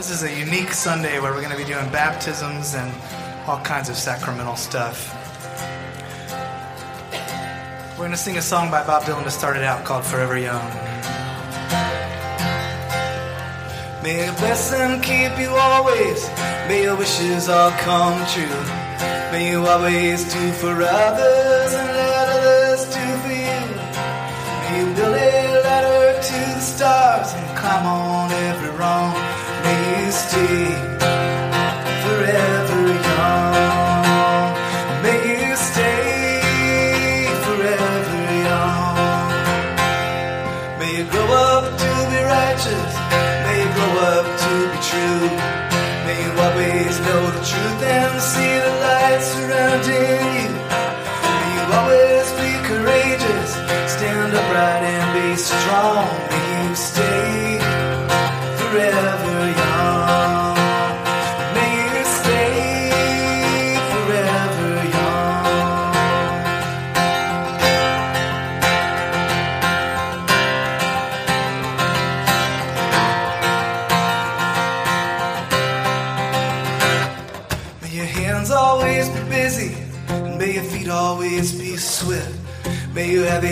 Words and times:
This 0.00 0.08
is 0.08 0.22
a 0.22 0.34
unique 0.34 0.72
Sunday 0.72 1.20
where 1.20 1.30
we're 1.30 1.42
going 1.42 1.52
to 1.52 1.58
be 1.58 1.70
doing 1.70 1.86
baptisms 1.92 2.74
and 2.74 2.90
all 3.46 3.60
kinds 3.60 3.90
of 3.90 3.96
sacramental 3.96 4.56
stuff. 4.56 5.14
We're 7.90 8.06
going 8.06 8.10
to 8.10 8.16
sing 8.16 8.38
a 8.38 8.40
song 8.40 8.70
by 8.70 8.82
Bob 8.86 9.02
Dylan 9.02 9.24
to 9.24 9.30
start 9.30 9.58
it 9.58 9.62
out 9.62 9.84
called 9.84 10.06
Forever 10.06 10.38
Young. 10.38 10.66
May 14.02 14.26
a 14.26 14.32
blessing 14.40 15.02
keep 15.02 15.38
you 15.38 15.50
always. 15.50 16.26
May 16.66 16.84
your 16.84 16.96
wishes 16.96 17.50
all 17.50 17.70
come 17.72 18.26
true. 18.28 18.62
May 19.30 19.50
you 19.50 19.66
always 19.66 20.32
do 20.32 20.52
for 20.52 20.74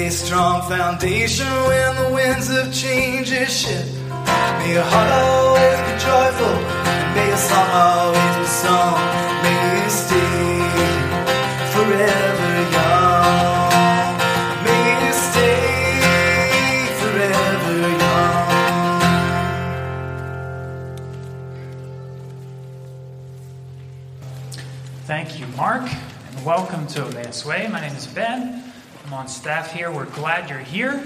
a 0.06 0.10
strong 0.10 0.62
foundation 0.68 1.46
when 1.66 1.96
the 1.96 2.10
winds 2.14 2.48
of 2.50 2.72
change 2.72 3.32
is 3.32 3.50
shift. 3.50 3.92
May 4.58 4.72
your 4.74 4.84
heart 4.84 5.10
always 5.10 5.78
be 5.86 5.94
joyful, 5.98 6.56
and 6.86 7.14
may 7.16 7.26
your 7.26 7.36
song 7.36 7.70
always 7.72 8.36
be 8.36 8.44
sung. 8.44 8.94
May 9.42 9.58
you 9.74 9.90
stay 9.90 10.60
forever 11.74 12.50
young. 12.76 14.14
May 14.66 14.84
you 15.04 15.12
stay 15.12 15.66
forever 17.00 17.76
young. 18.04 18.46
Thank 25.06 25.40
you, 25.40 25.46
Mark, 25.56 25.90
and 26.30 26.44
welcome 26.44 26.86
to 26.88 27.04
Emmaus 27.04 27.44
Way. 27.44 27.66
My 27.66 27.80
name 27.80 27.96
is 27.96 28.06
Ben. 28.06 28.57
I'm 29.08 29.14
on 29.14 29.28
staff 29.28 29.72
here. 29.72 29.90
We're 29.90 30.04
glad 30.04 30.50
you're 30.50 30.58
here. 30.58 31.02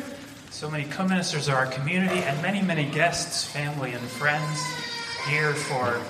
So 0.50 0.68
many 0.68 0.82
co 0.82 1.06
ministers 1.06 1.46
of 1.46 1.54
our 1.54 1.66
community, 1.66 2.18
and 2.18 2.42
many, 2.42 2.60
many 2.60 2.84
guests, 2.84 3.44
family, 3.44 3.92
and 3.92 4.02
friends 4.02 4.60
here 5.28 5.54
for 5.54 6.02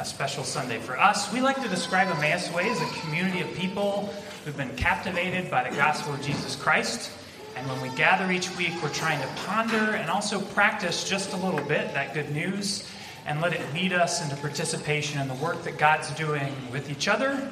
a 0.00 0.04
special 0.04 0.42
Sunday 0.42 0.80
for 0.80 0.98
us. 0.98 1.32
We 1.32 1.40
like 1.40 1.62
to 1.62 1.68
describe 1.68 2.08
Emmaus 2.08 2.52
Way 2.52 2.68
as 2.68 2.80
a 2.80 2.86
community 2.98 3.42
of 3.42 3.54
people 3.54 4.12
who've 4.44 4.56
been 4.56 4.74
captivated 4.74 5.48
by 5.48 5.70
the 5.70 5.76
gospel 5.76 6.14
of 6.14 6.20
Jesus 6.20 6.56
Christ. 6.56 7.12
And 7.54 7.64
when 7.68 7.80
we 7.80 7.96
gather 7.96 8.28
each 8.32 8.50
week, 8.56 8.72
we're 8.82 8.88
trying 8.88 9.20
to 9.20 9.28
ponder 9.44 9.94
and 9.94 10.10
also 10.10 10.40
practice 10.40 11.08
just 11.08 11.32
a 11.32 11.36
little 11.36 11.64
bit 11.64 11.94
that 11.94 12.12
good 12.12 12.32
news 12.32 12.90
and 13.24 13.40
let 13.40 13.52
it 13.52 13.62
lead 13.72 13.92
us 13.92 14.20
into 14.20 14.34
participation 14.34 15.20
in 15.20 15.28
the 15.28 15.34
work 15.34 15.62
that 15.62 15.78
God's 15.78 16.10
doing 16.16 16.52
with 16.72 16.90
each 16.90 17.06
other 17.06 17.48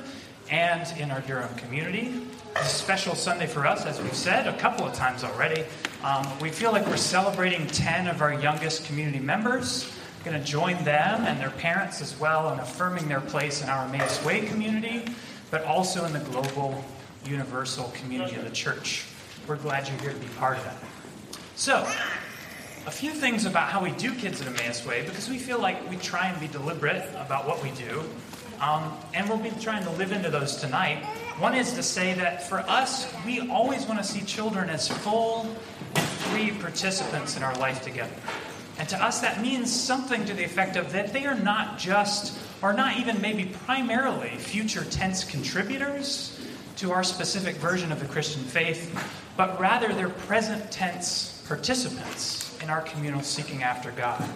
and 0.50 0.86
in 0.98 1.10
our 1.10 1.20
Durham 1.22 1.54
community. 1.56 2.26
A 2.56 2.64
special 2.64 3.14
Sunday 3.14 3.46
for 3.46 3.66
us, 3.66 3.84
as 3.84 4.00
we've 4.00 4.14
said 4.14 4.46
a 4.46 4.56
couple 4.58 4.86
of 4.86 4.94
times 4.94 5.24
already. 5.24 5.64
Um, 6.04 6.26
we 6.40 6.50
feel 6.50 6.70
like 6.70 6.86
we're 6.86 6.96
celebrating 6.96 7.66
10 7.66 8.08
of 8.08 8.22
our 8.22 8.32
youngest 8.32 8.86
community 8.86 9.18
members. 9.18 9.90
We're 10.18 10.30
going 10.30 10.42
to 10.42 10.48
join 10.48 10.82
them 10.84 11.24
and 11.24 11.40
their 11.40 11.50
parents 11.50 12.00
as 12.00 12.18
well 12.18 12.52
in 12.52 12.58
affirming 12.60 13.08
their 13.08 13.20
place 13.20 13.62
in 13.62 13.68
our 13.68 13.86
Emmaus 13.86 14.24
Way 14.24 14.46
community, 14.46 15.04
but 15.50 15.64
also 15.64 16.04
in 16.04 16.12
the 16.12 16.20
global, 16.20 16.84
universal 17.26 17.92
community 17.94 18.36
of 18.36 18.44
the 18.44 18.50
church. 18.50 19.06
We're 19.48 19.56
glad 19.56 19.88
you're 19.88 19.98
here 19.98 20.12
to 20.12 20.18
be 20.18 20.28
part 20.38 20.58
of 20.58 20.64
that. 20.64 20.76
So, 21.56 21.86
a 22.86 22.90
few 22.90 23.12
things 23.12 23.46
about 23.46 23.70
how 23.70 23.82
we 23.82 23.92
do 23.92 24.14
Kids 24.14 24.40
at 24.40 24.46
Emmaus 24.46 24.84
Way 24.86 25.02
because 25.02 25.28
we 25.28 25.38
feel 25.38 25.58
like 25.58 25.88
we 25.88 25.96
try 25.96 26.28
and 26.28 26.38
be 26.38 26.48
deliberate 26.48 27.08
about 27.16 27.46
what 27.46 27.62
we 27.62 27.70
do. 27.70 28.04
Um, 28.60 28.96
and 29.14 29.28
we'll 29.28 29.38
be 29.38 29.50
trying 29.60 29.84
to 29.84 29.90
live 29.90 30.12
into 30.12 30.30
those 30.30 30.56
tonight. 30.56 31.04
One 31.38 31.54
is 31.54 31.72
to 31.72 31.82
say 31.82 32.14
that 32.14 32.48
for 32.48 32.60
us, 32.60 33.12
we 33.26 33.48
always 33.50 33.86
want 33.86 33.98
to 33.98 34.04
see 34.04 34.20
children 34.20 34.70
as 34.70 34.88
full 34.88 35.46
and 35.94 36.04
free 36.04 36.50
participants 36.52 37.36
in 37.36 37.42
our 37.42 37.54
life 37.58 37.82
together. 37.82 38.14
And 38.78 38.88
to 38.88 39.02
us, 39.02 39.20
that 39.20 39.40
means 39.40 39.72
something 39.72 40.24
to 40.24 40.34
the 40.34 40.44
effect 40.44 40.76
of 40.76 40.92
that 40.92 41.12
they 41.12 41.26
are 41.26 41.34
not 41.34 41.78
just, 41.78 42.38
or 42.62 42.72
not 42.72 42.98
even 42.98 43.20
maybe 43.20 43.46
primarily, 43.46 44.30
future 44.30 44.84
tense 44.84 45.24
contributors 45.24 46.40
to 46.76 46.92
our 46.92 47.04
specific 47.04 47.56
version 47.56 47.92
of 47.92 48.00
the 48.00 48.06
Christian 48.06 48.42
faith, 48.42 48.92
but 49.36 49.58
rather 49.60 49.92
they're 49.92 50.08
present 50.08 50.70
tense 50.70 51.42
participants 51.46 52.43
in 52.62 52.70
our 52.70 52.82
communal 52.82 53.22
seeking 53.22 53.62
after 53.62 53.90
God. 53.92 54.28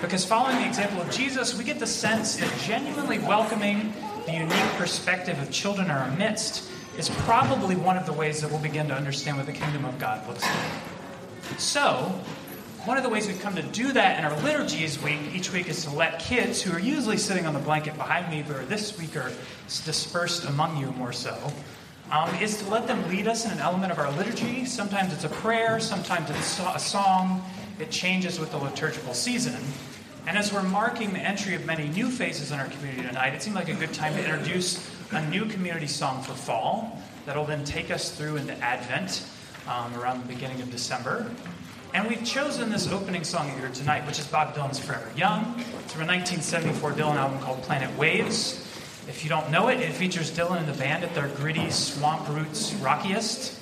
Because 0.00 0.24
following 0.24 0.56
the 0.56 0.66
example 0.66 1.00
of 1.00 1.10
Jesus, 1.10 1.56
we 1.56 1.64
get 1.64 1.78
the 1.78 1.86
sense 1.86 2.36
that 2.36 2.52
genuinely 2.60 3.18
welcoming 3.18 3.92
the 4.26 4.32
unique 4.32 4.72
perspective 4.76 5.40
of 5.40 5.50
children 5.50 5.86
in 5.86 5.92
our 5.92 6.10
midst 6.16 6.70
is 6.98 7.08
probably 7.08 7.76
one 7.76 7.96
of 7.96 8.06
the 8.06 8.12
ways 8.12 8.40
that 8.40 8.50
we'll 8.50 8.60
begin 8.60 8.88
to 8.88 8.94
understand 8.94 9.36
what 9.36 9.46
the 9.46 9.52
kingdom 9.52 9.84
of 9.84 9.98
God 9.98 10.26
looks 10.28 10.42
like. 10.42 11.58
So, 11.58 12.20
one 12.84 12.98
of 12.98 13.02
the 13.02 13.08
ways 13.08 13.26
we've 13.26 13.40
come 13.40 13.54
to 13.56 13.62
do 13.62 13.92
that 13.92 14.18
in 14.18 14.24
our 14.24 14.38
liturgies 14.42 15.02
week 15.02 15.18
each 15.34 15.52
week 15.52 15.68
is 15.68 15.84
to 15.84 15.90
let 15.90 16.20
kids 16.20 16.60
who 16.60 16.72
are 16.72 16.78
usually 16.78 17.16
sitting 17.16 17.46
on 17.46 17.54
the 17.54 17.60
blanket 17.60 17.96
behind 17.96 18.30
me, 18.30 18.44
but 18.46 18.68
this 18.68 18.98
week 18.98 19.16
are 19.16 19.32
dispersed 19.84 20.44
among 20.44 20.76
you 20.76 20.90
more 20.92 21.12
so, 21.12 21.34
um, 22.14 22.32
is 22.36 22.58
to 22.58 22.70
let 22.70 22.86
them 22.86 23.08
lead 23.08 23.26
us 23.26 23.44
in 23.44 23.50
an 23.50 23.58
element 23.58 23.90
of 23.90 23.98
our 23.98 24.10
liturgy. 24.12 24.64
Sometimes 24.64 25.12
it's 25.12 25.24
a 25.24 25.28
prayer, 25.28 25.80
sometimes 25.80 26.30
it's 26.30 26.60
a 26.60 26.78
song. 26.78 27.42
It 27.80 27.90
changes 27.90 28.38
with 28.38 28.52
the 28.52 28.58
liturgical 28.58 29.14
season. 29.14 29.60
And 30.28 30.38
as 30.38 30.52
we're 30.52 30.62
marking 30.62 31.12
the 31.12 31.18
entry 31.18 31.56
of 31.56 31.66
many 31.66 31.88
new 31.88 32.08
faces 32.08 32.52
in 32.52 32.60
our 32.60 32.68
community 32.68 33.02
tonight, 33.02 33.34
it 33.34 33.42
seemed 33.42 33.56
like 33.56 33.68
a 33.68 33.74
good 33.74 33.92
time 33.92 34.14
to 34.14 34.22
introduce 34.22 34.88
a 35.10 35.28
new 35.28 35.44
community 35.46 35.88
song 35.88 36.22
for 36.22 36.34
fall 36.34 37.02
that'll 37.26 37.44
then 37.44 37.64
take 37.64 37.90
us 37.90 38.12
through 38.12 38.36
into 38.36 38.56
Advent 38.58 39.26
um, 39.68 39.92
around 40.00 40.22
the 40.22 40.32
beginning 40.32 40.62
of 40.62 40.70
December. 40.70 41.28
And 41.94 42.08
we've 42.08 42.24
chosen 42.24 42.70
this 42.70 42.88
opening 42.88 43.24
song 43.24 43.50
here 43.58 43.70
tonight, 43.70 44.06
which 44.06 44.20
is 44.20 44.26
Bob 44.28 44.54
Dylan's 44.54 44.78
Forever 44.78 45.10
Young. 45.16 45.56
It's 45.58 45.92
from 45.92 46.02
a 46.02 46.06
1974 46.06 46.92
Dylan 46.92 47.16
album 47.16 47.40
called 47.40 47.60
Planet 47.62 47.96
Waves. 47.98 48.63
If 49.06 49.22
you 49.22 49.28
don't 49.28 49.50
know 49.50 49.68
it, 49.68 49.80
it 49.80 49.92
features 49.92 50.30
Dylan 50.30 50.58
and 50.58 50.68
the 50.68 50.78
band 50.78 51.04
at 51.04 51.14
their 51.14 51.28
gritty 51.28 51.70
swamp 51.70 52.26
roots 52.28 52.72
rockiest. 52.74 53.60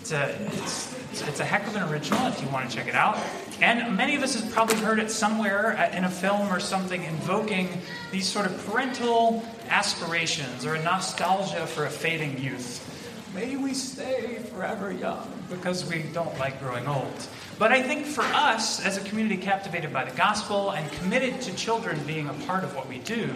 It's 0.00 0.12
a, 0.12 0.36
it's, 0.52 1.28
it's, 1.28 1.40
a 1.40 1.44
heck 1.44 1.66
of 1.66 1.76
an 1.76 1.84
original 1.84 2.26
if 2.26 2.42
you 2.42 2.48
want 2.48 2.68
to 2.68 2.76
check 2.76 2.88
it 2.88 2.94
out. 2.94 3.18
And 3.62 3.96
many 3.96 4.16
of 4.16 4.22
us 4.22 4.38
have 4.38 4.52
probably 4.52 4.76
heard 4.76 4.98
it 4.98 5.10
somewhere 5.10 5.78
uh, 5.78 5.96
in 5.96 6.04
a 6.04 6.10
film 6.10 6.52
or 6.52 6.60
something 6.60 7.04
invoking 7.04 7.68
these 8.10 8.26
sort 8.26 8.44
of 8.44 8.66
parental 8.66 9.42
aspirations 9.68 10.66
or 10.66 10.74
a 10.74 10.82
nostalgia 10.82 11.66
for 11.66 11.86
a 11.86 11.90
fading 11.90 12.38
youth. 12.38 12.88
May 13.34 13.56
we 13.56 13.72
stay 13.72 14.40
forever 14.52 14.92
young 14.92 15.32
because 15.48 15.88
we 15.88 16.02
don't 16.12 16.36
like 16.38 16.60
growing 16.60 16.86
old. 16.86 17.28
But 17.58 17.72
I 17.72 17.82
think 17.82 18.04
for 18.04 18.24
us, 18.24 18.84
as 18.84 18.98
a 18.98 19.00
community 19.00 19.38
captivated 19.38 19.90
by 19.90 20.04
the 20.04 20.14
gospel 20.16 20.72
and 20.72 20.90
committed 20.92 21.40
to 21.42 21.54
children 21.54 21.98
being 22.06 22.28
a 22.28 22.34
part 22.46 22.62
of 22.62 22.76
what 22.76 22.88
we 22.88 22.98
do, 22.98 23.32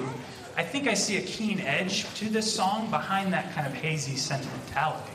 I 0.56 0.62
think 0.62 0.88
I 0.88 0.94
see 0.94 1.18
a 1.18 1.22
keen 1.22 1.60
edge 1.60 2.12
to 2.14 2.30
this 2.30 2.52
song 2.52 2.88
behind 2.90 3.32
that 3.34 3.52
kind 3.54 3.66
of 3.66 3.74
hazy 3.74 4.16
sentimentality. 4.16 5.12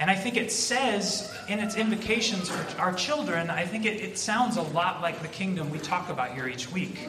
And 0.00 0.10
I 0.10 0.16
think 0.16 0.36
it 0.36 0.50
says 0.50 1.32
in 1.48 1.60
its 1.60 1.76
invocations 1.76 2.48
for 2.48 2.80
our 2.80 2.92
children, 2.92 3.50
I 3.50 3.64
think 3.64 3.86
it, 3.86 4.00
it 4.00 4.18
sounds 4.18 4.56
a 4.56 4.62
lot 4.62 5.00
like 5.00 5.22
the 5.22 5.28
kingdom 5.28 5.70
we 5.70 5.78
talk 5.78 6.08
about 6.08 6.34
here 6.34 6.48
each 6.48 6.72
week. 6.72 7.08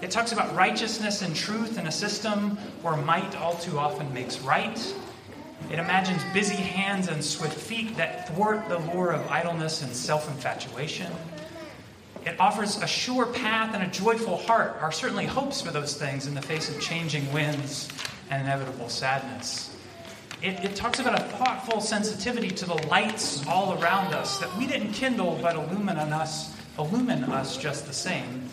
It 0.00 0.10
talks 0.10 0.32
about 0.32 0.54
righteousness 0.56 1.20
and 1.20 1.36
truth 1.36 1.76
in 1.76 1.86
a 1.86 1.92
system 1.92 2.56
where 2.80 2.96
might 2.96 3.36
all 3.36 3.54
too 3.54 3.78
often 3.78 4.12
makes 4.14 4.40
right. 4.40 4.94
It 5.70 5.78
imagines 5.78 6.22
busy 6.32 6.56
hands 6.56 7.08
and 7.08 7.22
swift 7.22 7.58
feet 7.58 7.96
that 7.96 8.28
thwart 8.28 8.66
the 8.70 8.78
lure 8.78 9.12
of 9.12 9.26
idleness 9.28 9.82
and 9.82 9.94
self 9.94 10.26
infatuation. 10.28 11.12
It 12.24 12.38
offers 12.38 12.80
a 12.80 12.86
sure 12.86 13.26
path 13.26 13.74
and 13.74 13.82
a 13.82 13.88
joyful 13.88 14.36
heart, 14.36 14.76
are 14.80 14.92
certainly 14.92 15.26
hopes 15.26 15.60
for 15.60 15.72
those 15.72 15.96
things 15.96 16.26
in 16.26 16.34
the 16.34 16.42
face 16.42 16.68
of 16.68 16.80
changing 16.80 17.30
winds 17.32 17.88
and 18.30 18.42
inevitable 18.42 18.88
sadness. 18.88 19.76
It, 20.40 20.64
it, 20.64 20.76
talks 20.76 20.98
about 20.98 21.20
a 21.20 21.22
thoughtful 21.22 21.80
sensitivity 21.80 22.50
to 22.50 22.66
the 22.66 22.74
lights 22.88 23.46
all 23.46 23.80
around 23.80 24.12
us 24.12 24.38
that 24.38 24.56
we 24.56 24.66
didn't 24.66 24.92
kindle 24.92 25.38
but 25.40 25.54
illumine 25.54 26.12
us, 26.12 26.56
illumine 26.78 27.24
us 27.24 27.56
just 27.56 27.86
the 27.86 27.92
same. 27.92 28.48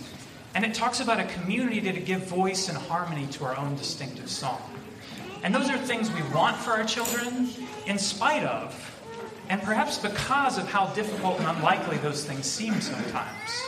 And 0.56 0.66
it 0.66 0.74
talks 0.74 1.00
about 1.00 1.20
a 1.20 1.26
community 1.26 1.80
to 1.82 2.00
give 2.00 2.26
voice 2.26 2.70
and 2.70 2.78
harmony 2.78 3.28
to 3.28 3.46
our 3.46 3.58
own 3.58 3.76
distinctive 3.76 4.30
song. 4.30 4.62
And 5.44 5.54
those 5.54 5.70
are 5.70 5.78
things 5.78 6.12
we 6.12 6.22
want 6.34 6.58
for 6.58 6.72
our 6.72 6.84
children 6.84 7.50
in 7.86 7.98
spite 7.98 8.44
of, 8.44 8.74
and 9.50 9.62
perhaps 9.64 9.98
because 9.98 10.58
of 10.58 10.68
how 10.68 10.88
difficult 10.94 11.40
and 11.40 11.48
unlikely 11.48 11.98
those 11.98 12.24
things 12.24 12.46
seem 12.46 12.80
sometimes. 12.80 13.64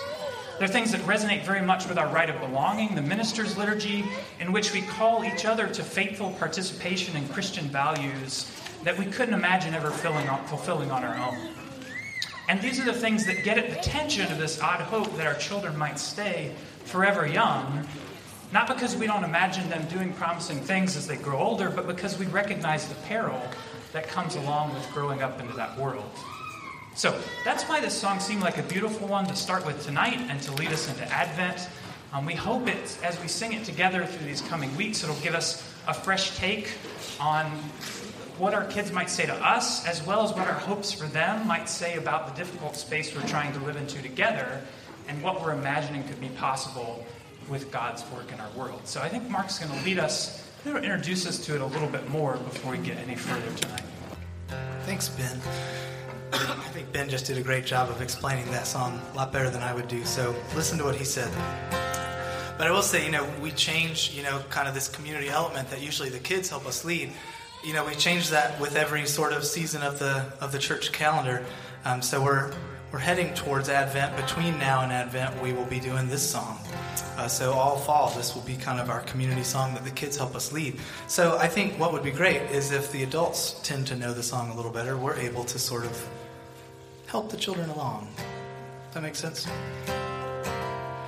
They're 0.60 0.68
things 0.68 0.92
that 0.92 1.02
resonate 1.02 1.44
very 1.44 1.62
much 1.62 1.88
with 1.88 1.98
our 1.98 2.08
rite 2.08 2.30
of 2.30 2.40
belonging, 2.40 2.94
the 2.94 3.02
minister's 3.02 3.58
liturgy, 3.58 4.06
in 4.40 4.52
which 4.52 4.74
we 4.74 4.82
call 4.84 5.26
each 5.26 5.44
other 5.44 5.68
to 5.68 5.84
faithful 5.84 6.32
participation 6.34 7.18
in 7.18 7.28
Christian 7.30 7.66
values 7.66 8.52
that 8.84 8.96
we 8.96 9.06
couldn't 9.06 9.34
imagine 9.34 9.74
ever 9.74 9.90
fulfilling 9.90 10.92
on 10.92 11.04
our 11.04 11.18
own. 11.18 11.50
And 12.48 12.62
these 12.62 12.80
are 12.80 12.86
the 12.86 12.94
things 12.94 13.26
that 13.26 13.44
get 13.44 13.58
at 13.58 13.70
the 13.70 13.82
tension 13.82 14.32
of 14.32 14.38
this 14.38 14.62
odd 14.62 14.82
hope 14.82 15.16
that 15.18 15.26
our 15.26 15.36
children 15.36 15.76
might 15.78 15.98
stay 15.98 16.54
forever 16.86 17.26
young, 17.26 17.88
not 18.52 18.68
because 18.68 18.96
we 18.96 19.08
don't 19.08 19.24
imagine 19.24 19.68
them 19.70 19.88
doing 19.88 20.14
promising 20.14 20.60
things 20.60 20.96
as 20.96 21.08
they 21.08 21.16
grow 21.16 21.40
older, 21.40 21.72
but 21.72 21.88
because 21.88 22.20
we 22.20 22.28
recognize 22.28 22.88
the 22.88 22.96
peril 22.96 23.42
that 23.94 24.08
comes 24.08 24.36
along 24.36 24.74
with 24.74 24.90
growing 24.94 25.22
up 25.22 25.40
into 25.40 25.54
that 25.54 25.78
world. 25.78 26.10
So 26.96 27.20
that's 27.46 27.64
why 27.64 27.80
this 27.80 27.98
song 27.98 28.20
seemed 28.20 28.42
like 28.42 28.58
a 28.58 28.64
beautiful 28.64 29.08
one 29.08 29.26
to 29.28 29.36
start 29.36 29.66
with 29.66 29.84
tonight 29.86 30.18
and 30.30 30.42
to 30.42 30.52
lead 30.54 30.72
us 30.72 30.90
into 30.90 31.04
Advent. 31.12 31.70
Um, 32.14 32.26
we 32.26 32.34
hope 32.34 32.68
it, 32.68 32.98
as 33.04 33.20
we 33.22 33.28
sing 33.28 33.54
it 33.54 33.64
together 33.64 34.06
through 34.06 34.28
these 34.28 34.42
coming 34.42 34.76
weeks, 34.76 35.04
it'll 35.04 35.16
give 35.18 35.34
us 35.34 35.64
a 35.88 35.94
fresh 35.94 36.38
take 36.38 36.74
on 37.20 37.46
what 38.38 38.54
our 38.54 38.66
kids 38.66 38.92
might 38.92 39.10
say 39.10 39.26
to 39.26 39.36
us, 39.36 39.86
as 39.88 40.06
well 40.06 40.24
as 40.24 40.32
what 40.32 40.48
our 40.48 40.54
hopes 40.54 40.92
for 40.92 41.06
them 41.06 41.48
might 41.48 41.70
say 41.70 41.96
about 41.96 42.28
the 42.28 42.34
difficult 42.34 42.76
space 42.76 43.16
we're 43.16 43.22
trying 43.28 43.54
to 43.54 43.60
live 43.60 43.78
into 43.78 44.02
together 44.02 44.62
and 45.08 45.22
what 45.22 45.42
we're 45.42 45.54
imagining 45.54 46.04
could 46.06 46.20
be 46.20 46.30
possible 46.30 47.06
with 47.50 47.72
God's 47.72 48.04
work 48.12 48.32
in 48.32 48.40
our 48.40 48.50
world. 48.52 48.82
So 48.86 49.02
I 49.02 49.10
think 49.10 49.30
Mark's 49.30 49.60
going 49.60 49.78
to 49.78 49.86
lead 49.86 50.00
us, 50.00 50.51
introduce 50.66 51.26
us 51.26 51.40
to 51.46 51.56
it 51.56 51.62
a 51.62 51.66
little 51.66 51.88
bit 51.88 52.08
more 52.10 52.38
before 52.38 52.72
we 52.72 52.78
get 52.78 52.98
any 52.98 53.16
further 53.16 53.56
tonight. 53.58 53.84
Thanks, 54.86 55.10
Ben. 55.10 55.40
I 56.34 56.70
think 56.74 56.92
Ben 56.92 57.10
just 57.10 57.26
did 57.26 57.38
a 57.38 57.42
great 57.42 57.66
job 57.66 57.90
of 57.90 58.02
explaining 58.02 58.46
that 58.52 58.68
song 58.68 59.02
a 59.14 59.16
lot 59.16 59.32
better 59.32 59.50
than 59.50 59.62
I 59.62 59.74
would 59.74 59.88
do. 59.88 60.04
So 60.06 60.36
listen 60.56 60.78
to 60.78 60.84
what 60.84 60.96
he 60.96 61.04
said. 61.04 61.32
But 62.58 62.68
I 62.68 62.72
will 62.72 62.84
say, 62.84 63.06
you 63.06 63.12
know, 63.12 63.28
we 63.42 63.52
change, 63.52 64.12
you 64.12 64.24
know, 64.24 64.42
kind 64.50 64.68
of 64.68 64.74
this 64.74 64.88
community 64.88 65.30
element 65.30 65.70
that 65.72 65.82
usually 65.82 66.10
the 66.10 66.20
kids 66.20 66.50
help 66.50 66.66
us 66.68 66.86
lead. 66.86 67.12
You 67.64 67.74
know, 67.74 67.86
we 67.86 67.96
change 67.96 68.30
that 68.30 68.60
with 68.60 68.76
every 68.76 69.06
sort 69.08 69.34
of 69.34 69.44
season 69.44 69.82
of 69.82 70.00
the 70.00 70.26
of 70.40 70.52
the 70.52 70.60
church 70.60 70.92
calendar. 70.92 71.44
Um, 71.86 72.02
so 72.02 72.24
we're 72.24 72.54
we're 72.92 73.00
heading 73.00 73.34
towards 73.34 73.70
Advent. 73.70 74.16
Between 74.16 74.60
now 74.60 74.82
and 74.82 74.92
Advent, 74.92 75.42
we 75.42 75.54
will 75.54 75.66
be 75.66 75.80
doing 75.80 76.08
this 76.08 76.28
song. 76.30 76.60
Uh, 77.18 77.28
so 77.28 77.54
all 77.54 77.78
fall, 77.78 78.10
this 78.12 78.36
will 78.36 78.42
be 78.44 78.56
kind 78.56 78.80
of 78.80 78.90
our 78.90 79.02
community 79.02 79.44
song 79.44 79.74
that 79.74 79.84
the 79.84 79.92
kids 79.92 80.18
help 80.18 80.36
us 80.36 80.52
lead. 80.52 80.80
So 81.08 81.38
I 81.38 81.48
think 81.48 81.80
what 81.80 81.94
would 81.94 82.04
be 82.04 82.12
great 82.12 82.42
is 82.52 82.72
if 82.72 82.92
the 82.92 83.04
adults 83.04 83.60
tend 83.64 83.88
to 83.88 83.96
know 83.96 84.14
the 84.14 84.24
song 84.24 84.50
a 84.50 84.56
little 84.56 84.72
better, 84.72 84.98
we're 84.98 85.16
able 85.16 85.44
to 85.46 85.60
sort 85.60 85.86
of 85.86 86.10
help 87.08 87.30
the 87.30 87.38
children 87.38 87.70
along. 87.70 88.08
Does 88.16 88.94
that 88.96 89.04
make 89.04 89.16
sense? 89.16 89.48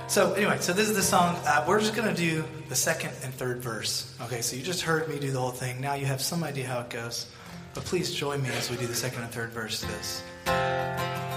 So 0.06 0.34
anyway, 0.34 0.58
so 0.60 0.72
this 0.72 0.88
is 0.88 0.96
the 0.96 1.02
song. 1.02 1.36
Uh, 1.44 1.64
we're 1.66 1.80
just 1.80 1.94
going 1.94 2.08
to 2.08 2.14
do 2.14 2.44
the 2.68 2.76
second 2.76 3.12
and 3.22 3.34
third 3.34 3.58
verse. 3.58 4.14
Okay, 4.22 4.42
so 4.42 4.54
you 4.54 4.62
just 4.62 4.82
heard 4.82 5.08
me 5.08 5.18
do 5.18 5.30
the 5.30 5.40
whole 5.40 5.50
thing. 5.50 5.80
Now 5.80 5.94
you 5.94 6.06
have 6.06 6.20
some 6.20 6.44
idea 6.44 6.66
how 6.66 6.80
it 6.80 6.90
goes. 6.90 7.26
But 7.74 7.84
please 7.84 8.14
join 8.14 8.40
me 8.42 8.50
as 8.50 8.70
we 8.70 8.76
do 8.76 8.86
the 8.86 8.94
second 8.94 9.22
and 9.22 9.32
third 9.32 9.50
verse 9.50 9.80
to 9.80 9.86
this. 9.86 11.33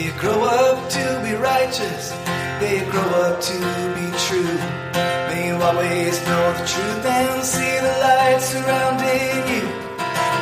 You 0.00 0.12
grow 0.12 0.44
up 0.44 0.88
to 0.88 1.20
be 1.22 1.34
righteous. 1.34 2.12
You 2.62 2.90
grow 2.90 3.10
up 3.20 3.38
to 3.38 3.58
be 3.96 4.06
true. 4.26 4.56
May 5.28 5.48
you 5.48 5.56
always 5.60 6.16
know 6.24 6.52
the 6.56 6.64
truth 6.64 7.04
and 7.04 7.44
see 7.44 7.76
the 7.86 7.94
light 8.00 8.40
surrounding 8.40 9.44
you. 9.52 9.64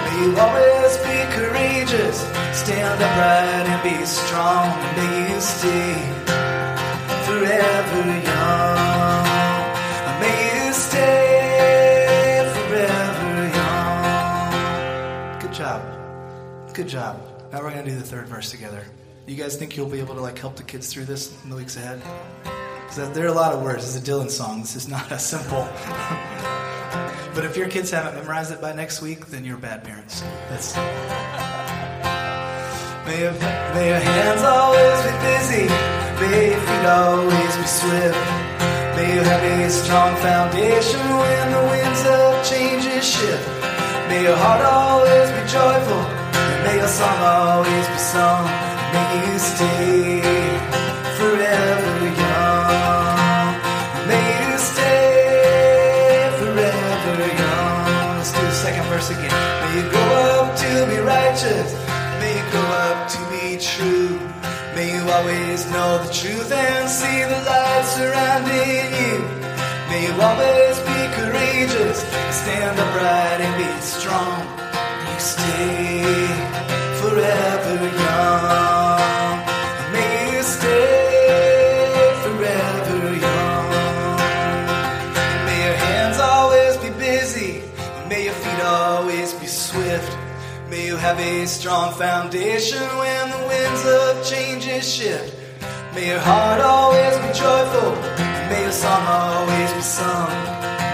May 0.05 0.17
you 0.23 0.31
always 0.39 0.97
be 0.99 1.19
courageous. 1.35 2.19
Stand 2.57 3.03
upright 3.03 3.67
and 3.67 3.83
be 3.83 3.99
strong. 4.07 4.69
May 4.97 5.35
you 5.35 5.41
stay 5.41 5.95
forever 7.27 8.03
young. 8.31 9.25
May 10.23 10.39
you 10.55 10.73
stay 10.73 12.47
forever 12.55 13.33
young. 13.59 15.41
Good 15.41 15.53
job. 15.53 15.81
Good 16.75 16.89
job. 16.89 17.21
Now 17.51 17.59
we're 17.59 17.73
going 17.73 17.85
to 17.85 17.91
do 17.91 17.97
the 17.97 18.05
third 18.07 18.29
verse 18.29 18.51
together. 18.53 18.85
You 19.29 19.37
guys 19.37 19.57
think 19.57 19.77
you'll 19.77 19.91
be 19.91 20.01
able 20.01 20.15
to 20.15 20.23
like 20.23 20.39
help 20.39 20.57
the 20.57 20.63
kids 20.63 20.91
through 20.91 21.05
this 21.05 21.37
in 21.45 21.51
the 21.51 21.57
weeks 21.57 21.77
ahead? 21.77 22.01
Because 22.81 23.13
there 23.13 23.27
are 23.27 23.29
a 23.29 23.33
lot 23.33 23.53
of 23.53 23.61
words. 23.61 23.85
This 23.85 23.95
is 23.95 24.09
a 24.09 24.11
Dylan 24.11 24.31
song. 24.31 24.63
This 24.63 24.75
is 24.75 24.89
not 24.89 25.13
as 25.13 25.23
simple. 25.23 25.69
but 27.35 27.45
if 27.45 27.55
your 27.55 27.69
kids 27.69 27.91
haven't 27.91 28.15
memorized 28.15 28.53
it 28.53 28.63
by 28.63 28.73
next 28.73 29.03
week, 29.03 29.27
then 29.27 29.45
you're 29.45 29.59
bad 29.59 29.85
parents. 29.85 30.23
That's. 30.49 30.75
May 33.05 33.21
your, 33.21 33.33
may 33.77 33.89
your 33.93 34.01
hands 34.01 34.43
always 34.49 34.97
be 35.05 35.13
busy. 35.21 35.69
May 36.25 36.49
your 36.49 36.61
feet 36.65 36.87
always 36.89 37.57
be 37.61 37.69
swift. 37.69 38.25
May 38.97 39.13
you 39.13 39.21
have 39.29 39.45
a 39.45 39.69
strong 39.69 40.17
foundation 40.25 41.05
when 41.05 41.53
the 41.53 41.65
winds 41.69 42.01
of 42.01 42.49
change 42.49 42.85
shift. 43.05 43.49
May 44.09 44.23
your 44.23 44.37
heart 44.37 44.65
always 44.65 45.29
be 45.37 45.45
joyful. 45.53 46.01
And 46.33 46.65
may 46.65 46.77
your 46.79 46.89
song 46.89 47.19
always 47.21 47.89
be 47.89 47.99
sung. 47.99 48.68
May 48.95 49.11
you 49.27 49.39
stay 49.39 50.21
forever 51.19 51.97
young. 52.25 53.51
May 54.11 54.27
you 54.43 54.59
stay 54.59 56.31
forever 56.41 57.17
young. 57.45 58.19
Let's 58.19 58.33
do 58.33 58.41
the 58.41 58.51
second 58.65 58.85
verse 58.91 59.11
again. 59.11 59.35
May 59.63 59.73
you 59.79 59.85
grow 59.91 60.13
up 60.37 60.57
to 60.63 60.71
be 60.91 60.99
righteous. 60.99 61.69
May 62.21 62.33
you 62.39 62.45
grow 62.53 62.71
up 62.87 63.09
to 63.15 63.19
be 63.33 63.59
true. 63.59 64.19
May 64.75 64.95
you 64.95 65.03
always 65.11 65.71
know 65.73 65.99
the 66.05 66.13
truth 66.13 66.51
and 66.53 66.89
see 66.89 67.21
the 67.33 67.41
light 67.51 67.85
surrounding 67.97 68.89
you. 69.03 69.17
May 69.91 70.01
you 70.07 70.15
always 70.29 70.77
be 70.89 70.99
courageous. 71.19 71.99
Stand 72.41 72.79
upright 72.79 73.41
and 73.47 73.55
be 73.59 73.71
strong. 73.81 74.41
May 75.03 75.15
you 75.15 75.21
stay 75.21 76.05
forever 77.01 77.77
young. 78.05 78.78
Have 90.99 91.21
a 91.21 91.47
strong 91.47 91.95
foundation 91.95 92.83
when 92.99 93.31
the 93.31 93.47
winds 93.47 93.85
of 93.87 94.27
change 94.29 94.65
shift. 94.85 95.33
May 95.95 96.09
your 96.09 96.19
heart 96.19 96.61
always 96.61 97.17
be 97.19 97.39
joyful, 97.39 97.95
and 98.19 98.51
may 98.51 98.63
your 98.63 98.73
song 98.73 99.05
always 99.07 99.73
be 99.75 99.81
sung. 99.81 100.31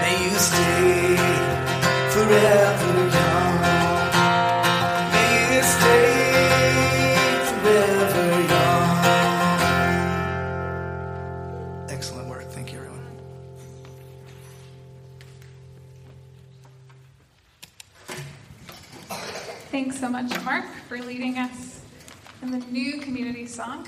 May 0.01 0.15
you 0.23 0.37
stay 0.37 1.17
forever 2.13 3.09
young. 3.15 3.54
So 20.05 20.11
much, 20.11 20.43
Mark, 20.43 20.65
for 20.87 20.99
leading 20.99 21.39
us 21.39 21.81
in 22.43 22.51
the 22.51 22.59
new 22.67 22.99
community 22.99 23.47
song. 23.47 23.87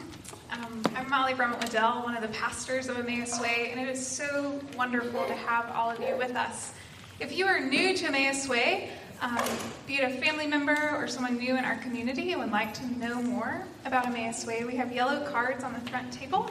Um, 0.51 0.81
I'm 0.95 1.07
Molly 1.12 1.33
Brummett 1.33 1.62
Waddell, 1.62 2.01
one 2.01 2.15
of 2.15 2.24
the 2.24 2.27
pastors 2.29 2.89
of 2.89 2.97
Emmaus 2.97 3.39
Way, 3.39 3.69
and 3.71 3.79
it 3.79 3.88
is 3.88 4.03
so 4.03 4.59
wonderful 4.75 5.27
to 5.27 5.36
have 5.36 5.69
all 5.75 5.91
of 5.91 6.00
you 6.00 6.17
with 6.17 6.36
us. 6.36 6.74
If 7.19 7.38
you 7.38 7.45
are 7.45 7.59
new 7.59 7.95
to 7.95 8.05
Emmaus 8.07 8.50
Way, 8.50 8.89
um, 9.21 9.38
be 9.86 9.97
it 9.97 10.12
a 10.12 10.19
family 10.19 10.47
member 10.47 10.89
or 10.95 11.07
someone 11.07 11.38
new 11.38 11.55
in 11.55 11.63
our 11.63 11.77
community 11.77 12.31
and 12.31 12.41
would 12.41 12.51
like 12.51 12.74
to 12.74 12.97
know 12.97 13.21
more 13.21 13.63
about 13.86 14.07
Emmaus 14.07 14.43
Way, 14.43 14.65
we 14.65 14.75
have 14.75 14.91
yellow 14.91 15.24
cards 15.29 15.63
on 15.63 15.71
the 15.71 15.91
front 15.91 16.12
table 16.12 16.50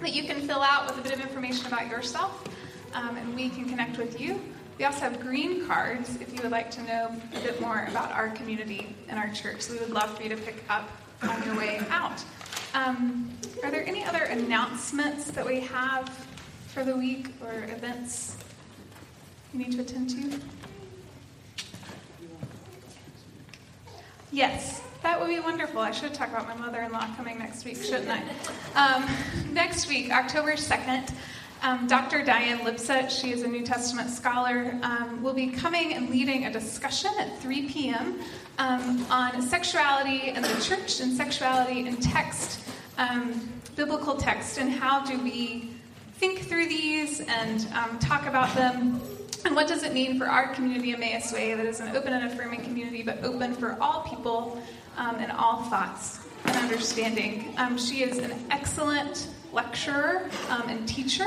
that 0.00 0.14
you 0.14 0.22
can 0.22 0.40
fill 0.40 0.62
out 0.62 0.86
with 0.86 0.98
a 0.98 1.02
bit 1.02 1.12
of 1.12 1.20
information 1.20 1.66
about 1.66 1.86
yourself, 1.90 2.48
um, 2.94 3.18
and 3.18 3.36
we 3.36 3.50
can 3.50 3.68
connect 3.68 3.98
with 3.98 4.18
you. 4.18 4.40
We 4.82 4.86
also 4.86 5.02
have 5.02 5.20
green 5.20 5.64
cards 5.64 6.16
if 6.20 6.34
you 6.34 6.42
would 6.42 6.50
like 6.50 6.68
to 6.72 6.82
know 6.82 7.14
a 7.36 7.40
bit 7.40 7.60
more 7.60 7.86
about 7.88 8.10
our 8.10 8.30
community 8.30 8.96
and 9.08 9.16
our 9.16 9.28
church. 9.28 9.68
We 9.68 9.78
would 9.78 9.90
love 9.90 10.16
for 10.16 10.24
you 10.24 10.28
to 10.30 10.36
pick 10.36 10.56
up 10.68 10.90
on 11.22 11.40
your 11.44 11.56
way 11.56 11.80
out. 11.88 12.24
Um, 12.74 13.30
are 13.62 13.70
there 13.70 13.86
any 13.86 14.02
other 14.02 14.24
announcements 14.24 15.30
that 15.30 15.46
we 15.46 15.60
have 15.60 16.08
for 16.66 16.82
the 16.82 16.96
week 16.96 17.28
or 17.44 17.52
events 17.72 18.36
you 19.52 19.60
need 19.60 19.70
to 19.70 19.82
attend 19.82 20.10
to? 20.10 20.40
Yes, 24.32 24.82
that 25.04 25.20
would 25.20 25.28
be 25.28 25.38
wonderful. 25.38 25.80
I 25.80 25.92
should 25.92 26.12
talk 26.12 26.30
about 26.30 26.48
my 26.48 26.56
mother 26.56 26.82
in 26.82 26.90
law 26.90 27.06
coming 27.14 27.38
next 27.38 27.64
week, 27.64 27.76
shouldn't 27.76 28.10
I? 28.10 28.24
Um, 28.74 29.08
next 29.52 29.88
week, 29.88 30.10
October 30.10 30.54
2nd, 30.54 31.12
um, 31.62 31.86
Dr. 31.86 32.24
Diane 32.24 32.64
Lipsett, 32.64 33.10
she 33.10 33.32
is 33.32 33.42
a 33.42 33.48
New 33.48 33.62
Testament 33.62 34.10
scholar, 34.10 34.78
um, 34.82 35.22
will 35.22 35.32
be 35.32 35.48
coming 35.48 35.94
and 35.94 36.10
leading 36.10 36.46
a 36.46 36.52
discussion 36.52 37.12
at 37.18 37.38
3 37.38 37.68
p.m. 37.68 38.18
Um, 38.58 39.06
on 39.10 39.40
sexuality 39.40 40.30
and 40.30 40.44
the 40.44 40.60
church 40.60 41.00
and 41.00 41.16
sexuality 41.16 41.86
in 41.86 41.96
text, 41.98 42.60
um, 42.98 43.48
biblical 43.76 44.16
text, 44.16 44.58
and 44.58 44.70
how 44.70 45.04
do 45.04 45.22
we 45.22 45.70
think 46.14 46.40
through 46.40 46.68
these 46.68 47.20
and 47.20 47.66
um, 47.74 47.98
talk 48.00 48.26
about 48.26 48.54
them 48.56 49.00
and 49.44 49.56
what 49.56 49.66
does 49.66 49.82
it 49.82 49.92
mean 49.92 50.18
for 50.18 50.26
our 50.26 50.54
community, 50.54 50.92
Emmaus 50.92 51.32
Way, 51.32 51.54
that 51.54 51.66
is 51.66 51.80
an 51.80 51.96
open 51.96 52.12
and 52.12 52.32
affirming 52.32 52.62
community, 52.62 53.02
but 53.02 53.24
open 53.24 53.54
for 53.54 53.76
all 53.80 54.02
people 54.02 54.62
um, 54.96 55.16
and 55.16 55.32
all 55.32 55.64
thoughts 55.64 56.20
and 56.44 56.56
understanding? 56.56 57.56
She 57.76 58.02
is 58.04 58.18
an 58.18 58.32
excellent 58.50 59.28
lecturer 59.52 60.30
um, 60.48 60.68
and 60.68 60.88
teacher, 60.88 61.26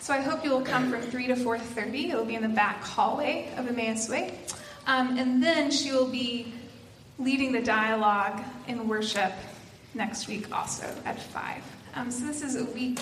so 0.00 0.14
I 0.14 0.20
hope 0.20 0.44
you 0.44 0.50
will 0.50 0.62
come 0.62 0.90
from 0.90 1.02
3 1.02 1.26
to 1.26 1.34
4.30. 1.34 2.10
It 2.10 2.16
will 2.16 2.24
be 2.24 2.34
in 2.34 2.42
the 2.42 2.48
back 2.48 2.82
hallway 2.82 3.52
of 3.56 3.66
Emmaus 3.66 4.08
Way. 4.08 4.38
Um, 4.86 5.18
and 5.18 5.42
then 5.42 5.70
she 5.70 5.92
will 5.92 6.08
be 6.08 6.52
leading 7.18 7.52
the 7.52 7.60
dialogue 7.60 8.40
in 8.68 8.88
worship 8.88 9.32
next 9.94 10.28
week 10.28 10.54
also 10.54 10.86
at 11.04 11.20
5. 11.20 11.62
Um, 11.94 12.10
so 12.10 12.24
this 12.24 12.42
is 12.42 12.56
a 12.56 12.64
week 12.66 13.00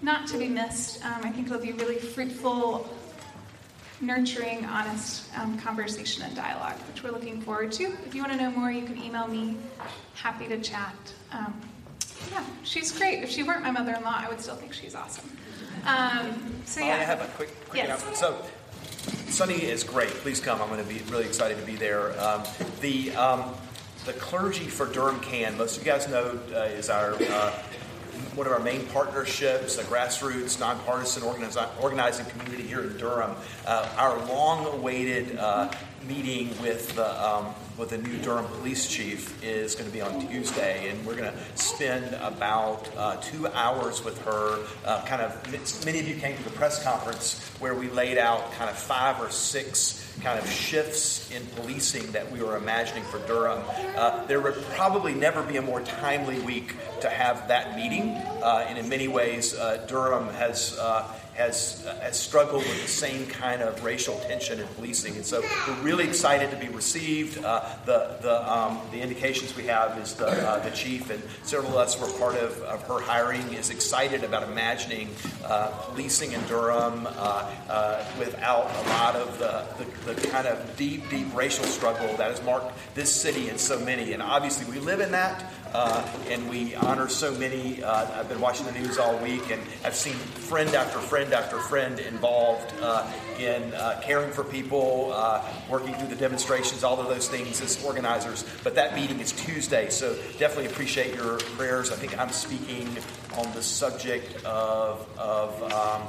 not 0.00 0.26
to 0.28 0.38
be 0.38 0.48
missed. 0.48 1.04
Um, 1.04 1.20
I 1.22 1.30
think 1.30 1.46
it'll 1.46 1.60
be 1.60 1.72
really 1.72 1.98
fruitful 1.98 2.88
nurturing, 4.00 4.64
honest 4.64 5.24
um, 5.38 5.56
conversation 5.58 6.24
and 6.24 6.34
dialogue, 6.34 6.76
which 6.88 7.04
we're 7.04 7.12
looking 7.12 7.40
forward 7.40 7.70
to. 7.72 7.84
If 8.04 8.14
you 8.14 8.22
want 8.22 8.32
to 8.32 8.38
know 8.38 8.50
more, 8.50 8.70
you 8.70 8.84
can 8.84 9.00
email 9.00 9.28
me. 9.28 9.56
Happy 10.14 10.48
to 10.48 10.58
chat. 10.60 10.96
Yeah, 12.30 12.44
she's 12.62 12.92
great. 12.92 13.22
If 13.22 13.30
she 13.30 13.42
weren't 13.42 13.62
my 13.62 13.70
mother-in-law, 13.70 14.14
I 14.24 14.28
would 14.28 14.40
still 14.40 14.54
think 14.56 14.72
she's 14.72 14.94
awesome. 14.94 15.28
Um, 15.86 16.62
so 16.64 16.80
yeah, 16.80 16.94
I 16.94 16.98
have 16.98 17.20
a 17.20 17.26
quick, 17.36 17.50
quick 17.68 17.82
Yes. 17.82 18.02
announcement. 18.02 18.16
So, 18.16 18.44
Sunday 19.28 19.64
is 19.64 19.82
great. 19.82 20.10
Please 20.10 20.40
come. 20.40 20.60
I'm 20.62 20.68
going 20.68 20.82
to 20.82 20.88
be 20.88 21.00
really 21.10 21.24
excited 21.24 21.58
to 21.58 21.64
be 21.66 21.74
there. 21.76 22.18
Um, 22.20 22.42
the 22.80 23.14
um, 23.16 23.54
the 24.04 24.12
clergy 24.14 24.64
for 24.68 24.86
Durham 24.86 25.20
CAN, 25.20 25.56
most 25.56 25.78
of 25.78 25.86
you 25.86 25.90
guys 25.92 26.08
know, 26.08 26.38
uh, 26.54 26.58
is 26.64 26.90
our 26.90 27.14
uh, 27.14 27.50
one 28.34 28.46
of 28.46 28.52
our 28.52 28.60
main 28.60 28.84
partnerships, 28.86 29.78
a 29.78 29.84
grassroots, 29.84 30.60
nonpartisan 30.60 31.22
organizi- 31.22 31.68
organizing 31.82 32.26
community 32.26 32.62
here 32.62 32.82
in 32.82 32.96
Durham. 32.98 33.34
Uh, 33.66 33.88
our 33.96 34.18
long-awaited 34.26 35.36
uh, 35.38 35.70
meeting 36.06 36.48
with 36.60 36.94
the 36.94 37.24
um, 37.26 37.54
with 37.78 37.90
the 37.90 37.98
new 37.98 38.18
Durham 38.18 38.44
police 38.46 38.86
chief 38.86 39.42
is 39.42 39.74
going 39.74 39.86
to 39.86 39.92
be 39.92 40.00
on 40.00 40.26
Tuesday, 40.28 40.90
and 40.90 41.04
we're 41.06 41.16
going 41.16 41.32
to 41.32 41.38
spend 41.54 42.14
about 42.16 42.88
uh, 42.96 43.16
two 43.16 43.46
hours 43.48 44.04
with 44.04 44.20
her. 44.24 44.58
Uh, 44.84 45.04
kind 45.04 45.22
of, 45.22 45.84
many 45.84 45.98
of 45.98 46.06
you 46.06 46.16
came 46.16 46.36
to 46.36 46.42
the 46.42 46.50
press 46.50 46.82
conference 46.82 47.40
where 47.58 47.74
we 47.74 47.88
laid 47.88 48.18
out 48.18 48.52
kind 48.52 48.68
of 48.68 48.76
five 48.76 49.20
or 49.20 49.30
six 49.30 50.11
kind 50.22 50.38
of 50.38 50.48
shifts 50.48 51.30
in 51.30 51.44
policing 51.56 52.12
that 52.12 52.30
we 52.30 52.42
were 52.42 52.56
imagining 52.56 53.04
for 53.04 53.18
Durham. 53.26 53.62
Uh, 53.96 54.24
there 54.26 54.40
would 54.40 54.54
probably 54.70 55.14
never 55.14 55.42
be 55.42 55.56
a 55.56 55.62
more 55.62 55.80
timely 55.80 56.38
week 56.40 56.74
to 57.00 57.10
have 57.10 57.48
that 57.48 57.76
meeting, 57.76 58.10
uh, 58.42 58.64
and 58.68 58.78
in 58.78 58.88
many 58.88 59.08
ways, 59.08 59.54
uh, 59.54 59.84
Durham 59.88 60.28
has. 60.34 60.78
Uh, 60.78 61.12
has, 61.34 61.84
uh, 61.86 61.94
has 62.00 62.18
struggled 62.18 62.62
with 62.62 62.82
the 62.82 62.88
same 62.88 63.26
kind 63.26 63.62
of 63.62 63.82
racial 63.82 64.18
tension 64.20 64.60
in 64.60 64.66
policing, 64.68 65.16
and 65.16 65.24
so 65.24 65.42
we're 65.66 65.82
really 65.82 66.04
excited 66.04 66.50
to 66.50 66.56
be 66.56 66.68
received. 66.68 67.42
Uh, 67.42 67.64
the 67.86 68.18
the 68.20 68.52
um, 68.52 68.80
the 68.90 69.00
indications 69.00 69.56
we 69.56 69.64
have 69.64 69.98
is 69.98 70.14
the 70.14 70.26
uh, 70.26 70.58
the 70.58 70.70
chief 70.70 71.10
and 71.10 71.22
several 71.42 71.72
of 71.72 71.78
us 71.78 71.98
were 71.98 72.18
part 72.18 72.36
of, 72.36 72.60
of 72.62 72.82
her 72.82 73.00
hiring 73.00 73.52
is 73.54 73.70
excited 73.70 74.24
about 74.24 74.42
imagining 74.42 75.08
uh, 75.44 75.68
policing 75.68 76.32
in 76.32 76.40
Durham 76.46 77.08
uh, 77.08 78.04
without 78.18 78.70
a 78.70 78.88
lot 78.90 79.16
of 79.16 79.38
the, 79.38 79.64
the, 79.78 80.11
the 80.11 80.11
kind 80.14 80.46
of 80.46 80.76
deep 80.76 81.08
deep 81.10 81.34
racial 81.34 81.64
struggle 81.64 82.08
that 82.16 82.30
has 82.30 82.42
marked 82.44 82.72
this 82.94 83.12
city 83.12 83.48
and 83.48 83.58
so 83.58 83.78
many. 83.80 84.12
And 84.12 84.22
obviously 84.22 84.70
we 84.70 84.78
live 84.80 85.00
in 85.00 85.12
that. 85.12 85.44
Uh, 85.72 86.06
and 86.28 86.50
we 86.50 86.74
honor 86.74 87.08
so 87.08 87.32
many. 87.32 87.82
Uh, 87.82 88.20
I've 88.20 88.28
been 88.28 88.42
watching 88.42 88.66
the 88.66 88.72
news 88.72 88.98
all 88.98 89.16
week, 89.18 89.50
and 89.50 89.60
I've 89.82 89.94
seen 89.94 90.12
friend 90.12 90.68
after 90.74 90.98
friend 90.98 91.32
after 91.32 91.58
friend 91.58 91.98
involved 91.98 92.74
uh, 92.82 93.10
in 93.38 93.72
uh, 93.72 93.98
caring 94.04 94.32
for 94.32 94.44
people, 94.44 95.12
uh, 95.14 95.42
working 95.70 95.94
through 95.94 96.08
the 96.08 96.16
demonstrations, 96.16 96.84
all 96.84 97.00
of 97.00 97.08
those 97.08 97.26
things 97.26 97.62
as 97.62 97.82
organizers. 97.86 98.44
But 98.62 98.74
that 98.74 98.94
meeting 98.94 99.18
is 99.20 99.32
Tuesday, 99.32 99.88
so 99.88 100.14
definitely 100.38 100.66
appreciate 100.66 101.14
your 101.14 101.38
prayers. 101.56 101.90
I 101.90 101.96
think 101.96 102.18
I'm 102.18 102.32
speaking 102.32 102.88
on 103.38 103.50
the 103.54 103.62
subject 103.62 104.44
of, 104.44 105.08
of 105.18 105.72
um, 105.72 106.02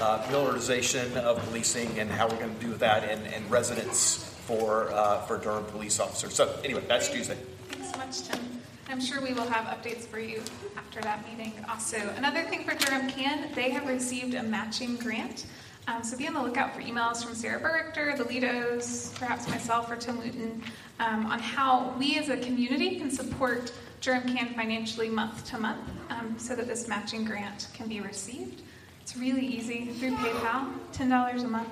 uh, 0.00 0.26
militarization 0.30 1.16
of 1.18 1.38
policing 1.46 1.98
and 1.98 2.10
how 2.10 2.28
we're 2.28 2.38
going 2.38 2.54
to 2.54 2.64
do 2.64 2.74
that 2.74 3.04
and, 3.04 3.26
and 3.34 3.50
residence 3.50 4.34
for, 4.46 4.90
uh, 4.92 5.22
for 5.22 5.38
Durham 5.38 5.64
police 5.64 6.00
officers. 6.00 6.34
So, 6.34 6.54
anyway, 6.64 6.82
that's 6.88 7.08
Tuesday. 7.08 7.36
Thanks 7.68 7.90
so 7.92 7.98
much, 7.98 8.22
Tim. 8.22 8.58
I'm 8.90 9.00
sure 9.00 9.20
we 9.20 9.34
will 9.34 9.46
have 9.48 9.66
updates 9.66 10.06
for 10.06 10.18
you 10.18 10.40
after 10.76 11.00
that 11.02 11.22
meeting 11.28 11.52
also. 11.68 11.98
Another 12.16 12.42
thing 12.44 12.64
for 12.64 12.74
Durham 12.74 13.08
CAN, 13.10 13.50
they 13.54 13.68
have 13.70 13.86
received 13.86 14.34
a 14.34 14.42
matching 14.42 14.96
grant. 14.96 15.44
Um, 15.86 16.02
so 16.02 16.16
be 16.16 16.26
on 16.26 16.34
the 16.34 16.42
lookout 16.42 16.74
for 16.74 16.80
emails 16.80 17.22
from 17.22 17.34
Sarah 17.34 17.60
Berrichter, 17.60 18.16
the 18.16 18.24
Lidos, 18.24 19.14
perhaps 19.18 19.48
myself 19.48 19.90
or 19.90 19.96
Tim 19.96 20.18
Luton, 20.20 20.62
um, 21.00 21.26
on 21.26 21.38
how 21.38 21.94
we 21.98 22.18
as 22.18 22.28
a 22.28 22.36
community 22.38 22.98
can 22.98 23.10
support 23.10 23.72
Durham 24.00 24.34
CAN 24.34 24.54
financially 24.54 25.08
month 25.08 25.46
to 25.50 25.58
month 25.58 25.80
um, 26.10 26.38
so 26.38 26.54
that 26.54 26.66
this 26.66 26.88
matching 26.88 27.24
grant 27.24 27.68
can 27.74 27.88
be 27.88 28.00
received. 28.00 28.62
It's 29.08 29.16
really 29.16 29.46
easy 29.46 29.86
through 29.86 30.16
PayPal, 30.16 30.70
$10 30.92 31.42
a 31.42 31.48
month. 31.48 31.68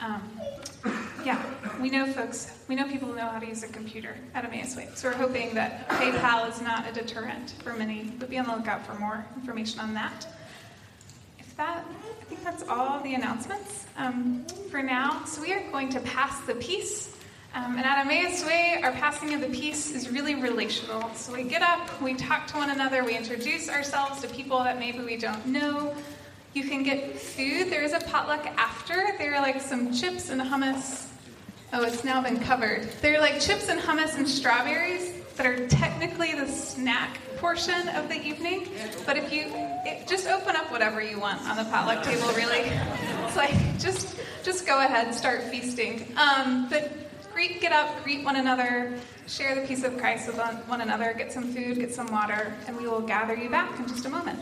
Um, 0.00 0.22
yeah, 1.24 1.44
we 1.80 1.90
know 1.90 2.06
folks, 2.12 2.56
we 2.68 2.76
know 2.76 2.86
people 2.86 3.08
know 3.08 3.26
how 3.28 3.40
to 3.40 3.46
use 3.46 3.64
a 3.64 3.66
computer 3.66 4.16
at 4.34 4.44
Emmaus 4.44 4.76
Way. 4.76 4.88
So 4.94 5.08
we're 5.08 5.16
hoping 5.16 5.52
that 5.54 5.88
PayPal 5.88 6.48
is 6.48 6.60
not 6.60 6.88
a 6.88 6.92
deterrent 6.92 7.56
for 7.64 7.72
many, 7.72 8.14
but 8.20 8.30
be 8.30 8.38
on 8.38 8.46
the 8.46 8.54
lookout 8.54 8.86
for 8.86 8.94
more 9.00 9.26
information 9.34 9.80
on 9.80 9.94
that. 9.94 10.28
If 11.40 11.56
that, 11.56 11.84
I 12.20 12.24
think 12.26 12.44
that's 12.44 12.62
all 12.68 13.00
the 13.00 13.14
announcements 13.14 13.86
um, 13.96 14.46
for 14.70 14.80
now. 14.80 15.24
So 15.24 15.42
we 15.42 15.52
are 15.54 15.68
going 15.72 15.88
to 15.88 15.98
pass 15.98 16.40
the 16.42 16.54
peace. 16.54 17.16
Um, 17.52 17.78
and 17.78 17.84
at 17.84 18.06
Emmaus 18.06 18.46
Way, 18.46 18.78
our 18.84 18.92
passing 18.92 19.34
of 19.34 19.40
the 19.40 19.48
peace 19.48 19.90
is 19.90 20.08
really 20.08 20.36
relational. 20.36 21.12
So 21.14 21.32
we 21.32 21.42
get 21.42 21.62
up, 21.62 22.00
we 22.00 22.14
talk 22.14 22.46
to 22.46 22.58
one 22.58 22.70
another, 22.70 23.02
we 23.02 23.16
introduce 23.16 23.68
ourselves 23.68 24.20
to 24.20 24.28
people 24.28 24.62
that 24.62 24.78
maybe 24.78 25.00
we 25.00 25.16
don't 25.16 25.46
know. 25.46 25.92
You 26.56 26.64
can 26.64 26.82
get 26.82 27.20
food. 27.20 27.68
There 27.68 27.82
is 27.82 27.92
a 27.92 28.00
potluck 28.00 28.46
after. 28.56 29.08
There 29.18 29.34
are 29.34 29.42
like 29.42 29.60
some 29.60 29.92
chips 29.92 30.30
and 30.30 30.40
hummus. 30.40 31.06
Oh, 31.74 31.84
it's 31.84 32.02
now 32.02 32.22
been 32.22 32.40
covered. 32.40 32.88
There 33.02 33.14
are 33.14 33.20
like 33.20 33.40
chips 33.40 33.68
and 33.68 33.78
hummus 33.78 34.16
and 34.16 34.26
strawberries 34.26 35.12
that 35.36 35.44
are 35.44 35.68
technically 35.68 36.32
the 36.32 36.48
snack 36.48 37.18
portion 37.36 37.90
of 37.90 38.08
the 38.08 38.18
evening. 38.26 38.68
But 39.04 39.18
if 39.18 39.30
you 39.30 39.52
just 40.08 40.28
open 40.28 40.56
up 40.56 40.72
whatever 40.72 41.02
you 41.02 41.20
want 41.20 41.46
on 41.46 41.58
the 41.58 41.64
potluck 41.64 42.02
table, 42.02 42.28
really, 42.28 42.60
it's 43.26 43.36
like 43.36 43.52
just 43.78 44.18
just 44.42 44.66
go 44.66 44.80
ahead, 44.80 45.08
and 45.08 45.14
start 45.14 45.42
feasting. 45.42 46.10
Um, 46.16 46.70
but 46.70 46.90
greet, 47.34 47.60
get 47.60 47.72
up, 47.72 48.02
greet 48.02 48.24
one 48.24 48.36
another, 48.36 48.98
share 49.26 49.54
the 49.54 49.66
peace 49.66 49.84
of 49.84 49.98
Christ 49.98 50.26
with 50.26 50.38
one 50.38 50.80
another, 50.80 51.12
get 51.12 51.30
some 51.30 51.52
food, 51.52 51.80
get 51.80 51.92
some 51.92 52.10
water, 52.10 52.54
and 52.66 52.78
we 52.78 52.88
will 52.88 53.02
gather 53.02 53.34
you 53.34 53.50
back 53.50 53.78
in 53.78 53.86
just 53.86 54.06
a 54.06 54.08
moment. 54.08 54.38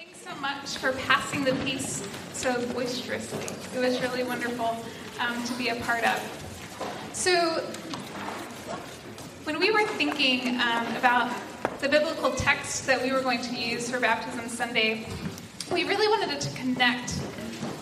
Thanks 0.00 0.24
so 0.24 0.29
much 0.40 0.78
for 0.78 0.92
passing 0.92 1.44
the 1.44 1.54
peace 1.64 2.06
so 2.32 2.66
boisterously. 2.68 3.44
It 3.76 3.84
was 3.84 4.00
really 4.00 4.22
wonderful 4.22 4.76
um, 5.20 5.44
to 5.44 5.52
be 5.54 5.68
a 5.68 5.76
part 5.76 6.04
of. 6.04 7.10
So, 7.12 7.62
when 9.44 9.58
we 9.58 9.70
were 9.70 9.86
thinking 9.86 10.60
um, 10.60 10.86
about 10.96 11.30
the 11.80 11.88
biblical 11.88 12.30
text 12.32 12.86
that 12.86 13.02
we 13.02 13.12
were 13.12 13.20
going 13.20 13.42
to 13.42 13.54
use 13.54 13.90
for 13.90 14.00
Baptism 14.00 14.48
Sunday, 14.48 15.06
we 15.70 15.84
really 15.84 16.08
wanted 16.08 16.30
it 16.30 16.40
to 16.40 16.56
connect 16.56 17.20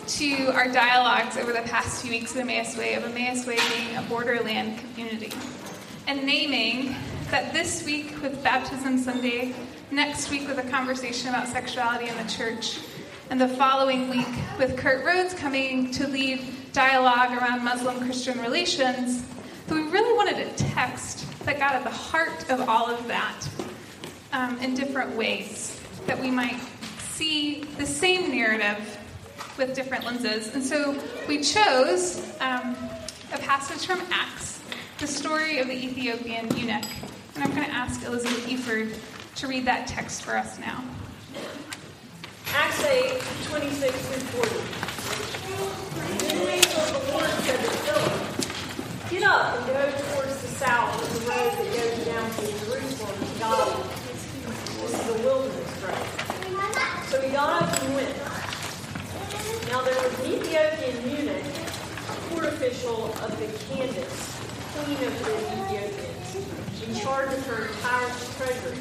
to 0.07 0.47
our 0.53 0.67
dialogues 0.67 1.37
over 1.37 1.53
the 1.53 1.61
past 1.61 2.01
few 2.01 2.11
weeks 2.11 2.31
of 2.31 2.37
Emmaus 2.37 2.75
Way, 2.77 2.95
of 2.95 3.05
Emmaus 3.05 3.45
Way 3.45 3.57
being 3.75 3.95
a 3.95 4.01
borderland 4.03 4.79
community, 4.79 5.31
and 6.07 6.25
naming 6.25 6.95
that 7.29 7.53
this 7.53 7.85
week 7.85 8.21
with 8.21 8.43
Baptism 8.43 8.97
Sunday, 8.97 9.53
next 9.91 10.29
week 10.29 10.47
with 10.47 10.59
a 10.59 10.69
conversation 10.69 11.29
about 11.29 11.47
sexuality 11.47 12.07
in 12.07 12.17
the 12.17 12.31
church, 12.31 12.79
and 13.29 13.41
the 13.41 13.47
following 13.47 14.09
week 14.09 14.27
with 14.57 14.77
Kurt 14.77 15.03
Rhodes 15.03 15.33
coming 15.33 15.91
to 15.91 16.07
lead 16.07 16.41
dialogue 16.73 17.31
around 17.31 17.63
Muslim 17.63 17.99
Christian 17.99 18.39
relations, 18.39 19.25
but 19.67 19.75
we 19.75 19.83
really 19.89 20.15
wanted 20.15 20.47
a 20.47 20.51
text 20.53 21.25
that 21.45 21.57
got 21.57 21.73
at 21.73 21.83
the 21.83 21.89
heart 21.89 22.49
of 22.49 22.67
all 22.69 22.87
of 22.87 23.07
that 23.07 23.47
um, 24.31 24.59
in 24.59 24.75
different 24.75 25.15
ways, 25.15 25.79
that 26.05 26.19
we 26.19 26.29
might 26.29 26.59
see 27.11 27.63
the 27.77 27.85
same 27.85 28.31
narrative 28.31 28.97
with 29.57 29.75
different 29.75 30.05
lenses. 30.05 30.53
And 30.53 30.63
so 30.63 31.01
we 31.27 31.41
chose 31.41 32.19
um, 32.39 32.75
a 33.33 33.37
passage 33.39 33.85
from 33.87 34.01
Acts, 34.11 34.61
the 34.99 35.07
story 35.07 35.59
of 35.59 35.67
the 35.67 35.73
Ethiopian 35.73 36.55
eunuch. 36.55 36.85
And 37.35 37.43
I'm 37.43 37.51
going 37.55 37.65
to 37.65 37.73
ask 37.73 38.03
Elizabeth 38.05 38.47
Eford 38.47 38.95
to 39.39 39.47
read 39.47 39.63
that 39.63 39.87
text 39.87 40.23
for 40.23 40.35
us 40.35 40.59
now. 40.59 40.83
Acts 42.53 42.83
8, 42.83 43.21
26 43.47 43.95
through 43.95 44.43
40. 44.43 44.51
Then 46.19 46.43
the 46.43 46.51
angel 46.51 46.81
of 46.81 46.91
the 46.91 47.11
Lord 47.13 47.29
said 47.47 47.59
to 47.63 47.71
Philip, 47.87 49.09
Get 49.09 49.23
up 49.23 49.55
and 49.55 49.65
go 49.67 49.79
towards 50.11 50.41
the 50.41 50.51
south 50.59 50.91
of 51.01 51.07
the 51.13 51.31
road 51.31 51.55
that 51.55 51.71
goes 51.71 52.05
down 52.05 52.29
to 52.31 52.41
Jerusalem 52.65 53.15
to 53.15 53.39
Gaza. 53.39 53.79
This 54.11 54.91
is 54.91 55.07
a 55.07 55.23
wilderness 55.23 55.71
road. 55.87 56.03
So 57.07 57.21
he 57.21 57.31
got 57.31 57.63
up 57.63 57.81
and 57.81 57.95
went. 57.95 58.17
Now 59.71 59.79
there 59.83 59.95
was 60.03 60.19
an 60.19 60.33
Ethiopian 60.33 60.99
eunuch, 61.15 61.45
a 61.47 62.15
court 62.27 62.43
official 62.43 63.05
of 63.23 63.31
the 63.39 63.47
Candace, 63.71 64.35
queen 64.75 64.99
of 64.99 65.15
the 65.23 65.31
Ethiopians, 65.31 66.68
in 66.87 66.95
charge 66.95 67.31
of 67.33 67.45
her 67.47 67.65
entire 67.65 68.09
treasury. 68.37 68.77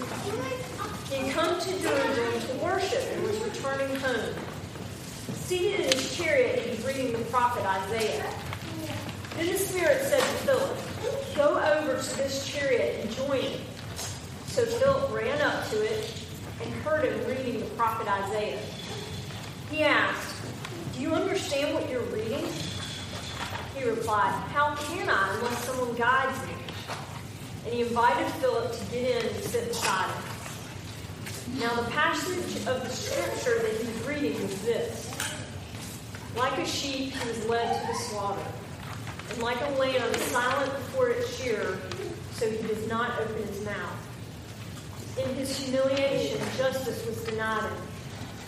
He 1.10 1.28
had 1.28 1.34
come 1.34 1.60
to 1.60 1.70
Jerusalem 1.80 2.40
to 2.48 2.64
worship 2.64 3.02
and 3.12 3.22
was 3.22 3.38
returning 3.40 3.94
home. 3.96 4.34
Seated 5.32 5.80
in 5.80 5.92
his 5.92 6.16
chariot, 6.16 6.60
he 6.60 6.70
was 6.70 6.86
reading 6.86 7.12
the 7.12 7.24
prophet 7.30 7.64
Isaiah. 7.64 8.30
Then 9.36 9.46
the 9.46 9.58
Spirit 9.58 10.02
said 10.02 10.20
to 10.20 10.26
Philip, 10.44 10.78
Go 11.34 11.58
over 11.58 12.02
to 12.02 12.16
this 12.16 12.46
chariot 12.46 13.04
and 13.04 13.10
join 13.14 13.40
it. 13.40 13.60
So 14.46 14.64
Philip 14.66 15.12
ran 15.12 15.40
up 15.40 15.68
to 15.70 15.82
it 15.82 16.12
and 16.62 16.74
heard 16.82 17.04
him 17.04 17.24
reading 17.26 17.60
the 17.60 17.66
prophet 17.76 18.08
Isaiah. 18.08 18.60
He 19.70 19.84
asked, 19.84 20.34
Do 20.94 21.00
you 21.00 21.14
understand 21.14 21.74
what 21.74 21.88
you're 21.88 22.00
reading? 22.02 22.44
He 23.76 23.88
replied, 23.88 24.32
How 24.50 24.74
can 24.74 25.08
I 25.08 25.34
unless 25.36 25.64
someone 25.64 25.94
guides 25.94 26.46
me? 26.46 26.57
And 27.68 27.76
he 27.76 27.82
invited 27.82 28.26
Philip 28.40 28.72
to 28.72 28.84
get 28.86 29.10
in 29.10 29.26
and 29.26 29.44
sit 29.44 29.68
beside 29.68 30.10
him. 30.10 31.60
Now, 31.60 31.74
the 31.74 31.90
passage 31.90 32.66
of 32.66 32.82
the 32.82 32.88
scripture 32.88 33.58
that 33.58 33.70
he 33.78 33.92
was 33.92 34.06
reading 34.06 34.40
was 34.40 34.62
this 34.62 35.14
Like 36.34 36.56
a 36.56 36.64
sheep, 36.66 37.12
he 37.12 37.28
was 37.28 37.44
led 37.44 37.78
to 37.78 37.86
the 37.88 37.98
slaughter, 38.04 38.40
and 39.28 39.42
like 39.42 39.60
a 39.60 39.70
lamb 39.72 40.14
silent 40.14 40.72
before 40.72 41.10
its 41.10 41.36
shearer, 41.36 41.78
so 42.32 42.50
he 42.50 42.56
does 42.66 42.88
not 42.88 43.20
open 43.20 43.46
his 43.46 43.62
mouth. 43.62 45.18
In 45.18 45.34
his 45.34 45.54
humiliation, 45.58 46.40
justice 46.56 47.04
was 47.04 47.22
denied 47.24 47.64
him. 47.64 47.76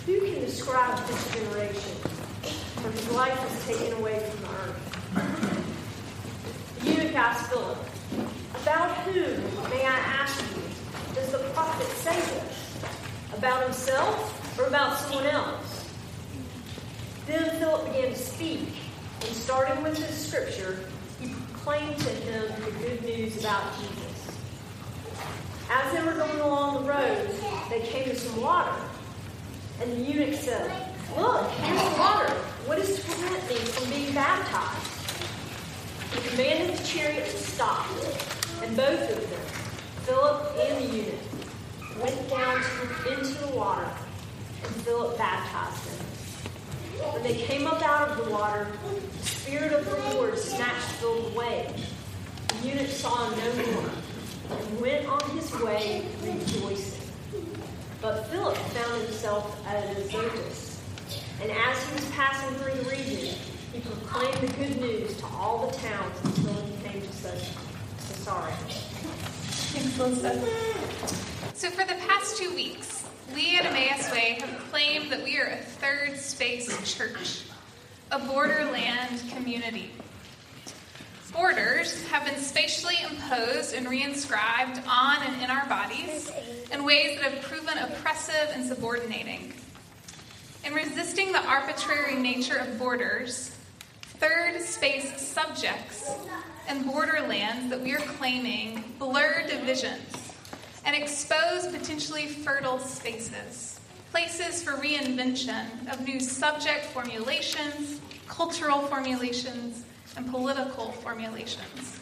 Who 0.07 0.21
can 0.33 0.41
describe 0.41 0.97
this 1.07 1.35
generation? 1.35 1.95
For 2.81 2.91
his 2.91 3.11
life 3.11 3.39
was 3.45 3.67
taken 3.67 3.99
away 3.99 4.19
from 4.19 4.41
the 4.41 4.49
earth. 4.49 4.81
The 6.79 6.91
eunuch 6.91 7.15
asked 7.15 7.51
Philip, 7.51 7.90
About 8.55 8.97
whom, 8.99 9.71
may 9.71 9.85
I 9.85 9.99
ask 9.99 10.41
you, 10.55 10.63
does 11.15 11.33
the 11.33 11.39
prophet 11.55 11.87
say 11.99 12.15
this? 12.15 12.83
About 13.37 13.63
himself 13.63 14.59
or 14.59 14.67
about 14.67 14.99
someone 14.99 15.27
else? 15.27 15.89
Then 17.27 17.59
Philip 17.59 17.87
began 17.87 18.11
to 18.11 18.19
speak, 18.19 18.69
and 19.21 19.31
starting 19.31 19.83
with 19.83 19.97
this 19.97 20.27
scripture, 20.29 20.81
he 21.21 21.29
proclaimed 21.29 21.97
to 21.99 22.11
him 22.11 22.43
the 22.65 22.71
good 22.79 23.05
news 23.05 23.39
about 23.39 23.63
Jesus. 23.79 24.39
As 25.71 25.93
they 25.93 26.03
were 26.03 26.15
going 26.15 26.41
along 26.41 26.83
the 26.83 26.93
road, 26.93 27.31
they 27.71 27.83
came 27.83 28.05
to 28.05 28.17
some 28.17 28.41
water, 28.41 28.75
and 29.81 29.93
the 29.93 29.97
eunuch 29.97 30.35
said, 30.35 30.71
Look, 31.17 31.49
here's 31.51 31.99
water. 31.99 32.33
What 32.67 32.79
is 32.79 32.97
to 32.97 33.03
prevent 33.03 33.49
me 33.49 33.55
from 33.57 33.91
being 33.91 34.13
baptized? 34.13 35.01
He 36.15 36.29
commanded 36.31 36.77
the 36.77 36.85
chariot 36.85 37.25
to 37.27 37.37
stop, 37.37 37.87
and 38.63 38.77
both 38.77 39.11
of 39.11 39.31
them, 39.31 39.41
Philip 40.05 40.57
and 40.59 40.85
the 40.85 40.97
eunuch, 40.97 41.15
went 42.01 42.31
down 42.31 42.63
to, 42.63 43.13
into 43.13 43.35
the 43.47 43.57
water, 43.57 43.89
and 44.63 44.75
Philip 44.83 45.17
baptized 45.17 45.85
them. 45.87 46.07
When 47.15 47.23
they 47.23 47.35
came 47.35 47.67
up 47.67 47.83
out 47.83 48.11
of 48.11 48.25
the 48.25 48.31
water, 48.31 48.67
the 49.19 49.27
Spirit 49.27 49.73
of 49.73 49.87
the 49.87 50.15
Lord 50.15 50.39
snatched 50.39 50.85
Philip 51.01 51.33
away. 51.35 51.75
The 52.49 52.69
eunuch 52.69 52.91
saw 52.91 53.31
him 53.31 53.39
no 53.39 53.73
more, 53.73 53.91
and 54.51 54.81
went 54.81 55.07
on 55.07 55.31
his 55.31 55.51
way 55.61 56.05
rejoicing. 56.23 57.01
But 58.03 58.27
Philip 58.27 58.57
found 58.57 59.03
himself 59.03 59.67
at 59.67 59.97
Azotus, 59.97 60.83
and 61.43 61.51
as 61.51 61.89
he 61.89 61.95
was 61.95 62.11
passing 62.11 62.55
through 62.57 62.83
the 62.83 62.91
region, 62.91 63.35
he 63.73 63.81
proclaimed 63.81 64.37
the 64.37 64.53
good 64.57 64.81
news 64.81 65.17
to 65.19 65.27
all 65.27 65.67
the 65.67 65.77
towns 65.79 66.19
until 66.25 66.55
he 66.55 66.89
came 66.89 67.01
to 67.01 67.13
Elizabeth. 69.99 71.55
So, 71.55 71.71
for 71.71 71.85
the 71.85 71.95
past 72.07 72.37
two 72.37 72.55
weeks, 72.55 73.05
we 73.35 73.59
at 73.59 73.67
Emmaus 73.67 74.11
Way 74.13 74.39
have 74.41 74.71
claimed 74.71 75.11
that 75.13 75.23
we 75.23 75.39
are 75.39 75.47
a 75.47 75.57
third 75.57 76.19
space 76.19 76.95
church, 76.95 77.45
a 78.11 78.19
borderland 78.19 79.23
community. 79.31 79.91
Borders 81.33 82.05
have 82.09 82.25
been 82.25 82.41
spatially 82.41 82.97
imposed 83.09 83.75
and 83.75 83.87
reinscribed 83.87 84.85
on 84.87 85.23
and 85.23 85.43
in 85.43 85.51
our 85.51 85.67
bodies 85.67 86.31
in 86.73 86.85
ways 86.85 87.19
that 87.21 87.33
have 87.33 87.43
proven 87.43 87.79
oppressive 87.79 88.51
and 88.53 88.67
subordinating. 88.67 89.55
In 90.65 90.75
resisting 90.75 91.33
the 91.33 91.43
arbitrary 91.47 92.17
nature 92.17 92.57
of 92.57 92.79
borders, 92.79 93.57
third 94.21 94.61
space 94.61 95.19
subjects 95.19 96.11
and 96.69 96.85
borderlands 96.85 97.71
that 97.71 97.81
we 97.81 97.95
are 97.95 98.01
claiming 98.19 98.85
blur 98.99 99.47
divisions 99.49 100.35
and 100.85 100.95
expose 100.95 101.67
potentially 101.69 102.27
fertile 102.27 102.79
spaces, 102.79 103.81
places 104.11 104.63
for 104.63 104.73
reinvention 104.73 105.67
of 105.91 106.07
new 106.07 106.21
subject 106.21 106.85
formulations, 106.87 107.99
cultural 108.29 108.81
formulations, 108.81 109.85
and 110.19 110.31
political 110.31 110.93
formulations. 110.93 111.99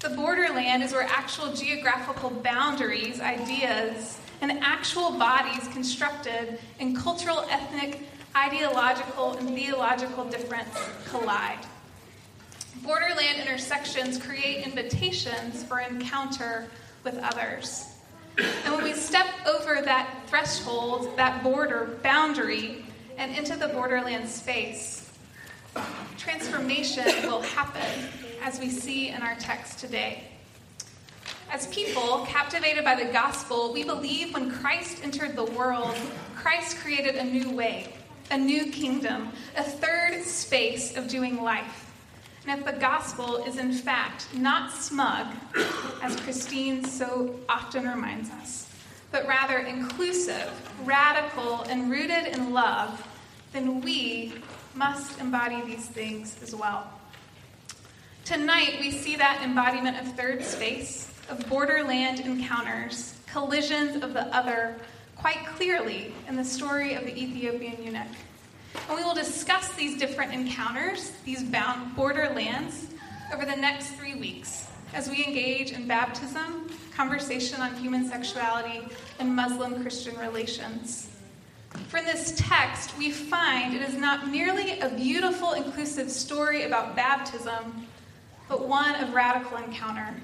The 0.00 0.08
borderland 0.08 0.82
is 0.82 0.92
where 0.92 1.02
actual 1.02 1.52
geographical 1.52 2.30
boundaries, 2.30 3.20
ideas, 3.20 4.18
and 4.40 4.52
actual 4.62 5.12
bodies 5.18 5.68
constructed 5.68 6.58
in 6.78 6.96
cultural, 6.96 7.44
ethnic, 7.50 8.00
ideological, 8.36 9.34
and 9.34 9.48
theological 9.50 10.24
difference 10.24 10.76
collide. 11.08 11.66
Borderland 12.82 13.40
intersections 13.40 14.18
create 14.18 14.66
invitations 14.66 15.62
for 15.64 15.80
encounter 15.80 16.66
with 17.04 17.18
others. 17.18 17.94
And 18.38 18.74
when 18.74 18.84
we 18.84 18.94
step 18.94 19.26
over 19.46 19.82
that 19.82 20.08
threshold, 20.26 21.16
that 21.16 21.42
border 21.42 21.98
boundary, 22.02 22.84
and 23.18 23.36
into 23.36 23.56
the 23.56 23.68
borderland 23.68 24.28
space, 24.28 25.12
transformation 26.16 27.04
will 27.24 27.42
happen 27.42 28.08
as 28.42 28.58
we 28.58 28.70
see 28.70 29.10
in 29.10 29.22
our 29.22 29.34
text 29.36 29.78
today. 29.78 30.24
As 31.50 31.66
people 31.66 32.24
captivated 32.26 32.84
by 32.84 32.94
the 32.94 33.12
gospel, 33.12 33.72
we 33.72 33.84
believe 33.84 34.32
when 34.32 34.50
Christ 34.50 35.04
entered 35.04 35.36
the 35.36 35.44
world, 35.44 35.94
Christ 36.34 36.78
created 36.78 37.16
a 37.16 37.24
new 37.24 37.50
way, 37.50 37.92
a 38.30 38.38
new 38.38 38.70
kingdom, 38.70 39.30
a 39.56 39.62
third 39.62 40.22
space 40.24 40.96
of 40.96 41.08
doing 41.08 41.42
life. 41.42 41.90
And 42.46 42.58
if 42.58 42.66
the 42.66 42.72
gospel 42.72 43.44
is 43.44 43.58
in 43.58 43.72
fact 43.72 44.26
not 44.34 44.72
smug, 44.72 45.28
as 46.02 46.16
Christine 46.20 46.84
so 46.84 47.38
often 47.48 47.86
reminds 47.86 48.30
us, 48.30 48.68
but 49.10 49.26
rather 49.26 49.58
inclusive, 49.58 50.50
radical, 50.84 51.62
and 51.62 51.90
rooted 51.90 52.26
in 52.28 52.52
love, 52.52 53.06
then 53.52 53.80
we 53.80 54.32
must 54.74 55.20
embody 55.20 55.60
these 55.62 55.86
things 55.86 56.36
as 56.42 56.54
well. 56.54 56.90
Tonight, 58.24 58.76
we 58.80 58.90
see 58.90 59.16
that 59.16 59.42
embodiment 59.44 60.00
of 60.00 60.14
third 60.14 60.42
space, 60.44 61.12
of 61.28 61.46
borderland 61.48 62.20
encounters, 62.20 63.14
collisions 63.26 64.02
of 64.02 64.14
the 64.14 64.26
other, 64.34 64.76
quite 65.22 65.46
clearly 65.46 66.12
in 66.26 66.34
the 66.34 66.44
story 66.44 66.94
of 66.94 67.04
the 67.04 67.16
Ethiopian 67.16 67.80
eunuch. 67.80 68.08
And 68.88 68.96
we 68.96 69.04
will 69.04 69.14
discuss 69.14 69.72
these 69.74 69.96
different 69.96 70.34
encounters, 70.34 71.12
these 71.24 71.44
bound 71.44 71.94
borderlands, 71.94 72.88
over 73.32 73.46
the 73.46 73.54
next 73.54 73.90
three 73.92 74.16
weeks 74.16 74.66
as 74.92 75.08
we 75.08 75.24
engage 75.24 75.70
in 75.70 75.86
baptism, 75.86 76.68
conversation 76.94 77.60
on 77.60 77.72
human 77.76 78.06
sexuality, 78.06 78.82
and 79.20 79.34
Muslim 79.34 79.80
Christian 79.80 80.18
relations. 80.18 81.08
From 81.88 82.04
this 82.04 82.34
text, 82.36 82.98
we 82.98 83.12
find 83.12 83.74
it 83.74 83.88
is 83.88 83.94
not 83.94 84.28
merely 84.28 84.80
a 84.80 84.88
beautiful, 84.88 85.52
inclusive 85.52 86.10
story 86.10 86.64
about 86.64 86.96
baptism, 86.96 87.86
but 88.48 88.66
one 88.66 88.96
of 88.96 89.14
radical 89.14 89.56
encounter. 89.56 90.14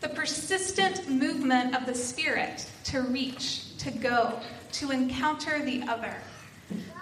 The 0.00 0.08
persistent 0.08 1.08
movement 1.08 1.74
of 1.74 1.86
the 1.86 1.94
Spirit 1.94 2.66
to 2.84 3.02
reach, 3.02 3.76
to 3.78 3.90
go, 3.90 4.38
to 4.72 4.90
encounter 4.92 5.64
the 5.64 5.82
other, 5.88 6.14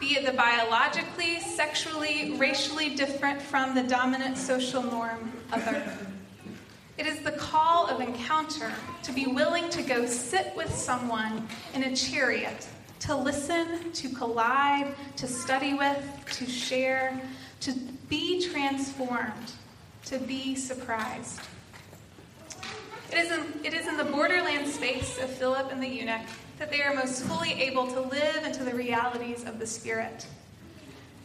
be 0.01 0.17
it 0.17 0.25
the 0.25 0.33
biologically, 0.33 1.41
sexually, 1.41 2.37
racially 2.39 2.95
different 2.95 3.41
from 3.43 3.75
the 3.75 3.83
dominant 3.83 4.39
social 4.39 4.83
norm 4.83 5.33
other. 5.53 5.83
It 6.97 7.07
is 7.07 7.21
the 7.21 7.33
call 7.33 7.87
of 7.87 8.01
encounter 8.01 8.73
to 9.03 9.13
be 9.13 9.27
willing 9.27 9.69
to 9.71 9.83
go 9.83 10.07
sit 10.07 10.57
with 10.57 10.75
someone 10.75 11.47
in 11.75 11.83
a 11.85 11.95
chariot, 11.95 12.67
to 13.01 13.15
listen, 13.15 13.93
to 13.93 14.09
collide, 14.09 14.95
to 15.17 15.27
study 15.27 15.75
with, 15.75 16.03
to 16.33 16.47
share, 16.47 17.21
to 17.61 17.73
be 18.09 18.49
transformed, 18.49 19.53
to 20.07 20.19
be 20.19 20.55
surprised. 20.55 21.41
It 23.13 23.19
is, 23.19 23.31
in, 23.31 23.65
it 23.65 23.73
is 23.73 23.87
in 23.87 23.97
the 23.97 24.05
borderland 24.05 24.67
space 24.67 25.19
of 25.19 25.31
Philip 25.31 25.71
and 25.71 25.83
the 25.83 25.89
eunuch 25.89 26.27
that 26.59 26.71
they 26.71 26.83
are 26.83 26.95
most 26.95 27.23
fully 27.23 27.53
able 27.53 27.87
to 27.87 28.01
live 28.01 28.45
into 28.45 28.65
the 28.65 28.75
realities 28.75 29.45
of 29.45 29.59
the 29.59 29.67
Spirit. 29.67 30.27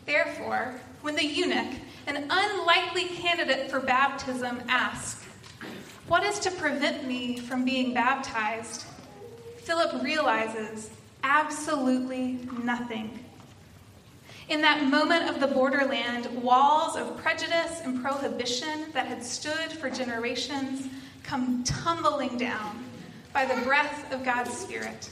Therefore, 0.05 0.75
when 1.01 1.15
the 1.15 1.25
eunuch, 1.25 1.73
an 2.07 2.27
unlikely 2.29 3.05
candidate 3.05 3.71
for 3.71 3.79
baptism, 3.79 4.61
asks, 4.67 5.25
What 6.07 6.23
is 6.23 6.37
to 6.39 6.51
prevent 6.51 7.07
me 7.07 7.39
from 7.39 7.65
being 7.65 7.93
baptized? 7.93 8.85
Philip 9.57 10.03
realizes 10.03 10.89
absolutely 11.23 12.39
nothing. 12.63 13.23
In 14.49 14.61
that 14.61 14.83
moment 14.83 15.29
of 15.29 15.39
the 15.39 15.47
borderland, 15.47 16.25
walls 16.43 16.95
of 16.97 17.17
prejudice 17.17 17.81
and 17.83 18.01
prohibition 18.01 18.91
that 18.93 19.07
had 19.07 19.23
stood 19.23 19.71
for 19.71 19.89
generations 19.89 20.87
come 21.23 21.63
tumbling 21.63 22.38
down 22.38 22.84
by 23.34 23.45
the 23.45 23.62
breath 23.62 24.12
of 24.12 24.23
God's 24.23 24.55
Spirit. 24.55 25.10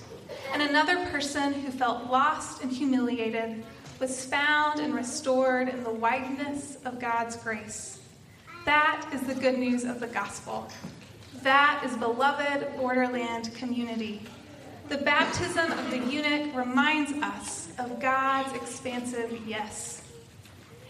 And 0.54 0.62
another 0.62 1.06
person 1.08 1.54
who 1.54 1.72
felt 1.72 2.10
lost 2.10 2.62
and 2.64 2.72
humiliated 2.72 3.64
was 4.00 4.26
found 4.26 4.80
and 4.80 4.94
restored 4.94 5.70
in 5.70 5.84
the 5.84 5.92
wideness 5.92 6.78
of 6.86 7.00
God's 7.00 7.36
grace. 7.36 8.00
That 8.66 9.10
is 9.14 9.22
the 9.22 9.36
good 9.36 9.58
news 9.58 9.84
of 9.84 10.00
the 10.00 10.08
gospel. 10.08 10.68
That 11.42 11.82
is 11.86 11.96
beloved 11.98 12.78
borderland 12.78 13.54
community. 13.56 14.22
The 14.90 14.98
baptism 14.98 15.72
of 15.72 15.92
the 15.92 15.98
eunuch 15.98 16.56
reminds 16.56 17.12
us 17.24 17.70
of 17.78 18.00
God's 18.00 18.54
expansive 18.54 19.40
yes. 19.46 20.02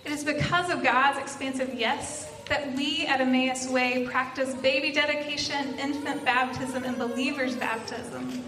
It 0.05 0.11
is 0.11 0.23
because 0.23 0.69
of 0.69 0.83
God's 0.83 1.19
expansive 1.19 1.73
yes 1.73 2.28
that 2.49 2.75
we 2.75 3.05
at 3.05 3.21
Emmaus 3.21 3.69
Way 3.69 4.05
practice 4.05 4.53
baby 4.55 4.91
dedication, 4.91 5.77
infant 5.79 6.25
baptism, 6.25 6.83
and 6.83 6.97
believer's 6.97 7.55
baptism. 7.55 8.43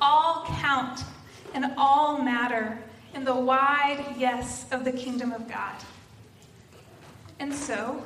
All 0.00 0.44
count 0.60 1.04
and 1.54 1.66
all 1.76 2.22
matter 2.22 2.78
in 3.14 3.24
the 3.24 3.34
wide 3.34 4.14
yes 4.16 4.66
of 4.72 4.84
the 4.84 4.92
kingdom 4.92 5.32
of 5.32 5.48
God. 5.48 5.76
And 7.38 7.54
so, 7.54 8.02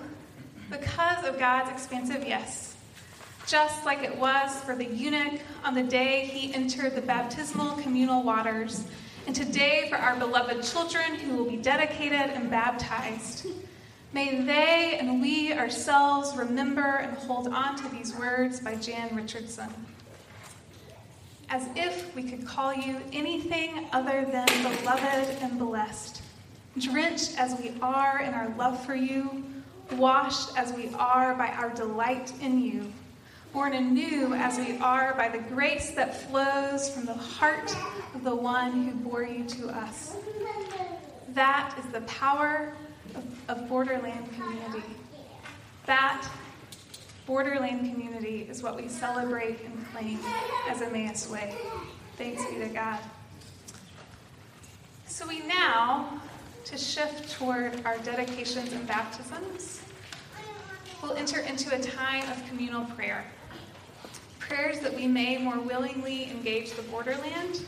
because 0.70 1.24
of 1.24 1.38
God's 1.38 1.70
expansive 1.70 2.26
yes, 2.26 2.76
just 3.46 3.85
like 3.85 4.02
it 4.02 4.16
was 4.18 4.61
for 4.62 4.74
the 4.74 4.85
eunuch 4.85 5.40
on 5.64 5.74
the 5.74 5.82
day 5.82 6.26
he 6.26 6.52
entered 6.52 6.96
the 6.96 7.00
baptismal 7.00 7.76
communal 7.76 8.24
waters, 8.24 8.85
and 9.26 9.37
today 9.37 9.87
for 9.88 9.96
our 9.96 10.16
beloved 10.16 10.64
children 10.64 11.14
who 11.14 11.37
will 11.37 11.48
be 11.48 11.56
dedicated 11.56 12.18
and 12.18 12.50
baptized. 12.50 13.46
May 14.12 14.40
they 14.40 14.99
and 14.99 15.21
we 15.21 15.53
ourselves 15.53 16.37
remember 16.37 16.81
and 16.81 17.16
hold 17.19 17.49
on 17.49 17.77
to 17.77 17.88
these 17.88 18.14
words 18.14 18.61
by 18.61 18.77
Jan 18.77 19.14
Richardson. 19.14 19.69
As 21.49 21.69
if 21.77 22.14
we 22.14 22.23
could 22.23 22.47
call 22.47 22.73
you 22.73 23.01
anything 23.12 23.88
other 23.92 24.25
than 24.25 24.47
beloved 24.47 25.42
and 25.42 25.59
blessed, 25.59 26.23
drenched 26.79 27.38
as 27.38 27.59
we 27.61 27.73
are 27.83 28.21
in 28.21 28.33
our 28.33 28.49
love 28.57 28.85
for 28.85 28.95
you, 28.95 29.45
washed 29.92 30.57
as 30.57 30.73
we 30.73 30.88
are 30.95 31.35
by 31.35 31.49
our 31.49 31.71
delight 31.71 32.33
in 32.40 32.61
you, 32.61 32.92
born 33.53 33.75
anew 33.75 34.35
as 34.35 34.59
we 34.59 34.77
are 34.79 35.14
by 35.14 35.29
the 35.29 35.38
grace 35.38 35.90
that 35.92 36.29
flows 36.29 36.90
from 36.90 37.05
the 37.05 37.14
heart 37.14 37.75
of 38.14 38.25
the 38.25 38.35
one 38.35 38.85
who 38.85 38.92
bore 39.09 39.25
you 39.25 39.45
to 39.45 39.69
us. 39.69 40.16
That 41.35 41.75
is 41.79 41.92
the 41.92 42.01
power 42.03 42.73
of, 43.48 43.68
borderland 43.68 44.33
community. 44.35 44.85
That 45.87 46.26
borderland 47.26 47.90
community 47.90 48.46
is 48.48 48.62
what 48.62 48.76
we 48.76 48.88
celebrate 48.88 49.61
and 49.64 49.87
claim 49.92 50.18
as 50.68 50.83
Emmaus 50.83 51.29
Way. 51.29 51.55
Thanks 52.16 52.44
be 52.46 52.59
to 52.59 52.68
God. 52.68 53.00
So 55.07 55.26
we 55.26 55.40
now, 55.40 56.20
to 56.64 56.76
shift 56.76 57.33
toward 57.33 57.85
our 57.85 57.98
dedications 57.98 58.72
and 58.72 58.87
baptisms, 58.87 59.81
will 61.02 61.14
enter 61.14 61.40
into 61.40 61.74
a 61.74 61.81
time 61.81 62.29
of 62.31 62.46
communal 62.48 62.85
prayer. 62.87 63.24
Prayers 64.38 64.81
that 64.81 64.94
we 64.94 65.07
may 65.07 65.38
more 65.38 65.59
willingly 65.59 66.31
engage 66.31 66.72
the 66.72 66.83
borderland, 66.83 67.64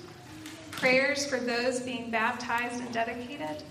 prayers 0.70 1.26
for 1.26 1.38
those 1.38 1.80
being 1.80 2.11
baptized 2.11 2.80
and 2.80 2.92
dedicated 2.92 3.62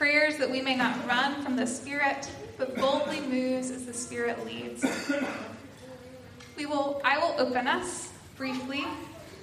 prayers 0.00 0.38
that 0.38 0.50
we 0.50 0.62
may 0.62 0.74
not 0.74 0.96
run 1.06 1.42
from 1.42 1.56
the 1.56 1.66
Spirit, 1.66 2.26
but 2.56 2.74
boldly 2.74 3.20
moves 3.20 3.70
as 3.70 3.84
the 3.84 3.92
Spirit 3.92 4.42
leads. 4.46 4.82
We 6.56 6.64
will, 6.64 7.02
I 7.04 7.18
will 7.18 7.34
open 7.36 7.68
us 7.68 8.08
briefly. 8.34 8.86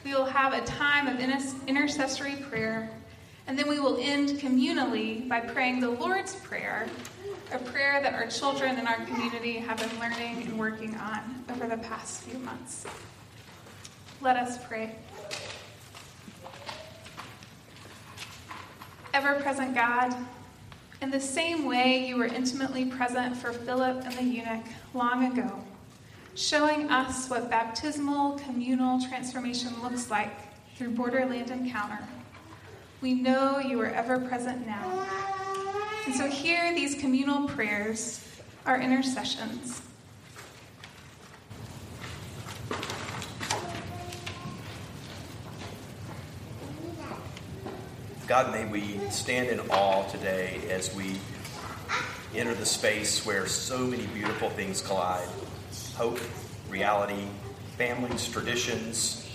We 0.03 0.15
will 0.15 0.25
have 0.25 0.53
a 0.53 0.61
time 0.65 1.05
of 1.05 1.19
intercessory 1.19 2.37
prayer, 2.49 2.89
and 3.45 3.55
then 3.55 3.69
we 3.69 3.79
will 3.79 3.99
end 4.01 4.29
communally 4.29 5.29
by 5.29 5.41
praying 5.41 5.79
the 5.79 5.91
Lord's 5.91 6.35
Prayer, 6.37 6.87
a 7.51 7.59
prayer 7.59 8.01
that 8.01 8.15
our 8.15 8.25
children 8.25 8.79
in 8.79 8.87
our 8.87 9.05
community 9.05 9.59
have 9.59 9.77
been 9.77 9.99
learning 9.99 10.41
and 10.41 10.57
working 10.57 10.95
on 10.95 11.45
over 11.51 11.67
the 11.67 11.77
past 11.77 12.23
few 12.23 12.39
months. 12.39 12.83
Let 14.21 14.37
us 14.37 14.57
pray. 14.65 14.95
Ever 19.13 19.35
present 19.35 19.75
God, 19.75 20.15
in 21.01 21.11
the 21.11 21.19
same 21.19 21.65
way, 21.65 22.07
you 22.07 22.17
were 22.17 22.25
intimately 22.25 22.85
present 22.85 23.35
for 23.37 23.53
Philip 23.53 24.03
and 24.03 24.13
the 24.13 24.23
eunuch 24.23 24.65
long 24.93 25.31
ago, 25.31 25.63
showing 26.35 26.89
us 26.89 27.29
what 27.29 27.49
baptismal 27.49 28.39
communal 28.39 28.99
transformation 29.01 29.71
looks 29.83 30.09
like 30.09 30.31
through 30.75 30.89
borderland 30.89 31.51
encounter. 31.51 31.99
We 33.01 33.13
know 33.13 33.59
you 33.59 33.79
are 33.81 33.87
ever 33.87 34.19
present 34.19 34.65
now. 34.65 35.07
And 36.07 36.15
so, 36.15 36.27
here, 36.27 36.73
these 36.73 36.95
communal 36.95 37.47
prayers 37.47 38.25
are 38.65 38.81
intercessions. 38.81 39.81
God, 48.27 48.51
may 48.51 48.65
we 48.65 48.99
stand 49.09 49.47
in 49.47 49.61
awe 49.69 50.03
today 50.09 50.59
as 50.69 50.93
we 50.93 51.15
enter 52.35 52.53
the 52.53 52.65
space 52.65 53.25
where 53.25 53.47
so 53.47 53.77
many 53.77 54.05
beautiful 54.07 54.49
things 54.49 54.81
collide. 54.81 55.29
Hope, 55.95 56.19
reality, 56.67 57.25
families, 57.77 58.27
traditions, 58.27 59.25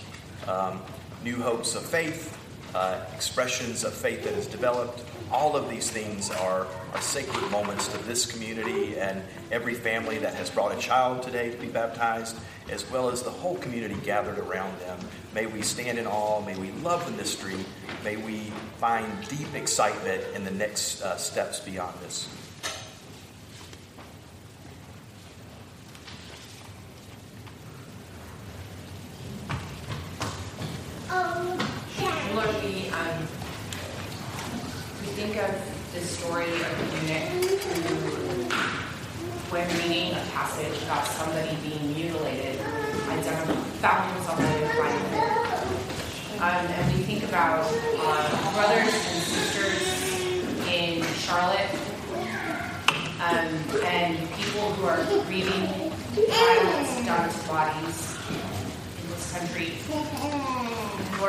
um, 0.47 0.79
new 1.23 1.41
hopes 1.41 1.73
of 1.73 1.83
faith, 1.83 2.37
uh, 2.75 2.99
expressions 3.13 3.83
of 3.83 3.93
faith 3.93 4.23
that 4.23 4.33
is 4.33 4.47
developed. 4.47 5.03
All 5.31 5.55
of 5.55 5.69
these 5.69 5.89
things 5.89 6.29
are, 6.31 6.67
are 6.93 7.01
sacred 7.01 7.49
moments 7.51 7.87
to 7.89 7.97
this 7.99 8.25
community 8.25 8.97
and 8.97 9.21
every 9.51 9.73
family 9.73 10.17
that 10.19 10.33
has 10.35 10.49
brought 10.49 10.75
a 10.75 10.79
child 10.79 11.23
today 11.23 11.51
to 11.51 11.57
be 11.57 11.67
baptized, 11.67 12.37
as 12.69 12.89
well 12.91 13.09
as 13.09 13.23
the 13.23 13.29
whole 13.29 13.57
community 13.57 13.95
gathered 14.03 14.37
around 14.37 14.79
them. 14.81 14.99
May 15.33 15.45
we 15.45 15.61
stand 15.61 15.97
in 15.97 16.07
awe. 16.07 16.41
May 16.41 16.55
we 16.55 16.71
love 16.83 17.05
the 17.05 17.11
mystery. 17.11 17.65
May 18.03 18.17
we 18.17 18.51
find 18.77 19.09
deep 19.27 19.53
excitement 19.55 20.23
in 20.35 20.43
the 20.43 20.51
next 20.51 21.01
uh, 21.01 21.17
steps 21.17 21.59
beyond 21.59 21.99
this. 22.01 22.27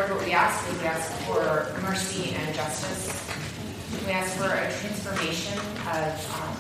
Lord, 0.04 0.18
what 0.18 0.26
we 0.26 0.32
ask 0.34 0.68
is 0.70 0.78
we 0.82 0.86
ask 0.86 1.10
for 1.22 1.80
mercy 1.80 2.34
and 2.34 2.54
justice. 2.54 3.08
We 4.04 4.12
ask 4.12 4.36
for 4.36 4.52
a 4.52 4.68
transformation 4.80 5.58
of 5.58 6.12
um, 6.42 6.56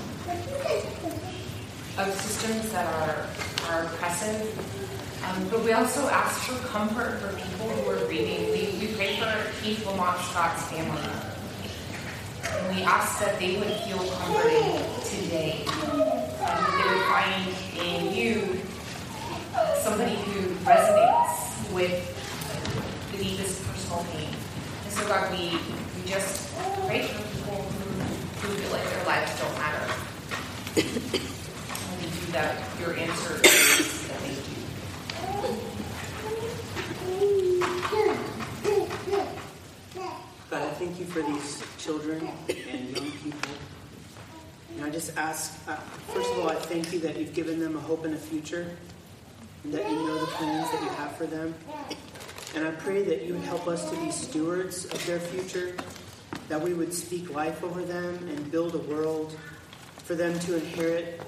of 1.98 2.14
systems 2.14 2.72
that 2.72 2.86
are, 2.86 3.28
are 3.68 3.82
oppressive. 3.84 4.48
Um, 5.26 5.48
but 5.50 5.62
we 5.62 5.72
also 5.72 6.08
ask 6.08 6.40
for 6.40 6.66
comfort 6.68 7.20
for 7.20 7.36
people 7.36 7.68
who 7.68 7.90
are 7.90 8.06
grieving. 8.06 8.46
We, 8.46 8.78
we 8.80 8.94
pray 8.94 9.16
for 9.16 9.52
Keith 9.60 9.84
Lamont 9.86 10.18
Scott's 10.20 10.62
family. 10.70 11.02
And 12.48 12.74
we 12.74 12.82
ask 12.82 13.20
that 13.20 13.38
they 13.38 13.58
would 13.58 13.72
feel 13.84 13.98
comforted 13.98 15.04
today. 15.04 15.66
And 15.66 16.00
that 16.40 16.72
they 16.80 16.86
would 16.88 17.04
find 17.12 17.52
in 17.76 18.14
you 18.14 18.58
somebody 19.82 20.14
who 20.14 20.48
resonates 20.64 21.74
with 21.74 22.14
And 24.02 24.92
so, 24.92 25.06
God, 25.06 25.30
we, 25.30 25.50
we 25.50 26.10
just 26.10 26.52
pray 26.86 27.02
for 27.02 27.22
people 27.36 27.62
who, 27.62 28.48
who 28.48 28.54
feel 28.56 28.72
like 28.72 28.84
their 28.90 29.04
lives 29.06 29.38
don't 29.38 29.54
matter. 29.54 29.92
And 30.76 32.00
we 32.00 32.06
do 32.10 32.32
that. 32.32 32.58
Your 32.80 32.94
answer 32.96 33.40
is 33.44 34.08
that 34.08 34.20
they 34.20 34.34
do. 34.34 34.40
God, 40.50 40.62
I 40.62 40.70
thank 40.70 40.98
you 40.98 41.06
for 41.06 41.22
these 41.22 41.62
children 41.78 42.28
and 42.48 42.96
young 42.96 43.10
people. 43.12 43.50
And 44.74 44.84
I 44.84 44.90
just 44.90 45.16
ask, 45.16 45.56
uh, 45.68 45.76
first 46.12 46.32
of 46.32 46.40
all, 46.40 46.48
I 46.50 46.56
thank 46.56 46.92
you 46.92 46.98
that 47.00 47.16
you've 47.16 47.32
given 47.32 47.60
them 47.60 47.76
a 47.76 47.80
hope 47.80 48.04
and 48.04 48.14
a 48.14 48.18
future, 48.18 48.76
and 49.62 49.72
that 49.72 49.88
you 49.88 49.96
know 49.96 50.18
the 50.18 50.26
plans 50.26 50.68
that 50.72 50.82
you 50.82 50.88
have 50.88 51.16
for 51.16 51.26
them. 51.26 51.54
And 52.54 52.64
I 52.64 52.70
pray 52.70 53.02
that 53.02 53.22
you 53.24 53.34
would 53.34 53.42
help 53.42 53.66
us 53.66 53.90
to 53.90 53.96
be 53.96 54.12
stewards 54.12 54.84
of 54.84 55.04
their 55.06 55.18
future, 55.18 55.74
that 56.48 56.60
we 56.60 56.72
would 56.72 56.94
speak 56.94 57.34
life 57.34 57.64
over 57.64 57.82
them 57.82 58.14
and 58.28 58.50
build 58.52 58.76
a 58.76 58.78
world 58.78 59.36
for 59.96 60.14
them 60.14 60.38
to 60.40 60.54
inherit, 60.54 61.20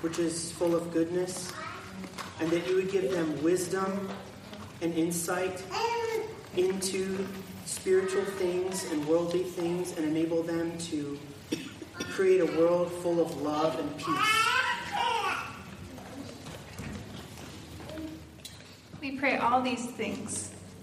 which 0.00 0.18
is 0.18 0.50
full 0.52 0.74
of 0.74 0.90
goodness, 0.90 1.52
and 2.40 2.50
that 2.50 2.66
you 2.66 2.76
would 2.76 2.90
give 2.90 3.10
them 3.12 3.42
wisdom 3.42 4.08
and 4.80 4.94
insight 4.94 5.62
into 6.56 7.26
spiritual 7.66 8.24
things 8.24 8.90
and 8.90 9.06
worldly 9.06 9.42
things 9.42 9.94
and 9.98 10.06
enable 10.06 10.42
them 10.42 10.76
to 10.78 11.18
create 11.98 12.40
a 12.40 12.58
world 12.58 12.90
full 12.90 13.20
of 13.20 13.42
love 13.42 13.78
and 13.78 13.96
peace. 13.98 14.46
We 19.02 19.18
pray 19.18 19.36
all 19.36 19.60
these 19.60 19.84
things 19.84 20.52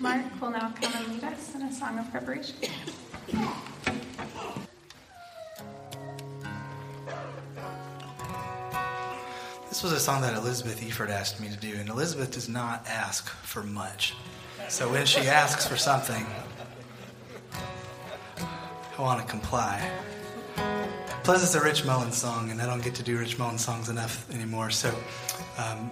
Mark 0.00 0.40
will 0.40 0.50
now 0.50 0.72
come 0.80 0.92
and 0.94 1.12
lead 1.12 1.24
us 1.24 1.54
in 1.54 1.62
a 1.62 1.72
song 1.72 1.98
of 1.98 2.10
preparation. 2.10 2.56
This 9.68 9.82
was 9.82 9.92
a 9.92 10.00
song 10.00 10.22
that 10.22 10.34
Elizabeth 10.34 10.80
Eford 10.80 11.10
asked 11.10 11.40
me 11.40 11.48
to 11.48 11.56
do, 11.56 11.74
and 11.74 11.88
Elizabeth 11.88 12.32
does 12.32 12.48
not 12.48 12.86
ask 12.88 13.28
for 13.28 13.62
much. 13.62 14.14
So 14.68 14.90
when 14.90 15.04
she 15.04 15.20
asks 15.20 15.66
for 15.66 15.76
something, 15.76 16.26
I 18.32 19.02
want 19.02 19.20
to 19.20 19.26
comply. 19.30 19.90
Plus, 21.28 21.44
it's 21.44 21.54
a 21.54 21.60
Rich 21.62 21.84
Mullins 21.84 22.16
song, 22.16 22.50
and 22.50 22.62
I 22.62 22.64
don't 22.64 22.82
get 22.82 22.94
to 22.94 23.02
do 23.02 23.18
Rich 23.18 23.38
Mullins 23.38 23.62
songs 23.62 23.90
enough 23.90 24.26
anymore. 24.32 24.70
So 24.70 24.88
um, 25.58 25.90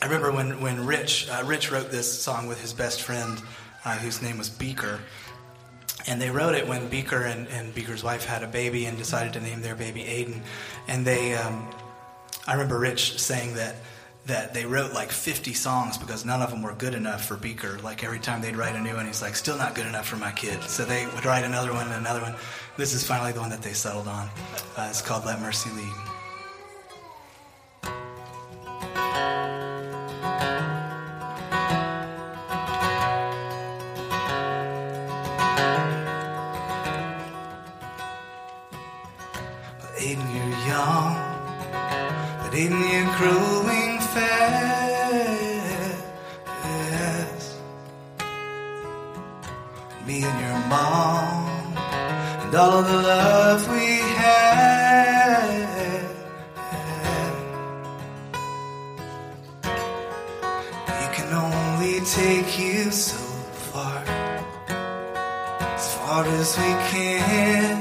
I 0.00 0.04
remember 0.04 0.30
when, 0.30 0.60
when 0.60 0.86
Rich, 0.86 1.28
uh, 1.28 1.42
Rich 1.44 1.72
wrote 1.72 1.90
this 1.90 2.22
song 2.22 2.46
with 2.46 2.60
his 2.60 2.72
best 2.72 3.02
friend, 3.02 3.42
uh, 3.84 3.96
whose 3.96 4.22
name 4.22 4.38
was 4.38 4.48
Beaker. 4.48 5.00
And 6.06 6.22
they 6.22 6.30
wrote 6.30 6.54
it 6.54 6.68
when 6.68 6.86
Beaker 6.88 7.24
and, 7.24 7.48
and 7.48 7.74
Beaker's 7.74 8.04
wife 8.04 8.24
had 8.24 8.44
a 8.44 8.46
baby 8.46 8.84
and 8.84 8.96
decided 8.96 9.32
to 9.32 9.40
name 9.40 9.62
their 9.62 9.74
baby 9.74 10.04
Aiden. 10.04 10.42
And 10.86 11.04
they, 11.04 11.34
um, 11.34 11.68
I 12.46 12.52
remember 12.52 12.78
Rich 12.78 13.18
saying 13.18 13.54
that 13.56 13.74
that 14.26 14.54
they 14.54 14.64
wrote 14.64 14.92
like 14.92 15.10
50 15.10 15.52
songs 15.52 15.98
because 15.98 16.24
none 16.24 16.42
of 16.42 16.50
them 16.50 16.62
were 16.62 16.74
good 16.74 16.94
enough 16.94 17.24
for 17.24 17.36
Beaker. 17.36 17.78
Like 17.82 18.04
every 18.04 18.20
time 18.20 18.40
they'd 18.40 18.56
write 18.56 18.76
a 18.76 18.80
new 18.80 18.94
one, 18.94 19.06
he's 19.06 19.20
like, 19.20 19.34
still 19.34 19.58
not 19.58 19.74
good 19.74 19.86
enough 19.86 20.06
for 20.06 20.16
my 20.16 20.30
kid. 20.30 20.62
So 20.62 20.84
they 20.84 21.06
would 21.06 21.24
write 21.24 21.44
another 21.44 21.72
one 21.72 21.86
and 21.86 21.96
another 21.96 22.20
one. 22.20 22.36
This 22.76 22.94
is 22.94 23.06
finally 23.06 23.32
the 23.32 23.40
one 23.40 23.50
that 23.50 23.60
they 23.60 23.74
settled 23.74 24.08
on. 24.08 24.28
Uh, 24.76 24.86
it's 24.88 25.02
called 25.02 25.26
Let 25.26 25.40
Mercy 25.40 25.68
Lead. 25.70 26.11
All 52.62 52.82
the 52.82 53.00
love 53.14 53.62
we 53.74 53.90
had. 54.22 55.52
You 61.00 61.08
can 61.16 61.30
only 61.44 61.96
take 62.18 62.50
you 62.64 62.80
so 62.92 63.22
far, 63.70 63.98
as 65.76 65.86
far 65.96 66.24
as 66.40 66.50
we 66.62 66.70
can. 66.92 67.74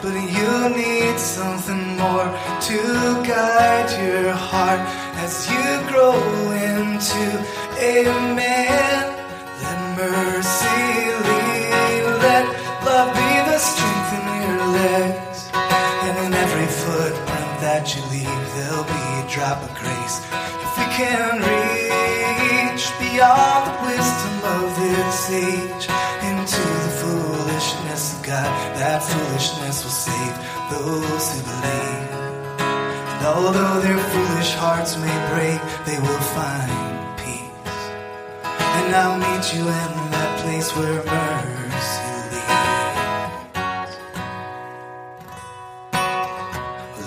But 0.00 0.14
you 0.36 0.52
need 0.82 1.16
something 1.18 1.84
more 2.02 2.30
to 2.68 2.78
guide 3.30 3.90
your 4.02 4.32
heart 4.48 4.82
as 5.24 5.34
you 5.52 5.66
grow 5.90 6.16
into 6.72 7.24
a 7.92 7.94
man. 8.38 8.73
Can 20.96 21.42
reach 21.42 22.84
beyond 23.02 23.66
the 23.66 23.74
wisdom 23.82 24.36
of 24.54 24.66
this 24.78 25.18
age 25.30 25.86
into 26.30 26.62
the 26.84 26.92
foolishness 27.02 28.14
of 28.14 28.22
God, 28.22 28.50
that 28.78 29.02
foolishness 29.02 29.82
will 29.82 29.90
save 29.90 30.34
those 30.70 31.24
who 31.32 31.40
believe. 31.50 32.10
And 33.10 33.26
although 33.26 33.80
their 33.80 33.98
foolish 33.98 34.54
hearts 34.54 34.96
may 34.96 35.18
break, 35.34 35.60
they 35.84 35.98
will 35.98 36.24
find 36.38 37.18
peace. 37.18 37.80
And 38.78 38.94
I'll 38.94 39.18
meet 39.18 39.44
you 39.52 39.62
in 39.62 39.90
that 40.14 40.30
place 40.42 40.70
where 40.76 41.02
mercy 41.10 42.14
leads. 42.30 42.70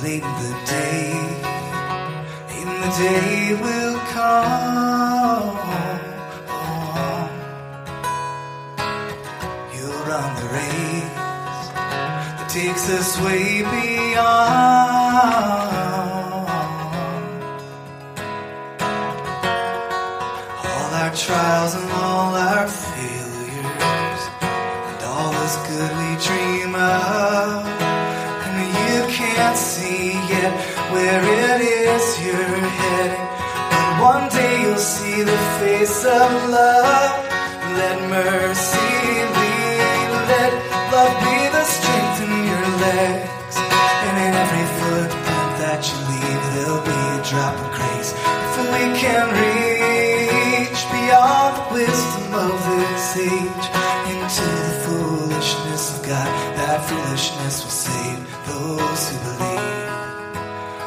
Late 0.04 0.23
in 0.23 0.36
the 0.43 0.54
day, 0.65 1.46
the 2.88 2.93
day 3.04 3.54
will 3.54 4.00
come. 4.15 5.58
You'll 9.73 10.04
run 10.12 10.30
the 10.41 10.47
race 10.58 11.67
that 12.38 12.47
takes 12.50 12.89
us 12.89 13.19
way 13.26 13.62
beyond 13.62 14.47
all 20.63 20.89
our 21.02 21.12
trials 21.15 21.73
and 21.76 21.96
of 36.07 36.49
love. 36.49 37.11
Let 37.75 37.99
mercy 38.09 38.91
lead. 39.35 40.09
Let 40.31 40.51
love 40.91 41.13
be 41.19 41.37
the 41.51 41.63
strength 41.67 42.23
in 42.23 42.31
your 42.47 42.67
legs. 42.79 43.55
And 44.07 44.15
in 44.25 44.31
every 44.31 44.67
footprint 44.79 45.51
that 45.59 45.83
you 45.83 45.97
leave, 46.07 46.43
there'll 46.55 46.85
be 46.87 46.99
a 47.11 47.21
drop 47.27 47.55
of 47.59 47.69
grace. 47.75 48.15
If 48.15 48.53
we 48.71 48.83
can 48.95 49.25
reach 49.35 50.81
beyond 50.95 51.51
the 51.59 51.65
wisdom 51.75 52.27
of 52.39 52.55
this 52.71 53.07
age 53.27 53.67
into 54.07 54.47
the 54.63 54.75
foolishness 54.87 55.83
of 55.91 56.07
God, 56.07 56.29
that 56.55 56.79
foolishness 56.87 57.63
will 57.63 57.77
save 57.87 58.19
those 58.47 59.01
who 59.11 59.17
believe. 59.27 59.67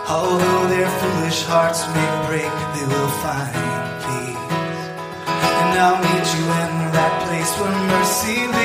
Although 0.08 0.66
their 0.72 0.90
foolish 0.98 1.44
hearts 1.44 1.86
may 1.94 2.10
break, 2.26 2.52
they 2.74 2.86
will 2.88 3.12
find. 3.20 3.89
I'll 5.78 5.98
meet 5.98 6.26
you 6.34 6.44
in 6.62 6.92
that 6.96 7.14
place 7.26 7.52
where 7.58 7.70
mercy 7.88 8.46
leads. 8.46 8.59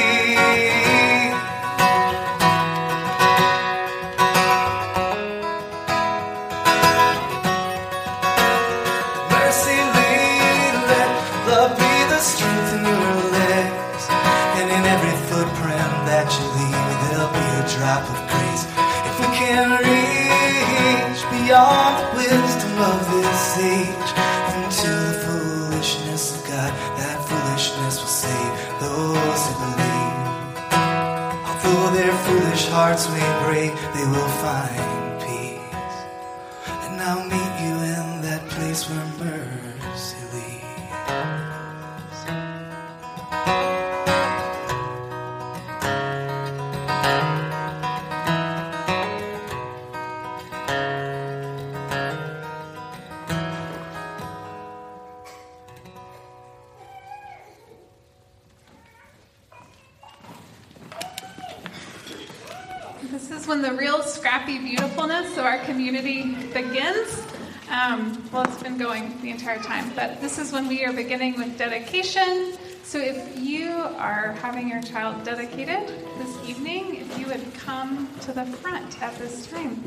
Um, 67.86 68.20
well, 68.34 68.42
it's 68.46 68.64
been 68.64 68.80
going 68.80 69.22
the 69.22 69.30
entire 69.30 69.60
time, 69.60 69.92
but 69.96 70.20
this 70.20 70.40
is 70.40 70.52
when 70.52 70.68
we 70.68 70.84
are 70.86 70.92
beginning 70.92 71.38
with 71.38 71.56
dedication. 71.56 72.58
So 72.82 72.98
if 72.98 73.38
you 73.38 73.70
are 73.74 74.32
having 74.42 74.68
your 74.68 74.82
child 74.82 75.24
dedicated 75.24 75.88
this 76.18 76.50
evening, 76.50 76.96
if 76.96 77.20
you 77.20 77.28
would 77.28 77.54
come 77.54 78.10
to 78.22 78.34
the 78.34 78.44
front 78.44 79.00
at 79.04 79.16
this 79.20 79.46
time. 79.46 79.84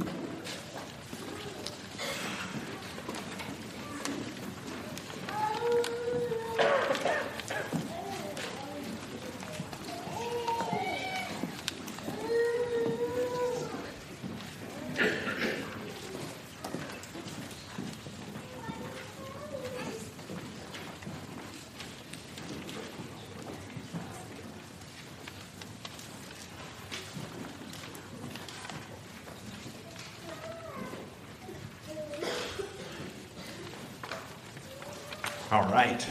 All 35.51 35.65
right. 35.69 36.07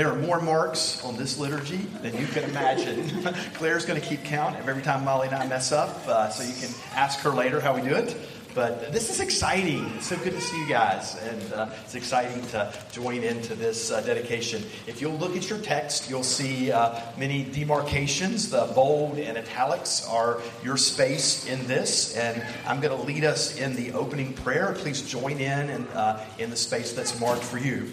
There 0.00 0.10
are 0.10 0.16
more 0.16 0.40
marks 0.40 1.04
on 1.04 1.18
this 1.18 1.36
liturgy 1.36 1.76
than 2.00 2.16
you 2.16 2.26
can 2.28 2.44
imagine. 2.44 3.22
Claire's 3.52 3.84
going 3.84 4.00
to 4.00 4.06
keep 4.06 4.24
count 4.24 4.58
of 4.58 4.66
every 4.66 4.82
time 4.82 5.04
Molly 5.04 5.26
and 5.26 5.36
I 5.36 5.46
mess 5.46 5.72
up, 5.72 5.90
uh, 6.08 6.30
so 6.30 6.42
you 6.42 6.54
can 6.54 6.74
ask 6.94 7.18
her 7.18 7.28
later 7.28 7.60
how 7.60 7.74
we 7.74 7.86
do 7.86 7.94
it. 7.94 8.16
But 8.54 8.92
this 8.92 9.10
is 9.10 9.20
exciting. 9.20 9.92
It's 9.96 10.06
so 10.06 10.16
good 10.16 10.32
to 10.32 10.40
see 10.40 10.58
you 10.58 10.66
guys, 10.66 11.18
and 11.22 11.52
uh, 11.52 11.68
it's 11.84 11.94
exciting 11.94 12.40
to 12.46 12.72
join 12.92 13.22
into 13.24 13.54
this 13.54 13.90
uh, 13.90 14.00
dedication. 14.00 14.64
If 14.86 15.02
you'll 15.02 15.18
look 15.18 15.36
at 15.36 15.50
your 15.50 15.58
text, 15.58 16.08
you'll 16.08 16.22
see 16.22 16.72
uh, 16.72 16.98
many 17.18 17.44
demarcations. 17.44 18.48
The 18.48 18.72
bold 18.74 19.18
and 19.18 19.36
italics 19.36 20.08
are 20.08 20.40
your 20.64 20.78
space 20.78 21.46
in 21.46 21.66
this, 21.66 22.16
and 22.16 22.42
I'm 22.66 22.80
going 22.80 22.96
to 22.96 23.04
lead 23.04 23.24
us 23.24 23.58
in 23.58 23.76
the 23.76 23.92
opening 23.92 24.32
prayer. 24.32 24.72
Please 24.78 25.02
join 25.02 25.40
in 25.40 25.68
and, 25.68 25.86
uh, 25.92 26.24
in 26.38 26.48
the 26.48 26.56
space 26.56 26.94
that's 26.94 27.20
marked 27.20 27.44
for 27.44 27.58
you. 27.58 27.92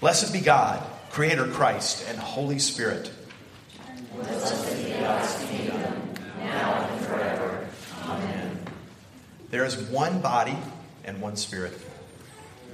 Blessed 0.00 0.32
be 0.32 0.40
God, 0.40 0.80
Creator 1.10 1.48
Christ, 1.48 2.06
and 2.08 2.16
Holy 2.18 2.60
Spirit. 2.60 3.10
Now 6.38 6.88
and 6.88 7.04
forever. 7.04 7.68
Amen. 8.04 8.60
There 9.50 9.64
is 9.64 9.76
one 9.76 10.20
body 10.20 10.56
and 11.04 11.20
one 11.20 11.34
spirit. 11.34 11.76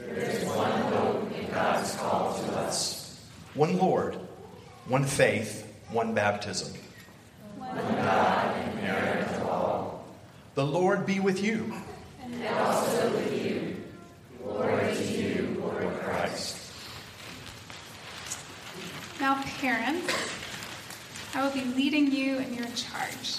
There 0.01 0.17
is 0.17 0.45
one 0.45 0.71
hope 0.71 1.33
in 1.33 1.51
God's 1.51 1.95
call 1.97 2.35
to 2.35 2.57
us. 2.59 3.19
One 3.55 3.79
Lord, 3.79 4.17
one 4.87 5.05
faith, 5.05 5.67
one 5.91 6.13
baptism. 6.13 6.75
One 7.57 7.75
God 7.75 8.55
and 8.83 9.27
of 9.31 9.47
all. 9.47 10.05
The 10.55 10.67
Lord 10.67 11.07
be 11.07 11.21
with 11.21 11.43
you. 11.43 11.73
And 12.23 12.47
also 12.49 13.11
with 13.13 13.43
you. 13.43 13.77
Glory 14.43 14.95
to 14.95 15.05
you, 15.05 15.57
Lord 15.61 15.89
Christ. 16.01 16.64
Now, 19.21 19.43
parents, 19.61 20.13
I 21.35 21.43
will 21.43 21.53
be 21.53 21.65
leading 21.75 22.11
you 22.13 22.39
in 22.39 22.53
your 22.55 22.67
charge. 22.75 23.37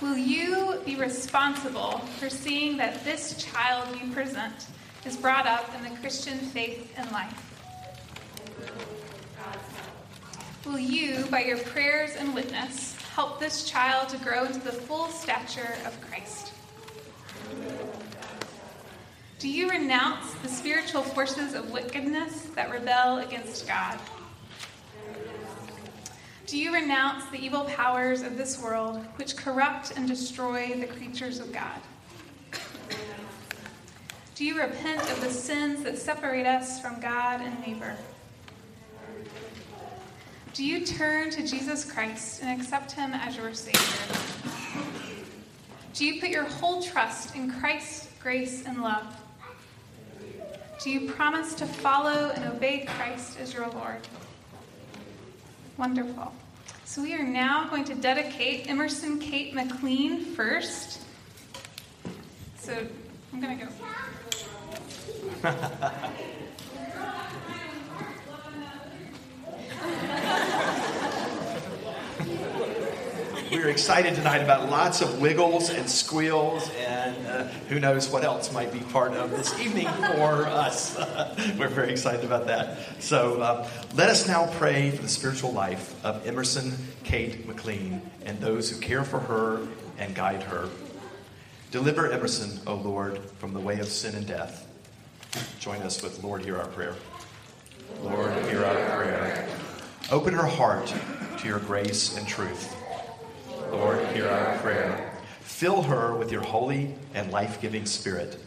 Will 0.00 0.16
you 0.16 0.80
be 0.84 0.96
responsible 0.96 1.98
for 2.18 2.28
seeing 2.28 2.76
that 2.76 3.04
this 3.04 3.36
child 3.42 3.96
you 4.00 4.12
present 4.12 4.66
is 5.04 5.16
brought 5.16 5.46
up 5.46 5.70
in 5.76 5.84
the 5.84 5.98
Christian 6.00 6.38
faith 6.38 6.92
and 6.96 7.10
life? 7.12 7.44
Will 10.66 10.78
you, 10.78 11.24
by 11.30 11.44
your 11.44 11.58
prayers 11.58 12.10
and 12.16 12.34
witness, 12.34 12.96
help 13.14 13.40
this 13.40 13.64
child 13.64 14.08
to 14.10 14.18
grow 14.18 14.44
into 14.44 14.58
the 14.60 14.72
full 14.72 15.08
stature 15.08 15.76
of 15.86 15.98
Christ? 16.00 16.52
Do 19.38 19.48
you 19.48 19.70
renounce 19.70 20.34
the 20.42 20.48
spiritual 20.48 21.02
forces 21.02 21.54
of 21.54 21.70
wickedness 21.70 22.48
that 22.56 22.72
rebel 22.72 23.18
against 23.18 23.68
God? 23.68 23.96
Do 26.46 26.58
you 26.58 26.74
renounce 26.74 27.24
the 27.26 27.38
evil 27.38 27.62
powers 27.64 28.22
of 28.22 28.36
this 28.36 28.60
world 28.60 29.04
which 29.14 29.36
corrupt 29.36 29.92
and 29.96 30.08
destroy 30.08 30.74
the 30.74 30.86
creatures 30.86 31.38
of 31.38 31.52
God? 31.52 31.80
Do 34.34 34.44
you 34.44 34.58
repent 34.58 35.02
of 35.02 35.20
the 35.20 35.30
sins 35.30 35.84
that 35.84 35.98
separate 35.98 36.46
us 36.46 36.80
from 36.80 37.00
God 37.00 37.40
and 37.40 37.60
neighbor? 37.64 37.96
Do 40.52 40.64
you 40.64 40.84
turn 40.84 41.30
to 41.30 41.46
Jesus 41.46 41.84
Christ 41.84 42.42
and 42.42 42.60
accept 42.60 42.90
him 42.90 43.12
as 43.12 43.36
your 43.36 43.54
Savior? 43.54 44.16
Do 45.94 46.04
you 46.04 46.20
put 46.20 46.30
your 46.30 46.44
whole 46.44 46.82
trust 46.82 47.36
in 47.36 47.52
Christ's 47.52 48.08
grace 48.20 48.66
and 48.66 48.82
love? 48.82 49.14
Do 50.80 50.90
you 50.90 51.10
promise 51.10 51.54
to 51.54 51.66
follow 51.66 52.30
and 52.30 52.44
obey 52.44 52.86
Christ 52.86 53.40
as 53.40 53.52
your 53.52 53.68
Lord? 53.68 54.06
Wonderful. 55.76 56.32
So 56.84 57.02
we 57.02 57.14
are 57.14 57.22
now 57.22 57.68
going 57.68 57.84
to 57.86 57.96
dedicate 57.96 58.70
Emerson 58.70 59.18
Kate 59.18 59.54
McLean 59.54 60.24
first. 60.24 61.00
So 62.60 62.86
I'm 63.32 63.40
going 63.40 63.58
to 63.58 63.66
go. 65.42 65.54
We're 73.50 73.68
excited 73.68 74.14
tonight 74.14 74.42
about 74.42 74.68
lots 74.68 75.00
of 75.00 75.22
wiggles 75.22 75.70
and 75.70 75.88
squeals, 75.88 76.70
and 76.80 77.26
uh, 77.26 77.44
who 77.68 77.80
knows 77.80 78.10
what 78.10 78.22
else 78.22 78.52
might 78.52 78.70
be 78.70 78.80
part 78.80 79.14
of 79.14 79.30
this 79.30 79.58
evening 79.58 79.86
for 79.86 80.44
us. 80.46 80.98
We're 81.58 81.68
very 81.68 81.90
excited 81.90 82.26
about 82.26 82.46
that. 82.48 82.78
So 83.02 83.40
uh, 83.40 83.68
let 83.94 84.10
us 84.10 84.28
now 84.28 84.48
pray 84.58 84.90
for 84.90 85.00
the 85.00 85.08
spiritual 85.08 85.52
life 85.52 85.94
of 86.04 86.26
Emerson 86.26 86.74
Kate 87.04 87.46
McLean 87.46 88.02
and 88.26 88.38
those 88.38 88.70
who 88.70 88.78
care 88.80 89.02
for 89.02 89.20
her 89.20 89.66
and 89.96 90.14
guide 90.14 90.42
her. 90.42 90.68
Deliver 91.70 92.10
Emerson, 92.12 92.60
O 92.66 92.74
Lord, 92.74 93.18
from 93.38 93.54
the 93.54 93.60
way 93.60 93.78
of 93.80 93.88
sin 93.88 94.14
and 94.14 94.26
death. 94.26 94.66
Join 95.58 95.80
us 95.80 96.02
with 96.02 96.22
Lord, 96.22 96.44
hear 96.44 96.58
our 96.58 96.68
prayer. 96.68 96.96
Lord, 98.02 98.30
hear 98.44 98.62
our 98.62 98.74
prayer. 98.74 99.48
Open 100.10 100.34
her 100.34 100.46
heart 100.46 100.92
to 101.38 101.46
your 101.46 101.60
grace 101.60 102.14
and 102.16 102.28
truth. 102.28 102.77
Lord, 103.70 104.06
hear 104.08 104.28
our 104.28 104.58
prayer. 104.58 105.12
Fill 105.40 105.82
her 105.82 106.14
with 106.14 106.30
your 106.30 106.42
holy 106.42 106.94
and 107.14 107.30
life 107.30 107.60
giving 107.60 107.86
spirit. 107.86 108.38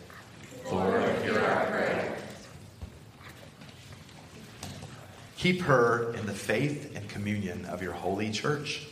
Lord, 0.71 1.03
hear 1.23 1.39
our 1.39 1.65
prayer. 1.65 2.17
Keep 5.37 5.61
her 5.61 6.13
in 6.13 6.25
the 6.25 6.33
faith 6.33 6.95
and 6.95 7.09
communion 7.09 7.65
of 7.65 7.81
your 7.81 7.93
holy 7.93 8.31
church. 8.31 8.87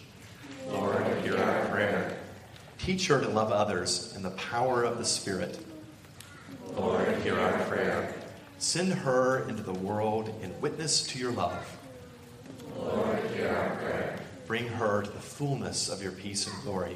Lord, 0.70 1.06
hear 1.22 1.38
our 1.38 1.66
prayer. 1.68 2.18
Teach 2.80 3.08
her 3.08 3.22
to 3.22 3.30
love 3.30 3.52
others 3.52 4.14
in 4.16 4.24
the 4.24 4.32
power 4.32 4.84
of 4.84 4.98
the 4.98 5.06
Spirit. 5.06 5.60
Lord, 6.76 7.08
hear 7.22 7.40
our 7.40 7.64
prayer. 7.66 8.14
Send 8.58 8.92
her 8.94 9.48
into 9.48 9.64
the 9.64 9.74
world 9.74 10.34
in 10.42 10.60
witness 10.60 11.04
to 11.08 11.20
your 11.20 11.32
love. 11.32 11.78
Lord, 12.78 13.20
hear 13.32 13.50
our 13.50 13.76
prayer. 13.78 14.20
Bring 14.50 14.68
her 14.68 15.04
to 15.04 15.12
the 15.12 15.20
fullness 15.20 15.90
of 15.90 16.02
your 16.02 16.12
peace 16.12 16.48
and 16.48 16.64
glory. 16.64 16.96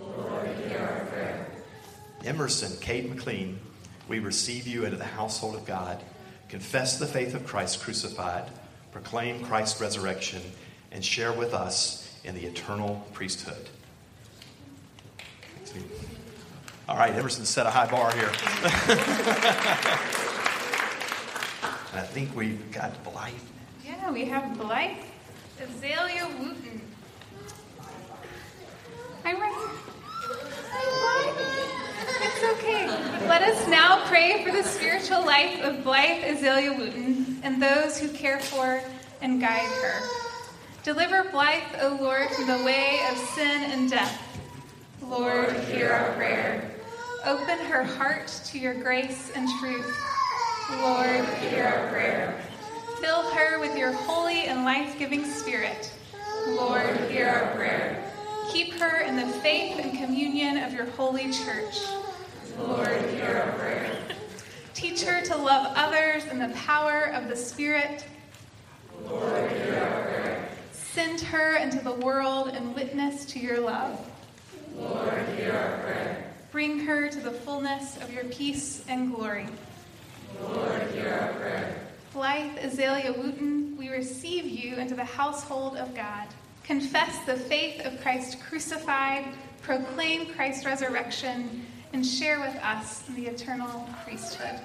Lord, 0.00 0.48
hear 0.66 0.78
our 0.78 1.04
prayer. 1.04 1.46
Emerson, 2.24 2.72
Kate 2.80 3.06
McLean, 3.06 3.60
we 4.08 4.18
receive 4.18 4.66
you 4.66 4.86
into 4.86 4.96
the 4.96 5.04
household 5.04 5.56
of 5.56 5.66
God. 5.66 6.02
Confess 6.48 6.98
the 6.98 7.04
faith 7.04 7.34
of 7.34 7.46
Christ 7.46 7.82
crucified, 7.82 8.50
proclaim 8.92 9.44
Christ's 9.44 9.78
resurrection, 9.78 10.40
and 10.90 11.04
share 11.04 11.34
with 11.34 11.52
us 11.52 12.18
in 12.24 12.34
the 12.34 12.46
eternal 12.46 13.06
priesthood. 13.12 13.68
All 16.88 16.96
right, 16.96 17.12
Emerson 17.12 17.44
set 17.44 17.66
a 17.66 17.70
high 17.70 17.90
bar 17.90 18.10
here. 18.14 18.22
and 21.92 22.00
I 22.00 22.06
think 22.06 22.34
we've 22.34 22.72
got 22.72 23.04
Blythe. 23.04 23.34
Yeah, 23.84 24.10
we 24.10 24.24
have 24.24 24.56
Blythe 24.56 24.96
Azalea 25.60 26.28
Wooten. 26.38 26.80
Hi, 29.24 29.34
It's 32.22 32.44
okay. 32.44 32.86
Let 33.26 33.42
us 33.42 33.66
now 33.66 34.06
pray 34.06 34.44
for 34.44 34.52
the 34.52 34.62
spiritual 34.62 35.26
life 35.26 35.60
of 35.62 35.82
Blythe 35.82 36.22
Azalea 36.24 36.72
Wooten 36.72 37.40
and 37.42 37.60
those 37.60 37.98
who 37.98 38.08
care 38.08 38.38
for 38.38 38.80
and 39.20 39.40
guide 39.40 39.68
her. 39.82 40.00
Deliver 40.84 41.28
Blythe, 41.30 41.62
O 41.80 41.98
Lord, 42.00 42.30
from 42.30 42.46
the 42.46 42.62
way 42.64 43.00
of 43.10 43.18
sin 43.18 43.72
and 43.72 43.90
death. 43.90 44.22
Lord, 45.02 45.50
hear 45.64 45.90
our 45.90 46.12
prayer. 46.12 46.70
Open 47.24 47.58
her 47.58 47.82
heart 47.82 48.28
to 48.46 48.60
your 48.60 48.74
grace 48.74 49.32
and 49.34 49.48
truth. 49.58 49.92
Lord, 50.80 51.24
hear 51.40 51.64
our 51.64 51.88
prayer. 51.88 52.47
Fill 53.00 53.30
her 53.30 53.60
with 53.60 53.76
your 53.76 53.92
holy 53.92 54.46
and 54.46 54.64
life 54.64 54.98
giving 54.98 55.24
spirit. 55.24 55.92
Lord, 56.48 56.96
hear 57.08 57.28
our 57.28 57.54
prayer. 57.54 58.12
Keep 58.50 58.74
her 58.74 59.02
in 59.02 59.16
the 59.16 59.26
faith 59.26 59.78
and 59.78 59.96
communion 59.96 60.58
of 60.58 60.72
your 60.72 60.86
holy 60.86 61.32
church. 61.32 61.78
Lord, 62.58 62.88
hear 63.10 63.44
our 63.44 63.52
prayer. 63.58 63.98
Teach 64.74 65.02
her 65.02 65.20
to 65.26 65.36
love 65.36 65.72
others 65.76 66.24
in 66.26 66.40
the 66.40 66.48
power 66.56 67.12
of 67.14 67.28
the 67.28 67.36
Spirit. 67.36 68.04
Lord, 69.04 69.50
hear 69.52 69.78
our 69.78 70.02
prayer. 70.02 70.48
Send 70.72 71.20
her 71.20 71.56
into 71.56 71.78
the 71.80 71.92
world 71.92 72.48
and 72.48 72.74
witness 72.74 73.24
to 73.26 73.38
your 73.38 73.60
love. 73.60 73.98
Lord, 74.76 75.24
hear 75.36 75.52
our 75.52 75.78
prayer. 75.84 76.32
Bring 76.50 76.80
her 76.80 77.08
to 77.08 77.20
the 77.20 77.30
fullness 77.30 77.96
of 77.98 78.12
your 78.12 78.24
peace 78.24 78.82
and 78.88 79.14
glory. 79.14 79.46
Lord, 80.42 80.90
hear 80.90 81.12
our 81.12 81.32
prayer. 81.34 81.87
Blythe 82.12 82.56
Azalea 82.62 83.12
Wooten, 83.12 83.76
we 83.76 83.90
receive 83.90 84.46
you 84.46 84.76
into 84.76 84.94
the 84.94 85.04
household 85.04 85.76
of 85.76 85.94
God. 85.94 86.26
Confess 86.64 87.18
the 87.26 87.36
faith 87.36 87.84
of 87.84 88.00
Christ 88.00 88.40
crucified, 88.40 89.24
proclaim 89.62 90.26
Christ's 90.34 90.64
resurrection, 90.64 91.66
and 91.92 92.04
share 92.04 92.40
with 92.40 92.56
us 92.62 93.02
the 93.14 93.26
eternal 93.26 93.88
priesthood. 94.04 94.60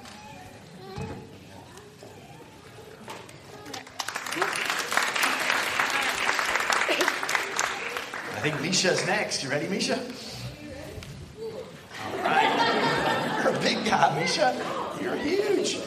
I 8.36 8.40
think 8.40 8.62
Misha's 8.62 9.06
next. 9.06 9.44
You 9.44 9.50
ready, 9.50 9.68
Misha? 9.68 10.00
All 11.42 12.24
right. 12.24 13.42
You're 13.44 13.54
a 13.56 13.60
big 13.60 13.86
guy, 13.86 14.20
Misha. 14.20 14.83
You're 15.04 15.18
huge. 15.18 15.78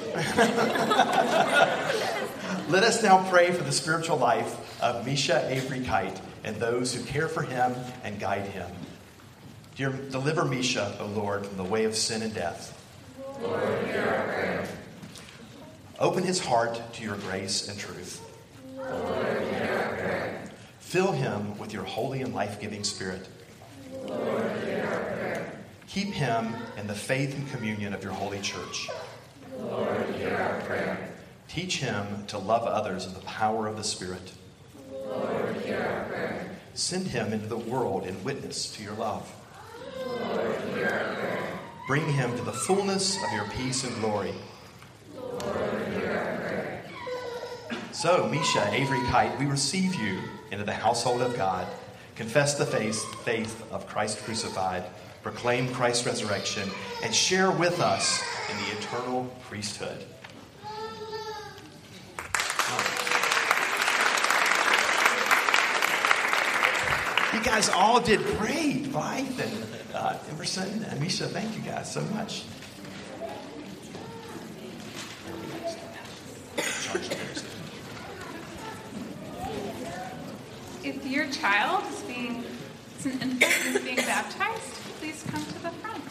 Let 2.69 2.83
us 2.85 3.03
now 3.03 3.27
pray 3.31 3.51
for 3.51 3.65
the 3.65 3.73
spiritual 3.73 4.19
life 4.19 4.81
of 4.83 5.07
Misha 5.07 5.49
Avery 5.51 5.81
Kite 5.85 6.21
and 6.45 6.57
those 6.57 6.95
who 6.95 7.03
care 7.05 7.29
for 7.29 7.43
him 7.43 7.75
and 8.05 8.21
guide 8.21 8.47
him. 8.47 8.71
Dear, 9.75 9.91
deliver 9.91 10.45
Misha, 10.45 10.97
O 11.01 11.07
Lord, 11.07 11.47
from 11.47 11.57
the 11.57 11.65
way 11.65 11.85
of 11.85 11.95
sin 11.97 12.21
and 12.23 12.35
death. 12.35 12.73
Lord, 13.41 13.87
hear 13.87 14.03
our 14.03 14.25
prayer. 14.25 14.69
Open 15.99 16.23
his 16.23 16.39
heart 16.39 16.81
to 16.95 17.03
your 17.03 17.17
grace 17.17 17.69
and 17.69 17.79
truth. 17.79 18.21
Lord, 18.77 18.91
hear 18.91 19.83
our 19.83 19.97
prayer. 19.97 20.43
Fill 20.81 21.13
him 21.13 21.59
with 21.59 21.73
your 21.73 21.85
holy 21.85 22.21
and 22.21 22.35
life 22.35 22.61
giving 22.61 22.85
spirit. 22.85 23.27
Lord, 24.07 24.65
hear 24.65 24.85
our 24.87 25.01
prayer. 25.01 25.53
Keep 25.89 26.09
him 26.09 26.55
in 26.77 26.87
the 26.87 26.95
faith 26.95 27.35
and 27.37 27.49
communion 27.51 27.95
of 27.95 28.03
your 28.03 28.13
holy 28.13 28.41
church. 28.41 28.91
Our 30.47 30.61
prayer. 30.63 31.09
Teach 31.49 31.79
him 31.79 32.27
to 32.29 32.39
love 32.39 32.65
others 32.65 33.07
in 33.07 33.15
the 33.15 33.21
power 33.21 33.67
of 33.67 33.77
the 33.77 33.85
Spirit. 33.85 34.33
Lord, 34.93 35.57
hear 35.65 35.81
our 35.81 36.05
prayer. 36.05 36.51
Send 36.75 37.09
him 37.09 37.33
into 37.33 37.47
the 37.47 37.57
world 37.57 38.07
in 38.07 38.23
witness 38.25 38.75
to 38.77 38.83
your 38.83 38.95
love. 38.95 39.33
Lord, 40.07 40.61
hear 40.75 40.87
our 40.87 41.15
prayer. 41.15 41.59
Bring 41.87 42.13
him 42.13 42.37
to 42.37 42.43
the 42.43 42.53
fullness 42.53 43.17
of 43.23 43.33
your 43.33 43.45
peace 43.57 43.85
and 43.85 43.95
glory. 44.01 44.35
Lord, 45.15 45.89
hear 45.93 46.11
our 46.11 46.37
prayer. 46.39 46.83
So, 47.93 48.29
Misha, 48.29 48.69
Avery 48.73 49.01
Kite, 49.07 49.39
we 49.39 49.47
receive 49.47 49.95
you 49.95 50.21
into 50.51 50.65
the 50.65 50.75
household 50.75 51.23
of 51.23 51.37
God. 51.37 51.67
Confess 52.15 52.55
the 52.55 52.67
faith, 52.67 53.03
faith 53.25 53.65
of 53.71 53.87
Christ 53.87 54.23
crucified, 54.25 54.85
proclaim 55.23 55.73
Christ's 55.73 56.07
resurrection, 56.07 56.69
and 57.03 57.15
share 57.15 57.51
with 57.51 57.81
us 57.81 58.23
in 58.51 58.57
the 58.59 58.79
eternal 58.79 59.25
priesthood. 59.49 60.05
Guys 67.47 67.69
all 67.69 68.01
did 68.01 68.21
great, 68.39 68.91
Blythe 68.91 69.41
and 69.41 69.65
uh, 69.95 70.19
Emerson 70.33 70.83
and 70.83 71.01
Misha. 71.01 71.29
Thank 71.29 71.55
you 71.55 71.63
guys 71.63 71.91
so 71.91 72.01
much. 72.07 72.43
If 80.83 81.07
your 81.07 81.31
child 81.31 81.85
is 81.93 82.01
being, 82.03 82.45
is 82.99 83.07
an 83.07 83.21
infant 83.23 83.77
is 83.77 83.83
being 83.83 83.97
baptized, 83.97 84.73
please 84.99 85.25
come 85.31 85.45
to 85.45 85.63
the 85.63 85.71
front. 85.71 86.03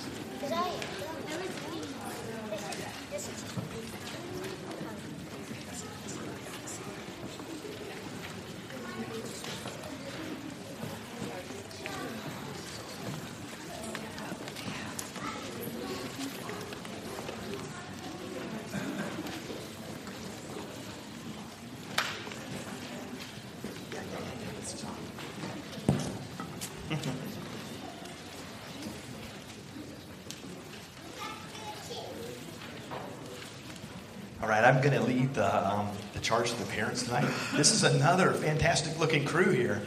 All 34.46 34.52
right, 34.52 34.64
I'm 34.64 34.80
going 34.80 34.94
to 34.94 35.02
lead 35.02 35.34
the, 35.34 35.68
um, 35.68 35.90
the 36.14 36.14
charge 36.26 36.51
to 36.51 36.57
the 36.57 36.65
parents 36.65 37.03
tonight. 37.03 37.32
This 37.53 37.71
is 37.71 37.84
another 37.84 38.32
fantastic 38.32 38.97
looking 38.97 39.26
crew 39.26 39.51
here. 39.51 39.84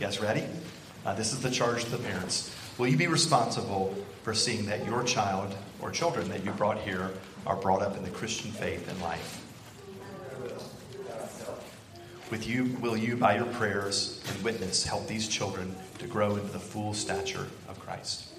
You 0.00 0.06
guys 0.06 0.20
ready? 0.20 0.42
Uh, 1.04 1.12
this 1.14 1.34
is 1.34 1.42
the 1.42 1.50
charge 1.50 1.84
to 1.84 1.90
the 1.90 1.98
parents. 1.98 2.50
Will 2.78 2.88
you 2.88 2.96
be 2.96 3.06
responsible 3.06 3.94
for 4.22 4.32
seeing 4.32 4.64
that 4.66 4.86
your 4.86 5.02
child 5.02 5.54
or 5.82 5.90
children 5.90 6.30
that 6.30 6.46
you 6.46 6.50
brought 6.52 6.78
here 6.78 7.10
are 7.46 7.56
brought 7.56 7.82
up 7.82 7.94
in 7.98 8.04
the 8.04 8.10
Christian 8.10 8.50
faith 8.50 8.88
and 8.88 8.98
life? 9.02 9.42
With 12.30 12.46
you, 12.46 12.76
will 12.80 12.96
you, 12.96 13.16
by 13.16 13.36
your 13.36 13.44
prayers 13.44 14.24
and 14.28 14.42
witness, 14.42 14.82
help 14.84 15.06
these 15.06 15.28
children 15.28 15.76
to 15.98 16.06
grow 16.06 16.36
into 16.36 16.52
the 16.52 16.58
full 16.58 16.94
stature 16.94 17.46
of 17.68 17.78
Christ? 17.78 18.35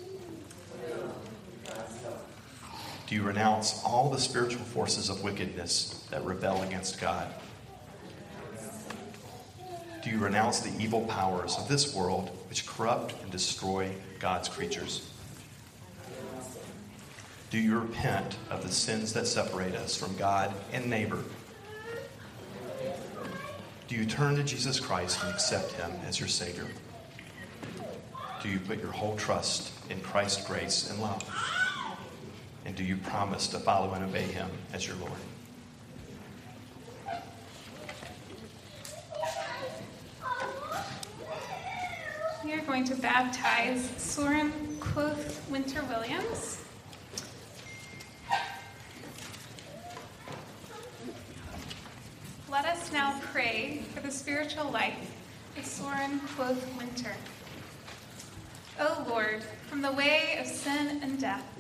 Do 3.08 3.16
you 3.16 3.24
renounce 3.24 3.82
all 3.86 4.10
the 4.10 4.20
spiritual 4.20 4.66
forces 4.66 5.10
of 5.10 5.24
wickedness 5.24 6.06
that 6.12 6.26
rebel 6.26 6.62
against 6.64 7.00
God? 7.00 7.34
Do 10.04 10.10
you 10.10 10.20
renounce 10.20 10.60
the 10.60 10.78
evil 10.82 11.06
powers 11.06 11.56
of 11.58 11.70
this 11.70 11.96
world 11.96 12.30
which 12.50 12.68
corrupt 12.68 13.14
and 13.24 13.32
destroy 13.32 13.92
God's 14.20 14.50
creatures? 14.50 15.10
Do 17.50 17.58
you 17.58 17.80
repent 17.80 18.36
of 18.50 18.62
the 18.62 18.72
sins 18.72 19.14
that 19.14 19.26
separate 19.26 19.74
us 19.76 19.96
from 19.96 20.16
God 20.18 20.54
and 20.74 20.90
neighbor? 20.90 21.24
Do 23.88 23.96
you 23.96 24.06
turn 24.06 24.36
to 24.36 24.44
Jesus 24.44 24.82
Christ 24.82 25.24
and 25.24 25.34
accept 25.34 25.72
him 25.74 25.92
as 26.06 26.20
your 26.20 26.28
Savior? 26.28 26.68
Do 28.44 28.50
you 28.50 28.60
put 28.60 28.80
your 28.80 28.92
whole 28.92 29.16
trust 29.16 29.72
in 29.90 30.02
Christ's 30.02 30.46
grace 30.46 30.90
and 30.90 31.02
love? 31.02 31.24
And 32.68 32.76
do 32.76 32.84
you 32.84 32.98
promise 32.98 33.48
to 33.48 33.60
follow 33.60 33.94
and 33.94 34.04
obey 34.04 34.24
him 34.24 34.50
as 34.74 34.86
your 34.86 34.98
Lord? 34.98 35.14
We 42.44 42.52
are 42.54 42.62
going 42.62 42.84
to 42.84 42.96
baptize 42.96 43.90
Soren 43.98 44.52
Quoth 44.82 45.50
Winter 45.50 45.82
Williams. 45.84 46.62
Let 52.52 52.66
us 52.66 52.92
now 52.92 53.18
pray 53.32 53.82
for 53.94 54.02
the 54.02 54.12
spiritual 54.12 54.70
life 54.72 55.16
of 55.58 55.66
Soren 55.66 56.20
Quoth 56.36 56.78
Winter. 56.78 57.14
O 58.82 59.06
Lord, 59.08 59.42
from 59.70 59.82
the 59.82 59.92
way 59.94 60.38
of 60.40 60.46
sin 60.46 61.00
and 61.02 61.20
death, 61.20 61.57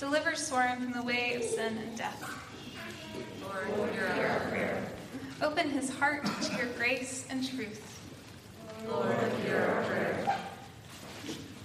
deliver 0.00 0.34
Soren 0.34 0.80
from 0.80 0.92
the 0.92 1.02
way 1.02 1.34
of 1.34 1.44
sin 1.44 1.76
and 1.76 1.96
death. 1.96 2.24
Lord, 3.42 3.92
hear 3.92 4.28
our 4.28 4.48
prayer. 4.48 4.82
Open 5.42 5.68
his 5.68 5.90
heart 5.90 6.24
to 6.24 6.56
your 6.56 6.68
grace 6.78 7.26
and 7.28 7.46
truth. 7.46 8.00
Lord, 8.88 9.14
hear 9.44 9.58
our 9.58 9.84
prayer. 9.84 10.38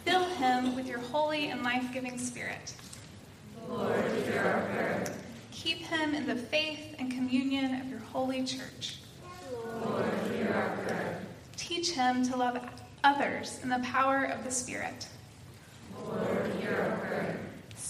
Fill 0.03 0.25
him 0.25 0.75
with 0.75 0.85
your 0.85 0.99
holy 0.99 1.47
and 1.47 1.63
life 1.63 1.93
giving 1.93 2.17
spirit. 2.17 2.73
Lord, 3.69 3.95
hear 4.25 4.41
our 4.41 4.61
prayer. 4.73 5.15
Keep 5.51 5.77
him 5.83 6.13
in 6.13 6.27
the 6.27 6.35
faith 6.35 6.93
and 6.99 7.09
communion 7.09 7.79
of 7.79 7.89
your 7.89 7.99
holy 7.99 8.43
church. 8.43 8.97
Lord, 9.81 10.05
hear 10.33 10.51
our 10.53 10.85
prayer. 10.85 11.21
Teach 11.55 11.91
him 11.91 12.27
to 12.27 12.35
love 12.35 12.59
others 13.05 13.61
in 13.63 13.69
the 13.69 13.79
power 13.79 14.25
of 14.25 14.43
the 14.43 14.51
Spirit. 14.51 15.07
Lord, 16.05 16.53
hear 16.59 16.75
our 16.81 16.97
prayer. 16.97 17.44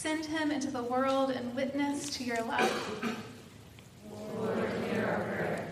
Send 0.05 0.23
him 0.23 0.51
into 0.51 0.69
the 0.69 0.83
world 0.83 1.31
and 1.31 1.55
witness 1.55 2.11
to 2.11 2.23
your 2.23 2.39
love. 2.43 3.17
Lord, 4.37 4.69
hear 4.83 5.03
our 5.03 5.23
prayer. 5.23 5.67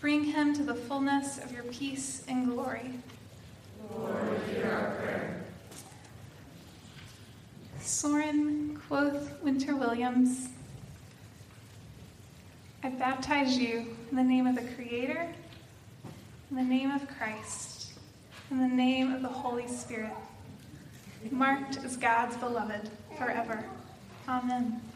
Bring 0.00 0.22
him 0.22 0.54
to 0.54 0.62
the 0.62 0.76
fullness 0.76 1.38
of 1.38 1.50
your 1.50 1.64
peace 1.64 2.22
and 2.28 2.46
glory. 2.46 2.92
Lord, 3.92 4.38
hear 4.54 4.70
our 4.70 4.90
prayer. 4.94 5.44
Soren 7.80 8.80
Quoth 8.86 9.42
Winter 9.42 9.74
Williams, 9.74 10.50
I 12.84 12.90
baptize 12.90 13.58
you 13.58 13.96
in 14.12 14.16
the 14.16 14.22
name 14.22 14.46
of 14.46 14.54
the 14.54 14.74
Creator, 14.76 15.26
in 16.52 16.56
the 16.56 16.62
name 16.62 16.92
of 16.92 17.08
Christ, 17.18 17.94
in 18.48 18.60
the 18.60 18.76
name 18.76 19.12
of 19.12 19.22
the 19.22 19.28
Holy 19.28 19.66
Spirit, 19.66 20.14
marked 21.32 21.78
as 21.78 21.96
God's 21.96 22.36
beloved 22.36 22.88
forever. 23.18 23.64
Amen. 24.28 24.91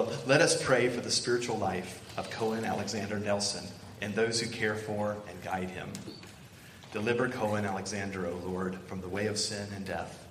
Well, 0.00 0.10
let 0.26 0.40
us 0.40 0.62
pray 0.64 0.88
for 0.88 1.02
the 1.02 1.10
spiritual 1.10 1.58
life 1.58 2.00
of 2.16 2.30
Cohen 2.30 2.64
Alexander 2.64 3.18
Nelson 3.18 3.66
and 4.00 4.14
those 4.14 4.40
who 4.40 4.48
care 4.48 4.74
for 4.74 5.18
and 5.28 5.42
guide 5.42 5.68
him. 5.68 5.90
Deliver 6.90 7.28
Cohen 7.28 7.66
Alexander, 7.66 8.26
O 8.26 8.34
Lord, 8.36 8.78
from 8.86 9.02
the 9.02 9.08
way 9.08 9.26
of 9.26 9.38
sin 9.38 9.68
and 9.76 9.84
death. 9.84 10.26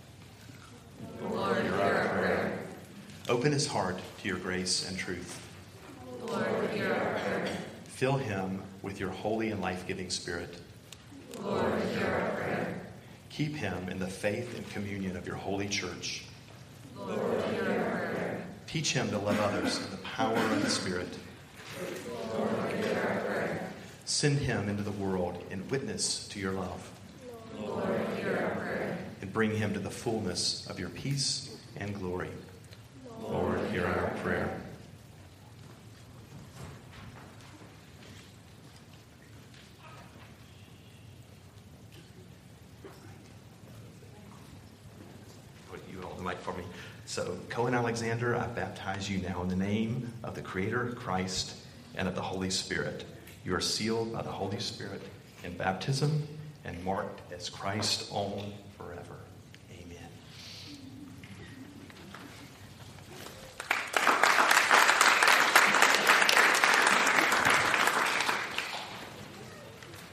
Lord, 1.22 1.62
hear 1.62 1.76
our 1.76 2.08
prayer. 2.08 2.60
Open 3.30 3.52
his 3.52 3.68
heart 3.68 4.00
to 4.24 4.28
your 4.28 4.40
grace 4.40 4.90
and 4.90 4.98
truth. 4.98 5.40
Lord, 6.26 6.72
hear 6.72 6.92
our 6.92 7.20
prayer. 7.20 7.56
Fill 7.84 8.18
him 8.18 8.64
with 8.82 9.00
your 9.00 9.12
holy 9.12 9.52
and 9.52 9.62
life 9.62 9.86
giving 9.86 10.10
spirit. 10.10 10.58
Lord, 11.44 11.80
hear 11.94 12.08
our 12.08 12.30
prayer. 12.42 12.82
Keep 13.30 13.56
him 13.56 13.88
in 13.88 14.00
the 14.00 14.08
faith 14.08 14.58
and 14.58 14.68
communion 14.72 15.16
of 15.16 15.28
your 15.28 15.36
holy 15.36 15.68
church. 15.68 16.24
Lord, 16.98 17.44
hear 17.52 17.62
our 17.62 17.66
prayer. 17.66 17.99
Teach 18.72 18.94
him 18.94 19.10
to 19.10 19.18
love 19.18 19.40
others 19.40 19.84
in 19.84 19.90
the 19.90 19.98
power 19.98 20.38
of 20.38 20.62
the 20.62 20.70
Spirit. 20.70 21.08
Send 24.06 24.38
him 24.38 24.70
into 24.70 24.84
the 24.84 24.92
world 24.92 25.44
in 25.50 25.68
witness 25.70 26.28
to 26.28 26.40
your 26.40 26.52
love. 26.52 26.92
And 29.22 29.34
bring 29.34 29.56
him 29.56 29.74
to 29.74 29.80
the 29.80 29.90
fullness 29.90 30.68
of 30.68 30.80
your 30.80 30.90
peace 30.90 31.58
and 31.78 31.96
glory. 31.96 32.30
Lord, 33.24 33.60
hear 33.72 33.88
our 33.88 34.12
prayer. 34.22 34.62
Put 45.72 45.82
you 45.92 46.04
on 46.04 46.18
the 46.18 46.24
mic 46.24 46.38
for 46.38 46.54
me. 46.54 46.64
So, 47.10 47.40
Cohen 47.50 47.74
Alexander, 47.74 48.36
I 48.36 48.46
baptize 48.46 49.10
you 49.10 49.18
now 49.18 49.42
in 49.42 49.48
the 49.48 49.56
name 49.56 50.14
of 50.24 50.36
the 50.36 50.44
Creator, 50.44 50.94
Christ, 50.96 51.56
and 51.96 52.08
of 52.08 52.14
the 52.14 52.22
Holy 52.22 52.52
Spirit. 52.52 53.04
You 53.44 53.56
are 53.56 53.60
sealed 53.60 54.14
by 54.14 54.22
the 54.22 54.30
Holy 54.30 54.60
Spirit 54.60 55.02
in 55.44 55.58
baptism 55.58 56.28
and 56.64 56.86
marked 56.86 57.22
as 57.34 57.50
Christ's 57.50 58.12
own 58.12 58.54
forever. 58.78 59.16
Amen. 59.72 59.98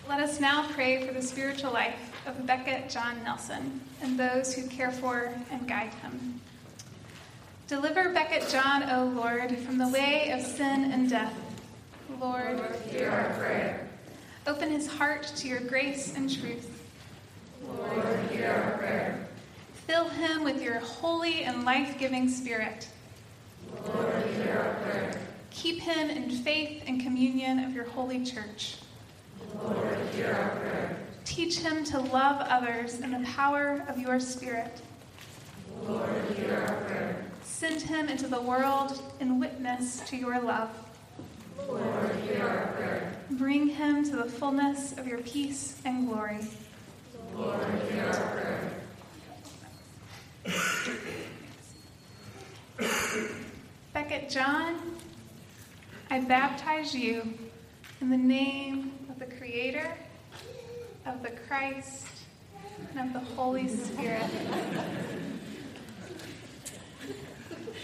Let 0.09 0.20
us 0.20 0.40
now 0.40 0.66
pray 0.72 1.07
for 1.07 1.12
the 1.12 1.20
spiritual 1.20 1.72
life 1.72 2.11
of 2.24 2.47
Beckett 2.47 2.88
John 2.88 3.22
Nelson 3.22 3.82
and 4.01 4.18
those 4.18 4.55
who 4.55 4.66
care 4.68 4.92
for 4.92 5.34
and 5.51 5.68
guide 5.68 5.92
him. 5.97 6.40
Deliver 7.69 8.11
Beckett 8.11 8.49
John, 8.49 8.89
O 8.91 9.07
Lord, 9.07 9.59
from 9.59 9.77
the 9.77 9.89
way 9.89 10.31
of 10.31 10.41
sin 10.41 10.93
and 10.93 11.11
death. 11.11 11.35
Lord, 12.21 12.61
hear 12.89 13.11
our 13.11 13.35
prayer. 13.41 13.89
Open 14.47 14.71
his 14.71 14.87
heart 14.87 15.25
to 15.39 15.49
your 15.49 15.59
grace 15.59 16.14
and 16.14 16.33
truth. 16.33 16.71
Lord, 17.67 18.31
hear 18.31 18.53
our 18.53 18.79
prayer. 18.79 19.27
Fill 19.89 20.09
him 20.09 20.45
with 20.45 20.62
your 20.62 20.79
holy 20.79 21.43
and 21.43 21.64
life 21.64 21.99
giving 21.99 22.29
spirit. 22.29 22.89
Lord, 23.85 24.27
hear 24.37 24.59
our 24.59 24.75
prayer. 24.85 25.21
Keep 25.51 25.81
him 25.81 26.09
in 26.09 26.31
faith 26.31 26.85
and 26.87 27.01
communion 27.01 27.64
of 27.64 27.75
your 27.75 27.87
holy 27.87 28.25
church. 28.25 28.77
Lord, 29.61 29.99
hear 30.14 30.33
our 30.33 30.61
prayer. 30.61 30.97
Teach 31.25 31.59
him 31.59 31.83
to 31.87 31.99
love 31.99 32.47
others 32.49 33.01
in 33.01 33.11
the 33.11 33.27
power 33.27 33.85
of 33.89 33.99
your 33.99 34.21
spirit. 34.21 34.81
Lord, 35.83 36.09
hear 36.37 36.64
our 36.69 36.85
prayer. 36.85 37.26
Send 37.59 37.81
him 37.81 38.11
into 38.11 38.29
the 38.29 38.43
world 38.43 39.01
in 39.19 39.41
witness 39.41 40.01
to 40.11 40.17
your 40.19 40.39
love. 40.43 40.69
Lord, 41.67 42.15
hear 42.17 42.47
our 42.47 42.67
prayer. 42.75 43.13
Bring 43.31 43.69
him 43.69 44.05
to 44.11 44.17
the 44.17 44.27
fullness 44.27 44.93
of 44.99 45.07
your 45.07 45.21
peace 45.21 45.81
and 45.87 46.07
glory. 46.07 46.41
Lord, 47.35 47.59
hear 47.91 48.05
our 48.09 48.13
prayer. 48.35 48.73
Beckett 53.95 54.29
John, 54.29 54.79
I 56.11 56.21
baptize 56.21 56.95
you 56.95 57.23
in 58.03 58.11
the 58.11 58.19
name 58.19 58.93
of 59.09 59.19
the 59.19 59.35
Creator, 59.35 59.97
of 61.07 61.23
the 61.23 61.31
Christ, 61.49 62.07
and 62.95 63.09
of 63.09 63.15
the 63.15 63.35
Holy 63.35 63.67
Spirit. 63.67 64.31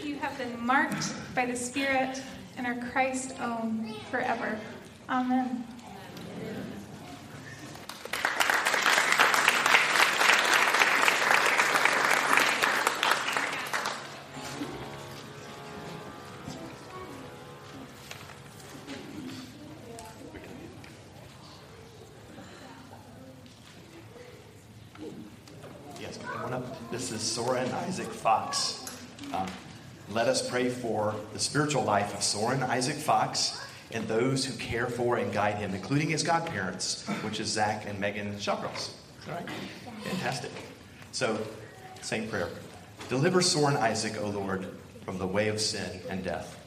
You 0.05 0.17
have 0.17 0.37
been 0.37 0.67
marked 0.67 1.15
by 1.33 1.47
the 1.47 1.55
Spirit 1.55 2.21
and 2.57 2.67
are 2.67 2.75
Christ's 2.91 3.39
own 3.39 3.95
forever. 4.11 4.59
Amen. 5.09 5.65
Yes. 26.01 26.19
This 26.91 27.13
is 27.13 27.23
Soren 27.23 27.71
Isaac 27.71 28.09
Fox. 28.09 28.85
Um, 29.33 29.47
let 30.11 30.29
us 30.29 30.49
pray 30.49 30.69
for 30.69 31.15
the 31.33 31.39
spiritual 31.39 31.85
life 31.85 32.15
of 32.15 32.23
Soren 32.23 32.63
Isaac 32.63 32.97
Fox 32.97 33.61
and 33.93 34.07
those 34.09 34.45
who 34.45 34.57
care 34.59 34.87
for 34.87 35.17
and 35.17 35.33
guide 35.33 35.57
him, 35.57 35.75
including 35.75 36.09
his 36.09 36.23
godparents, 36.23 37.07
which 37.23 37.41
is 37.41 37.49
Zach 37.49 37.87
and 37.87 37.99
Megan 37.99 38.35
Shawcross. 38.37 38.91
All 39.29 39.35
right? 39.35 39.49
Fantastic. 40.05 40.51
So, 41.13 41.39
same 42.01 42.29
prayer. 42.29 42.49
Deliver 43.09 43.43
Soren 43.43 43.77
Isaac, 43.77 44.21
O 44.21 44.29
Lord, 44.29 44.67
from 45.05 45.19
the 45.19 45.27
way 45.27 45.49
of 45.49 45.61
sin 45.61 46.01
and 46.09 46.25
death. 46.25 46.59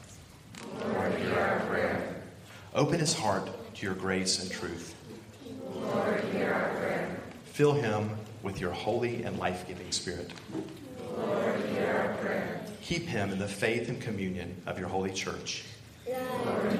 Lord, 0.80 1.14
hear 1.14 1.38
our 1.38 1.60
prayer. 1.66 2.22
Open 2.74 3.00
his 3.00 3.14
heart 3.14 3.48
to 3.74 3.86
your 3.86 3.94
grace 3.94 4.40
and 4.40 4.50
truth. 4.50 4.94
Lord, 5.74 6.20
hear 6.32 6.52
our 6.52 6.68
prayer. 6.76 7.16
Fill 7.44 7.72
him 7.72 8.10
with 8.42 8.60
your 8.60 8.70
holy 8.70 9.24
and 9.24 9.38
life 9.38 9.66
giving 9.66 9.90
spirit. 9.90 10.30
Lord, 11.16 11.60
hear 11.66 12.08
our 12.08 12.14
prayer. 12.22 12.65
Keep 12.86 13.08
him 13.08 13.32
in 13.32 13.40
the 13.40 13.48
faith 13.48 13.88
and 13.88 14.00
communion 14.00 14.62
of 14.64 14.78
your 14.78 14.86
holy 14.86 15.10
church. 15.10 15.64
Lord. 16.08 16.78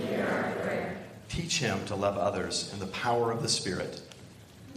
Teach 1.28 1.58
him 1.58 1.84
to 1.86 1.96
love 1.96 2.16
others 2.16 2.70
in 2.72 2.78
the 2.78 2.86
power 2.86 3.32
of 3.32 3.42
the 3.42 3.48
Spirit. 3.48 4.00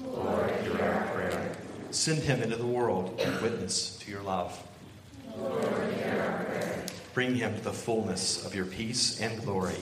Lord, 0.03 0.49
hear 0.61 0.81
our 0.81 1.07
prayer. 1.13 1.51
Send 1.91 2.23
him 2.23 2.41
into 2.41 2.55
the 2.55 2.65
world 2.65 3.21
and 3.23 3.39
witness 3.43 3.95
to 3.99 4.09
your 4.09 4.23
love. 4.23 4.59
Lord, 5.37 5.63
hear 5.93 6.19
our 6.19 6.45
prayer. 6.45 6.85
Bring 7.13 7.35
him 7.35 7.53
to 7.53 7.61
the 7.61 7.73
fullness 7.73 8.43
of 8.43 8.55
your 8.55 8.65
peace 8.65 9.21
and 9.21 9.39
glory. 9.43 9.75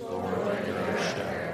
Lord, 0.00 0.24
hear 0.64 0.78
our 0.78 0.96
prayer. 0.96 1.50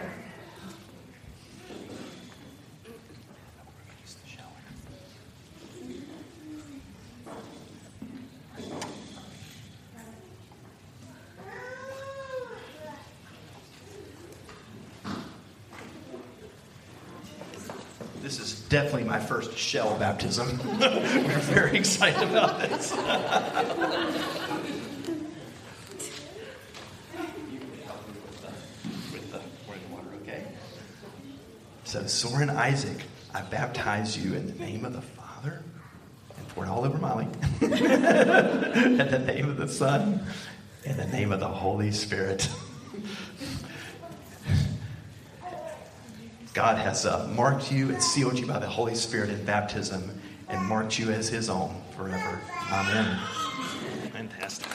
This 18.26 18.40
is 18.40 18.55
definitely 18.68 19.04
my 19.04 19.20
first 19.20 19.56
shell 19.56 19.96
baptism. 19.98 20.58
We're 20.80 21.38
very 21.38 21.78
excited 21.78 22.28
about 22.28 22.60
this. 22.60 22.92
So, 31.84 32.06
Soren 32.06 32.50
Isaac, 32.50 32.98
I 33.32 33.42
baptize 33.42 34.18
you 34.18 34.34
in 34.34 34.46
the 34.48 34.54
name 34.54 34.84
of 34.84 34.92
the 34.92 35.00
Father, 35.00 35.62
and 36.36 36.48
pour 36.48 36.64
it 36.64 36.68
all 36.68 36.84
over 36.84 36.98
Molly, 36.98 37.28
in 37.60 37.70
the 38.98 39.22
name 39.24 39.48
of 39.48 39.56
the 39.56 39.68
Son, 39.68 40.26
in 40.84 40.96
the 40.96 41.06
name 41.06 41.30
of 41.30 41.40
the 41.40 41.48
Holy 41.48 41.92
Spirit. 41.92 42.48
God 46.57 46.78
has 46.78 47.04
uh, 47.04 47.28
marked 47.34 47.70
you 47.70 47.90
and 47.90 48.02
sealed 48.02 48.38
you 48.38 48.46
by 48.46 48.59
the 48.59 48.66
Holy 48.66 48.94
Spirit 48.94 49.28
in 49.28 49.44
baptism 49.44 50.18
and 50.48 50.66
marked 50.66 50.98
you 50.98 51.11
as 51.11 51.28
his 51.28 51.50
own 51.50 51.82
forever. 51.94 52.40
Amen. 52.72 53.18
Fantastic. 54.11 54.66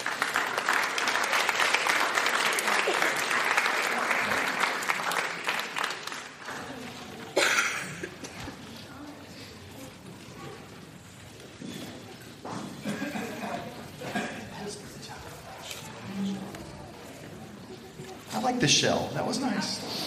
I 18.32 18.40
like 18.44 18.60
the 18.60 18.68
shell. 18.68 19.10
That 19.16 19.26
was 19.26 19.40
nice. 19.40 20.02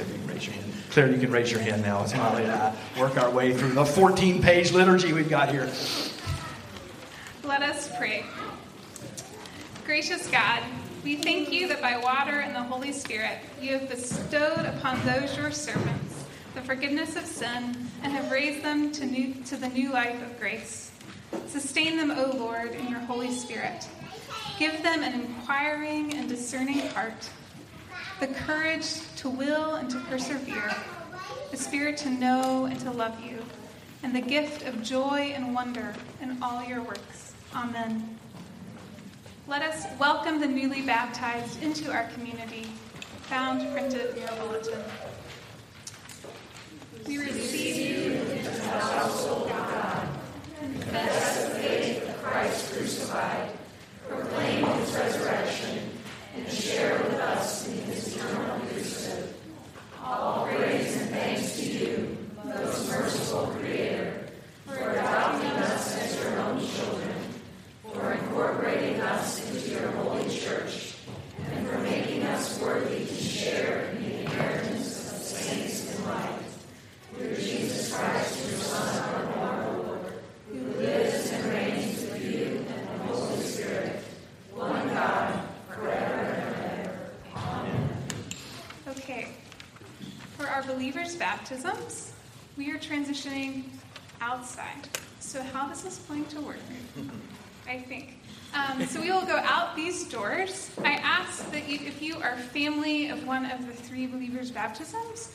Claire, 0.00 0.08
you 0.08 0.18
can 0.18 0.26
raise 0.28 0.46
your 0.46 0.54
hand. 0.54 0.79
Claire, 0.90 1.12
you 1.12 1.18
can 1.18 1.30
raise 1.30 1.52
your 1.52 1.60
hand 1.60 1.82
now 1.82 2.02
as 2.02 2.14
Molly 2.14 2.42
and 2.42 2.52
I 2.52 2.74
work 2.98 3.16
our 3.16 3.30
way 3.30 3.56
through 3.56 3.72
the 3.72 3.84
14 3.84 4.42
page 4.42 4.72
liturgy 4.72 5.12
we've 5.12 5.30
got 5.30 5.50
here. 5.50 5.70
Let 7.44 7.62
us 7.62 7.88
pray. 7.96 8.24
Gracious 9.84 10.28
God, 10.30 10.62
we 11.04 11.16
thank 11.16 11.52
you 11.52 11.68
that 11.68 11.80
by 11.80 11.96
water 11.96 12.40
and 12.40 12.54
the 12.54 12.62
Holy 12.62 12.92
Spirit 12.92 13.38
you 13.60 13.78
have 13.78 13.88
bestowed 13.88 14.66
upon 14.66 15.04
those 15.06 15.36
your 15.36 15.50
servants 15.50 16.10
the 16.54 16.60
forgiveness 16.62 17.14
of 17.16 17.24
sin 17.24 17.76
and 18.02 18.12
have 18.12 18.30
raised 18.30 18.64
them 18.64 18.90
to, 18.90 19.06
new, 19.06 19.34
to 19.44 19.56
the 19.56 19.68
new 19.68 19.92
life 19.92 20.20
of 20.22 20.38
grace. 20.40 20.90
Sustain 21.46 21.96
them, 21.96 22.10
O 22.10 22.36
Lord, 22.36 22.74
in 22.74 22.88
your 22.88 22.98
Holy 23.00 23.30
Spirit. 23.30 23.88
Give 24.58 24.82
them 24.82 25.02
an 25.02 25.14
inquiring 25.14 26.14
and 26.14 26.28
discerning 26.28 26.80
heart, 26.88 27.30
the 28.18 28.26
courage 28.26 29.00
to 29.20 29.28
will 29.28 29.74
and 29.74 29.90
to 29.90 30.00
persevere, 30.00 30.74
the 31.50 31.56
spirit 31.56 31.94
to 31.98 32.08
know 32.08 32.64
and 32.64 32.80
to 32.80 32.90
love 32.90 33.22
you, 33.22 33.38
and 34.02 34.16
the 34.16 34.20
gift 34.20 34.64
of 34.66 34.82
joy 34.82 35.34
and 35.36 35.54
wonder 35.54 35.94
in 36.22 36.42
all 36.42 36.64
your 36.64 36.80
works. 36.80 37.34
Amen. 37.54 38.18
Let 39.46 39.60
us 39.60 39.84
welcome 39.98 40.40
the 40.40 40.46
newly 40.46 40.80
baptized 40.80 41.62
into 41.62 41.92
our 41.92 42.04
community, 42.14 42.64
found 43.24 43.70
printed 43.72 44.16
in 44.16 44.22
your 44.22 44.32
bulletin. 44.36 44.80
We 47.06 47.18
receive 47.18 47.76
you 47.76 48.12
into 48.22 48.50
the 48.50 48.68
household 48.70 49.42
of 49.42 49.48
God. 49.50 50.08
Confess 50.60 51.44
the 51.44 51.50
faith 51.56 52.08
of 52.08 52.22
Christ 52.22 52.72
crucified. 52.72 53.50
Proclaim 54.08 54.64
his 54.64 54.94
resurrection. 54.94 55.90
And 56.36 56.48
share 56.48 56.96
with 57.02 57.14
us 57.14 57.66
in 57.66 57.76
his 57.86 58.16
eternal 58.16 58.60
priesthood. 58.60 59.34
All 60.00 60.46
praise 60.46 60.96
and 60.96 61.10
thanks 61.10 61.56
to 61.56 61.64
you, 61.66 62.16
most 62.44 62.88
merciful 62.88 63.46
Creator, 63.48 64.26
for 64.64 64.90
adopting 64.90 65.50
us 65.50 65.98
as 65.98 66.22
your 66.22 66.38
own 66.38 66.60
children, 66.60 67.16
for 67.92 68.12
incorporating 68.12 69.00
us 69.00 69.44
into 69.50 69.70
your 69.72 69.90
holy 69.90 70.30
church, 70.30 70.94
and 71.50 71.66
for 71.66 71.78
making 71.78 72.22
us 72.22 72.60
worthy 72.60 73.04
to 73.04 73.14
share 73.14 73.90
in 73.90 74.02
the 74.04 74.20
inheritance 74.20 75.10
of 75.10 75.18
saints 75.18 75.98
in 75.98 76.04
light. 76.04 76.42
Through 77.16 77.34
Jesus 77.34 77.92
Christ, 77.92 78.48
your 78.48 78.58
Son, 78.60 79.36
our 79.36 79.78
Lord, 79.78 80.12
who 80.48 80.60
lives 80.78 81.32
and 81.32 81.44
reigns 81.46 82.02
with 82.02 82.24
you 82.24 82.64
and 82.68 82.68
the 82.68 83.12
Holy 83.12 83.40
Spirit, 83.42 84.00
one 84.54 84.88
God, 84.88 85.44
forever 85.68 86.14
and 86.14 86.80
ever. 86.80 86.98
Amen. 87.36 87.88
Okay. 88.88 89.28
For 90.36 90.46
our 90.46 90.62
believers' 90.64 91.14
baptisms, 91.50 92.12
we 92.56 92.70
are 92.70 92.78
transitioning 92.78 93.64
outside. 94.20 94.88
So, 95.18 95.42
how 95.42 95.70
is 95.70 95.82
this 95.82 95.98
going 96.08 96.24
to 96.26 96.40
work? 96.40 96.58
I 97.68 97.78
think. 97.80 98.18
Um, 98.54 98.86
so, 98.86 99.00
we 99.00 99.10
will 99.10 99.26
go 99.26 99.36
out 99.36 99.74
these 99.74 100.08
doors. 100.08 100.70
I 100.84 100.92
ask 100.92 101.50
that 101.50 101.68
you, 101.68 101.80
if 101.84 102.00
you 102.00 102.16
are 102.18 102.36
family 102.36 103.08
of 103.08 103.26
one 103.26 103.46
of 103.46 103.66
the 103.66 103.72
three 103.72 104.06
believers' 104.06 104.52
baptisms, 104.52 105.34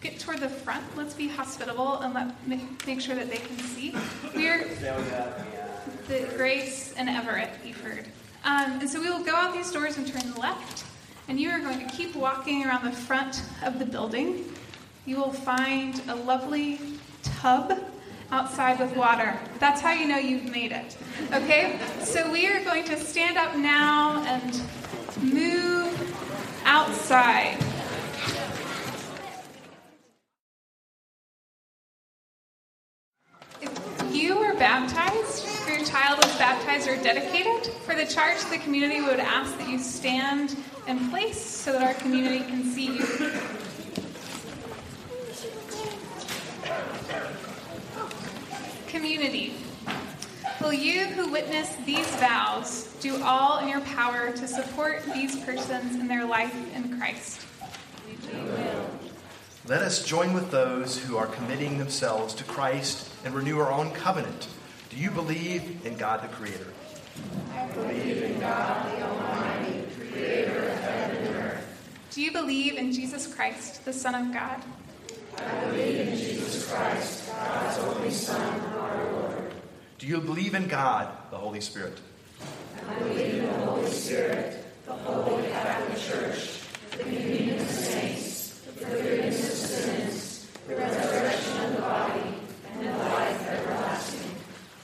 get 0.00 0.20
toward 0.20 0.38
the 0.38 0.48
front. 0.48 0.84
Let's 0.96 1.14
be 1.14 1.26
hospitable 1.26 1.94
and 2.00 2.14
let 2.14 2.48
make, 2.86 3.00
sure 3.00 3.16
that 3.16 3.28
they 3.28 3.38
can 3.38 3.58
see. 3.58 3.96
We 4.36 4.46
are 4.48 4.64
the 6.06 6.32
Grace 6.36 6.94
and 6.96 7.08
Everett, 7.08 7.50
you've. 7.64 7.80
Um, 8.44 8.78
and 8.78 8.88
so 8.88 9.00
we 9.00 9.10
will 9.10 9.24
go 9.24 9.34
out 9.34 9.52
these 9.52 9.72
doors 9.72 9.96
and 9.96 10.06
turn 10.06 10.34
left, 10.36 10.84
and 11.26 11.40
you 11.40 11.50
are 11.50 11.58
going 11.58 11.80
to 11.80 11.96
keep 11.96 12.14
walking 12.14 12.64
around 12.64 12.84
the 12.84 12.92
front 12.92 13.42
of 13.64 13.80
the 13.80 13.84
building. 13.84 14.44
You 15.08 15.16
will 15.16 15.32
find 15.32 15.98
a 16.08 16.14
lovely 16.14 16.78
tub 17.22 17.72
outside 18.30 18.78
with 18.78 18.94
water. 18.94 19.40
That's 19.58 19.80
how 19.80 19.92
you 19.92 20.06
know 20.06 20.18
you've 20.18 20.52
made 20.52 20.70
it. 20.70 20.98
Okay? 21.32 21.80
So 22.00 22.30
we 22.30 22.46
are 22.46 22.62
going 22.62 22.84
to 22.84 22.96
stand 22.98 23.38
up 23.38 23.56
now 23.56 24.22
and 24.26 24.60
move 25.22 26.60
outside. 26.66 27.56
If 33.62 34.14
you 34.14 34.38
were 34.38 34.52
baptized, 34.56 35.46
if 35.46 35.68
your 35.68 35.86
child 35.86 36.22
was 36.22 36.36
baptized 36.36 36.86
or 36.86 36.96
dedicated, 37.02 37.72
for 37.86 37.94
the 37.94 38.04
charge 38.04 38.44
the 38.50 38.58
community, 38.58 39.00
would 39.00 39.20
ask 39.20 39.56
that 39.56 39.70
you 39.70 39.78
stand 39.78 40.54
in 40.86 41.08
place 41.08 41.40
so 41.40 41.72
that 41.72 41.82
our 41.82 41.94
community 41.94 42.40
can 42.40 42.62
see 42.62 42.98
you. 42.98 43.32
Community. 48.86 49.54
Will 50.60 50.72
you 50.72 51.06
who 51.06 51.30
witness 51.30 51.74
these 51.86 52.06
vows 52.16 52.92
do 53.00 53.22
all 53.22 53.58
in 53.58 53.68
your 53.68 53.80
power 53.82 54.32
to 54.32 54.48
support 54.48 55.04
these 55.14 55.36
persons 55.44 55.94
in 55.94 56.08
their 56.08 56.24
life 56.24 56.54
in 56.74 56.98
Christ? 56.98 57.46
Let 59.66 59.82
us 59.82 60.04
join 60.04 60.32
with 60.32 60.50
those 60.50 60.98
who 60.98 61.16
are 61.16 61.26
committing 61.26 61.78
themselves 61.78 62.34
to 62.34 62.44
Christ 62.44 63.10
and 63.24 63.34
renew 63.34 63.58
our 63.58 63.70
own 63.70 63.90
covenant. 63.92 64.48
Do 64.90 64.96
you 64.96 65.10
believe 65.10 65.84
in 65.86 65.96
God 65.96 66.22
the 66.22 66.28
Creator? 66.28 66.66
I 67.52 67.66
believe 67.68 68.22
in 68.22 68.40
God 68.40 68.96
the 68.96 69.02
Almighty, 69.06 69.84
Creator 70.10 70.58
of 70.58 70.78
heaven 70.78 71.26
and 71.26 71.36
earth. 71.36 72.08
Do 72.10 72.22
you 72.22 72.32
believe 72.32 72.76
in 72.76 72.92
Jesus 72.92 73.32
Christ, 73.32 73.84
the 73.84 73.92
Son 73.92 74.14
of 74.14 74.32
God? 74.32 74.62
Do 79.98 80.06
you 80.06 80.20
believe 80.20 80.54
in 80.54 80.68
God, 80.68 81.08
the 81.30 81.36
Holy 81.36 81.60
Spirit? 81.60 82.00
I 82.88 82.94
believe 83.00 83.34
in 83.34 83.46
the 83.46 83.52
Holy 83.52 83.90
Spirit, 83.90 84.64
the 84.86 84.92
Holy 84.92 85.48
Catholic 85.48 85.98
Church, 85.98 86.60
the 86.92 86.98
communion 86.98 87.60
of 87.60 87.68
saints, 87.68 88.60
the 88.60 88.72
forgiveness 88.86 89.48
of 89.48 89.68
sins, 89.68 90.48
the 90.68 90.76
resurrection 90.76 91.64
of 91.64 91.72
the 91.74 91.80
body, 91.82 92.34
and 92.72 92.86
the 92.86 92.92
life 92.92 93.48
everlasting. 93.48 94.30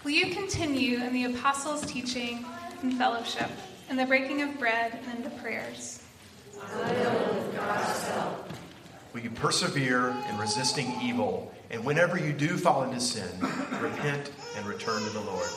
Will 0.02 0.10
you 0.10 0.34
continue 0.34 0.98
in 0.98 1.12
the 1.12 1.24
apostles' 1.24 1.86
teaching 1.86 2.44
and 2.82 2.98
fellowship, 2.98 3.50
in 3.88 3.96
the 3.96 4.06
breaking 4.06 4.42
of 4.42 4.58
bread 4.58 4.98
and 5.06 5.18
in 5.18 5.22
the 5.24 5.30
prayers? 5.40 6.02
I 6.60 6.92
will 6.92 7.52
you 9.20 9.30
persevere 9.30 10.10
in 10.28 10.38
resisting 10.38 10.92
evil? 11.00 11.52
And 11.70 11.84
whenever 11.84 12.18
you 12.18 12.32
do 12.32 12.56
fall 12.56 12.82
into 12.82 13.00
sin, 13.00 13.28
repent 13.80 14.32
and 14.56 14.66
return 14.66 15.02
to 15.02 15.10
the 15.10 15.20
Lord. 15.20 15.48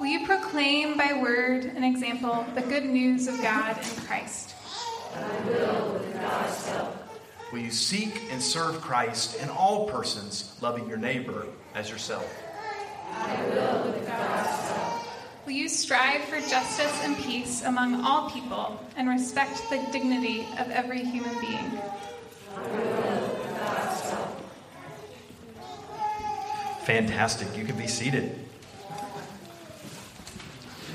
Will 0.00 0.06
you 0.06 0.26
proclaim 0.26 0.96
by 0.96 1.12
word 1.12 1.64
and 1.64 1.84
example 1.84 2.44
the 2.54 2.62
good 2.62 2.84
news 2.84 3.28
of 3.28 3.40
God 3.40 3.78
in 3.78 4.04
Christ? 4.04 4.54
Will 7.52 7.60
you 7.60 7.70
seek 7.70 8.32
and 8.32 8.42
serve 8.42 8.80
Christ 8.80 9.40
in 9.40 9.48
all 9.48 9.88
persons, 9.88 10.56
loving 10.60 10.88
your 10.88 10.98
neighbor 10.98 11.46
as 11.74 11.88
yourself? 11.88 12.28
I 13.12 13.36
Will 13.46 13.94
you 15.50 15.68
strive 15.68 16.24
for 16.24 16.40
justice 16.40 16.92
and 17.02 17.16
peace 17.16 17.62
among 17.62 18.04
all 18.04 18.30
people 18.30 18.80
and 18.96 19.08
respect 19.08 19.62
the 19.70 19.76
dignity 19.92 20.46
of 20.58 20.70
every 20.70 21.04
human 21.04 21.38
being? 21.40 21.80
Fantastic. 26.84 27.56
You 27.56 27.64
can 27.64 27.76
be 27.76 27.86
seated. 27.86 28.38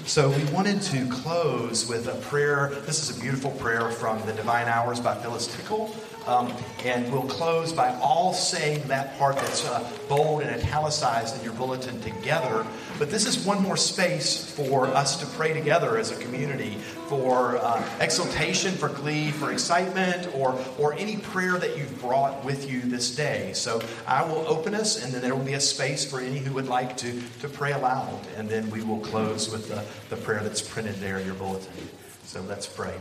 So, 0.05 0.29
we 0.29 0.43
wanted 0.45 0.81
to 0.83 1.07
close 1.09 1.87
with 1.87 2.07
a 2.07 2.15
prayer. 2.15 2.71
This 2.85 3.07
is 3.07 3.15
a 3.15 3.21
beautiful 3.21 3.51
prayer 3.51 3.91
from 3.91 4.25
the 4.25 4.33
Divine 4.33 4.67
Hours 4.67 4.99
by 4.99 5.13
Phyllis 5.15 5.47
Tickle. 5.55 5.95
Um, 6.29 6.53
and 6.85 7.11
we'll 7.11 7.23
close 7.23 7.73
by 7.73 7.91
all 7.95 8.33
saying 8.33 8.87
that 8.87 9.17
part 9.17 9.35
that's 9.37 9.65
uh, 9.65 9.89
bold 10.07 10.43
and 10.43 10.51
italicized 10.51 11.35
in 11.39 11.43
your 11.43 11.53
bulletin 11.53 11.99
together. 12.01 12.67
But 12.99 13.09
this 13.09 13.25
is 13.25 13.43
one 13.43 13.63
more 13.63 13.75
space 13.75 14.53
for 14.53 14.85
us 14.85 15.17
to 15.21 15.25
pray 15.25 15.53
together 15.53 15.97
as 15.97 16.11
a 16.11 16.15
community 16.17 16.75
for 17.07 17.57
uh, 17.57 17.83
exultation, 17.99 18.73
for 18.73 18.89
glee, 18.89 19.31
for 19.31 19.51
excitement, 19.51 20.29
or, 20.35 20.55
or 20.77 20.93
any 20.93 21.17
prayer 21.17 21.57
that 21.57 21.75
you've 21.75 21.99
brought 21.99 22.45
with 22.45 22.69
you 22.69 22.81
this 22.81 23.15
day. 23.15 23.51
So 23.53 23.81
I 24.05 24.23
will 24.23 24.47
open 24.47 24.75
us, 24.75 25.03
and 25.03 25.11
then 25.11 25.21
there 25.23 25.33
will 25.33 25.43
be 25.43 25.53
a 25.53 25.59
space 25.59 26.05
for 26.05 26.19
any 26.19 26.37
who 26.37 26.53
would 26.53 26.67
like 26.67 26.95
to, 26.97 27.19
to 27.41 27.49
pray 27.49 27.71
aloud. 27.71 28.19
And 28.37 28.47
then 28.47 28.69
we 28.69 28.83
will 28.83 28.99
close 28.99 29.49
with 29.51 29.67
the, 29.67 29.83
the 30.15 30.21
prayer 30.21 30.41
that's 30.43 30.61
printed 30.61 30.97
there 30.97 31.17
in 31.17 31.25
your 31.25 31.35
bulletin. 31.35 31.89
So 32.25 32.41
let's 32.41 32.67
pray. 32.67 32.93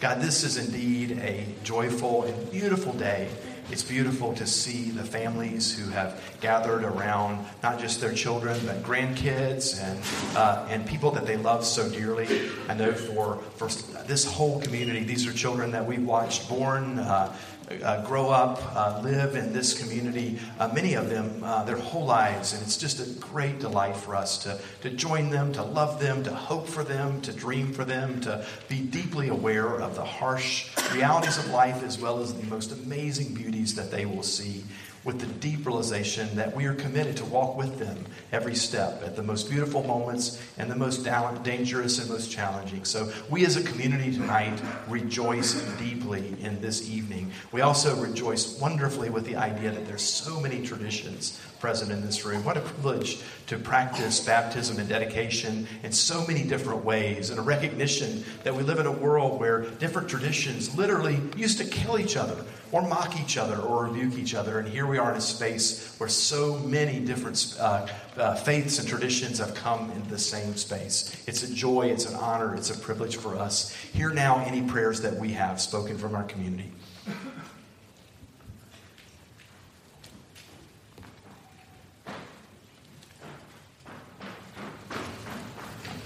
God, 0.00 0.20
this 0.20 0.44
is 0.44 0.56
indeed 0.56 1.18
a 1.18 1.44
joyful 1.64 2.22
and 2.22 2.50
beautiful 2.52 2.92
day. 2.92 3.28
It's 3.68 3.82
beautiful 3.82 4.32
to 4.34 4.46
see 4.46 4.92
the 4.92 5.02
families 5.02 5.76
who 5.76 5.90
have 5.90 6.22
gathered 6.40 6.84
around 6.84 7.44
not 7.64 7.80
just 7.80 8.00
their 8.00 8.14
children, 8.14 8.56
but 8.64 8.84
grandkids 8.84 9.82
and, 9.82 10.36
uh, 10.36 10.66
and 10.70 10.86
people 10.86 11.10
that 11.10 11.26
they 11.26 11.36
love 11.36 11.64
so 11.64 11.88
dearly. 11.90 12.48
I 12.68 12.74
know 12.74 12.92
for, 12.92 13.38
for 13.56 13.68
this 14.04 14.24
whole 14.24 14.60
community, 14.60 15.02
these 15.02 15.26
are 15.26 15.32
children 15.32 15.72
that 15.72 15.84
we've 15.84 16.06
watched 16.06 16.48
born, 16.48 17.00
uh, 17.00 17.36
uh, 17.82 18.04
grow 18.04 18.30
up, 18.30 18.60
uh, 18.74 19.00
live 19.02 19.36
in 19.36 19.52
this 19.52 19.78
community, 19.78 20.38
uh, 20.58 20.68
many 20.68 20.94
of 20.94 21.08
them 21.10 21.42
uh, 21.42 21.64
their 21.64 21.76
whole 21.76 22.04
lives. 22.04 22.52
And 22.52 22.62
it's 22.62 22.76
just 22.76 23.00
a 23.00 23.20
great 23.20 23.58
delight 23.58 23.96
for 23.96 24.16
us 24.16 24.38
to, 24.44 24.58
to 24.82 24.90
join 24.90 25.30
them, 25.30 25.52
to 25.52 25.62
love 25.62 26.00
them, 26.00 26.22
to 26.24 26.34
hope 26.34 26.66
for 26.66 26.84
them, 26.84 27.20
to 27.22 27.32
dream 27.32 27.72
for 27.72 27.84
them, 27.84 28.20
to 28.22 28.44
be 28.68 28.80
deeply 28.80 29.28
aware 29.28 29.80
of 29.80 29.94
the 29.94 30.04
harsh 30.04 30.70
realities 30.94 31.38
of 31.38 31.48
life 31.50 31.82
as 31.82 31.98
well 31.98 32.20
as 32.20 32.34
the 32.34 32.46
most 32.46 32.72
amazing 32.72 33.34
beauties 33.34 33.74
that 33.74 33.90
they 33.90 34.06
will 34.06 34.22
see 34.22 34.64
with 35.04 35.20
the 35.20 35.26
deep 35.26 35.64
realization 35.66 36.34
that 36.36 36.54
we 36.54 36.66
are 36.66 36.74
committed 36.74 37.16
to 37.16 37.24
walk 37.24 37.56
with 37.56 37.78
them 37.78 38.04
every 38.32 38.54
step 38.54 39.02
at 39.02 39.16
the 39.16 39.22
most 39.22 39.48
beautiful 39.48 39.82
moments 39.82 40.40
and 40.58 40.70
the 40.70 40.76
most 40.76 41.04
dangerous 41.42 41.98
and 41.98 42.08
most 42.08 42.30
challenging. 42.30 42.84
So, 42.84 43.10
we 43.30 43.46
as 43.46 43.56
a 43.56 43.62
community 43.62 44.12
tonight 44.12 44.60
rejoice 44.88 45.54
deeply 45.78 46.36
in 46.40 46.60
this 46.60 46.88
evening. 46.88 47.32
We 47.52 47.60
also 47.60 47.96
rejoice 47.96 48.58
wonderfully 48.58 49.10
with 49.10 49.24
the 49.24 49.36
idea 49.36 49.70
that 49.70 49.86
there's 49.86 50.02
so 50.02 50.40
many 50.40 50.66
traditions 50.66 51.40
present 51.60 51.90
in 51.90 52.04
this 52.04 52.24
room. 52.24 52.44
What 52.44 52.56
a 52.56 52.60
privilege 52.60 53.20
to 53.48 53.58
practice 53.58 54.20
baptism 54.20 54.78
and 54.78 54.88
dedication 54.88 55.66
in 55.82 55.92
so 55.92 56.26
many 56.26 56.44
different 56.44 56.84
ways, 56.84 57.30
and 57.30 57.38
a 57.38 57.42
recognition 57.42 58.24
that 58.44 58.54
we 58.54 58.62
live 58.62 58.78
in 58.78 58.86
a 58.86 58.92
world 58.92 59.40
where 59.40 59.62
different 59.62 60.08
traditions 60.08 60.76
literally 60.76 61.20
used 61.36 61.58
to 61.58 61.64
kill 61.64 61.98
each 61.98 62.16
other 62.16 62.44
or 62.72 62.82
mock 62.82 63.18
each 63.20 63.36
other 63.36 63.58
or 63.58 63.86
rebuke 63.86 64.18
each 64.18 64.34
other. 64.34 64.58
And 64.58 64.68
here 64.68 64.86
we 64.86 64.98
are 64.98 65.10
in 65.10 65.16
a 65.16 65.20
space 65.20 65.94
where 65.98 66.08
so 66.08 66.58
many 66.58 67.00
different 67.00 67.56
uh, 67.58 67.86
uh, 68.16 68.34
faiths 68.36 68.78
and 68.78 68.88
traditions 68.88 69.38
have 69.38 69.54
come 69.54 69.90
into 69.92 70.10
the 70.10 70.18
same 70.18 70.56
space. 70.56 71.22
It's 71.26 71.42
a 71.42 71.52
joy, 71.52 71.86
it's 71.86 72.06
an 72.06 72.16
honor, 72.16 72.54
it's 72.54 72.70
a 72.70 72.78
privilege 72.78 73.16
for 73.16 73.36
us. 73.36 73.74
Hear 73.74 74.10
now 74.10 74.44
any 74.44 74.62
prayers 74.62 75.00
that 75.02 75.14
we 75.14 75.32
have 75.32 75.60
spoken 75.60 75.96
from 75.96 76.14
our 76.14 76.24
community. 76.24 76.72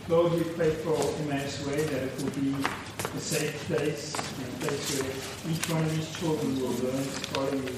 Lord, 0.08 0.32
we 0.34 0.42
pray 0.42 0.70
for 0.70 0.94
Emmaus 1.22 1.66
Way 1.66 1.84
that 1.84 2.02
it 2.02 2.22
will 2.22 2.30
be 2.32 2.54
a 3.02 3.20
safe 3.20 3.64
place, 3.66 4.14
where 4.62 5.52
each 5.52 5.68
one 5.70 5.82
of 5.82 5.90
these 5.96 6.10
children 6.16 6.60
will 6.60 6.70
learn 6.70 7.02
to 7.02 7.20
follow 7.34 7.50
you 7.50 7.74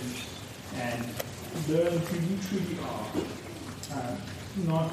and 0.77 1.01
learn 1.69 1.99
who 1.99 2.17
you 2.21 2.37
truly 2.49 2.77
are, 2.85 3.07
uh, 3.97 4.17
not 4.67 4.93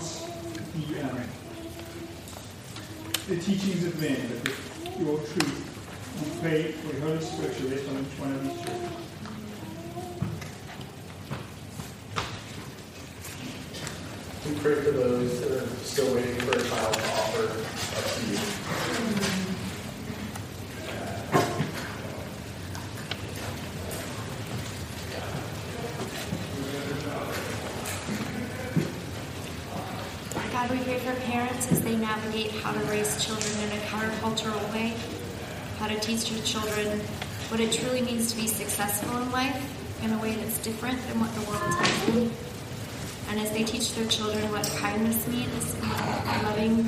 the, 0.74 1.02
um, 1.04 1.20
the 3.28 3.36
teachings 3.38 3.86
of 3.86 4.00
men, 4.00 4.18
but 4.30 4.44
the, 4.46 5.04
your 5.04 5.18
truth. 5.18 5.68
We 6.22 6.42
pray 6.42 6.72
for 6.72 6.94
the 6.94 7.02
Holy 7.02 7.20
Spirit 7.22 7.58
to 7.58 7.68
rest 7.68 7.90
on 7.90 7.96
each 8.00 8.20
one 8.20 8.32
of 8.34 8.44
these 8.44 8.62
children. 8.62 8.92
We 14.46 14.52
pray 14.60 14.76
for 14.84 14.92
those 14.92 15.42
that 15.42 15.52
are 15.52 15.68
still 15.84 16.16
waiting 16.16 16.36
for 16.36 16.52
a 16.52 16.64
child 16.64 16.94
to 16.94 17.00
offer 17.00 17.44
up 17.48 18.06
to 18.16 18.22
you. 18.32 18.38
God, 30.52 30.70
we 30.70 30.78
pray 30.84 31.00
for 31.00 31.14
parents 31.62 31.72
as 31.72 31.82
they 31.82 31.96
navigate 31.98 32.52
how 32.64 32.72
to 32.72 32.80
raise 32.90 33.24
children 33.24 33.52
in 33.64 33.72
a 33.78 33.82
countercultural 33.86 34.74
way, 34.74 34.96
how 35.78 35.88
to 35.88 36.00
teach 36.00 36.32
your 36.32 36.42
children 36.44 37.00
what 37.50 37.60
it 37.60 37.72
truly 37.72 38.02
means 38.02 38.32
to 38.32 38.38
be 38.40 38.48
successful 38.48 39.22
in 39.22 39.32
life 39.32 40.04
in 40.04 40.12
a 40.12 40.18
way 40.20 40.34
that's 40.36 40.58
different 40.60 41.00
than 41.08 41.20
what 41.20 41.34
the 41.36 41.42
world 41.42 41.62
tells 41.62 42.06
them. 42.06 42.32
And 43.30 43.40
as 43.40 43.52
they 43.52 43.64
teach 43.64 43.94
their 43.96 44.08
children 44.08 44.52
what 44.52 44.66
kindness 44.80 45.28
means 45.28 45.74
what 45.76 46.44
loving, 46.44 46.86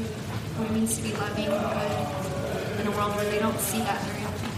what 0.57 0.69
it 0.69 0.73
means 0.73 0.97
to 0.97 1.03
be 1.03 1.13
loving 1.13 1.47
and 1.47 1.73
good 1.73 2.81
in 2.81 2.87
a 2.87 2.91
world 2.97 3.15
where 3.15 3.29
they 3.29 3.39
don't 3.39 3.59
see 3.59 3.79
that 3.79 4.01
very 4.01 4.23
often. 4.25 4.49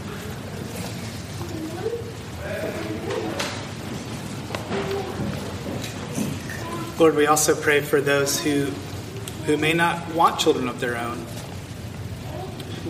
Lord, 6.99 7.15
we 7.15 7.27
also 7.27 7.55
pray 7.55 7.81
for 7.81 7.99
those 7.99 8.39
who, 8.39 8.71
who 9.45 9.57
may 9.57 9.73
not 9.73 10.13
want 10.13 10.39
children 10.39 10.67
of 10.67 10.79
their 10.79 10.97
own. 10.97 11.23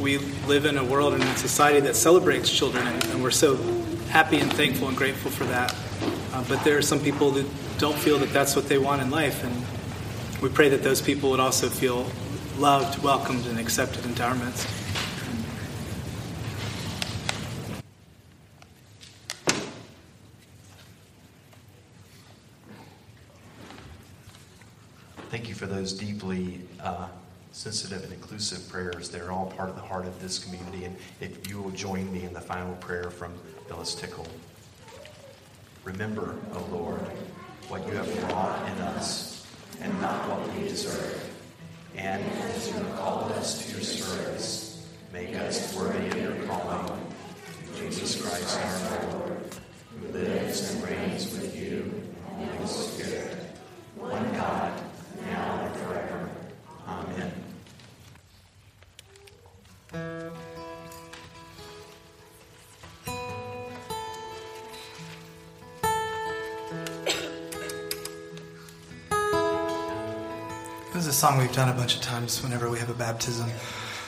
We 0.02 0.18
live 0.48 0.66
in 0.66 0.78
a 0.78 0.84
world 0.84 1.14
and 1.14 1.24
a 1.24 1.36
society 1.38 1.82
that 1.82 1.96
celebrates 1.96 2.50
children, 2.50 2.88
and, 2.88 3.24
we're 3.24 3.32
so 3.32 3.56
happy 4.10 4.40
and 4.40 4.52
thankful 4.54 4.88
and 4.88 4.96
grateful 4.96 5.32
for 5.32 5.46
that. 5.46 5.76
Uh, 6.34 6.44
but 6.48 6.64
there 6.64 6.78
are 6.78 6.82
some 6.82 7.00
people 7.00 7.32
that 7.32 7.46
don't 7.78 7.98
feel 7.98 8.20
that 8.20 8.32
that's 8.32 8.56
what 8.56 8.68
they 8.68 8.78
want 8.78 9.02
in 9.02 9.10
life, 9.10 9.44
and 9.44 10.42
we 10.42 10.50
pray 10.50 10.70
that 10.70 10.84
those 10.84 11.02
people 11.02 11.32
would 11.32 11.40
also 11.40 11.70
feel 11.70 12.06
loved, 12.58 13.02
welcomed, 13.04 13.46
and 13.48 13.60
accepted 13.60 14.06
into 14.06 14.24
our 14.24 14.36
midst. 14.36 14.68
For 25.56 25.66
those 25.66 25.94
deeply 25.94 26.60
uh, 26.82 27.08
sensitive 27.52 28.04
and 28.04 28.12
inclusive 28.12 28.68
prayers. 28.70 29.10
They're 29.10 29.32
all 29.32 29.48
part 29.48 29.70
of 29.70 29.76
the 29.76 29.82
heart 29.82 30.06
of 30.06 30.22
this 30.22 30.40
community. 30.40 30.84
And 30.86 30.96
if 31.22 31.50
you 31.50 31.62
will 31.62 31.72
join 31.72 32.12
me 32.12 32.24
in 32.26 32.34
the 32.34 32.42
final 32.42 32.76
prayer 32.76 33.10
from 33.10 33.34
Phyllis 33.68 33.96
Tickle. 33.96 34.28
Remember, 35.86 36.36
O 36.54 36.68
Lord, 36.72 37.00
what 37.70 37.88
you 37.88 37.94
have 37.94 38.24
wrought 38.24 38.70
in 38.72 38.78
us, 38.84 39.48
and 39.82 40.02
not 40.02 40.28
what 40.30 40.56
we 40.56 40.68
deserve. 40.68 41.32
And 41.96 42.24
as 42.24 42.68
you 42.68 42.74
have 42.74 42.96
called 42.98 43.32
us 43.34 43.66
to 43.66 43.72
your 43.72 43.82
service, 43.82 44.86
make 45.14 45.36
us 45.36 45.76
worthy 45.76 46.08
of 46.10 46.18
your 46.18 46.48
calling. 46.48 47.02
Jesus 47.78 48.22
Christ 48.22 48.60
our 48.60 49.12
Lord, 49.14 49.38
who 50.02 50.08
lives 50.18 50.74
and 50.74 50.84
reigns 50.84 51.32
with 51.32 51.56
you 51.56 51.92
Holy 52.36 52.68
Spirit, 52.68 53.38
one 53.98 54.34
God, 54.34 54.82
Amen. 56.88 57.32
This 70.94 71.04
is 71.04 71.08
a 71.08 71.14
song 71.14 71.40
we've 71.40 71.52
done 71.52 71.70
a 71.70 71.74
bunch 71.74 71.96
of 71.96 72.02
times 72.02 72.44
whenever 72.44 72.70
we 72.70 72.78
have 72.78 72.90
a 72.90 72.94
baptism. 72.94 73.50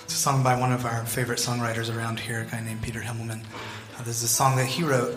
It's 0.04 0.14
a 0.14 0.18
song 0.18 0.44
by 0.44 0.58
one 0.58 0.72
of 0.72 0.86
our 0.86 1.04
favorite 1.06 1.40
songwriters 1.40 1.94
around 1.94 2.20
here, 2.20 2.42
a 2.42 2.46
guy 2.46 2.62
named 2.62 2.84
Peter 2.84 3.02
Himmelman. 3.02 3.44
Uh, 3.98 4.04
this 4.04 4.18
is 4.18 4.24
a 4.24 4.28
song 4.28 4.56
that 4.58 4.68
he 4.68 4.84
wrote 4.84 5.16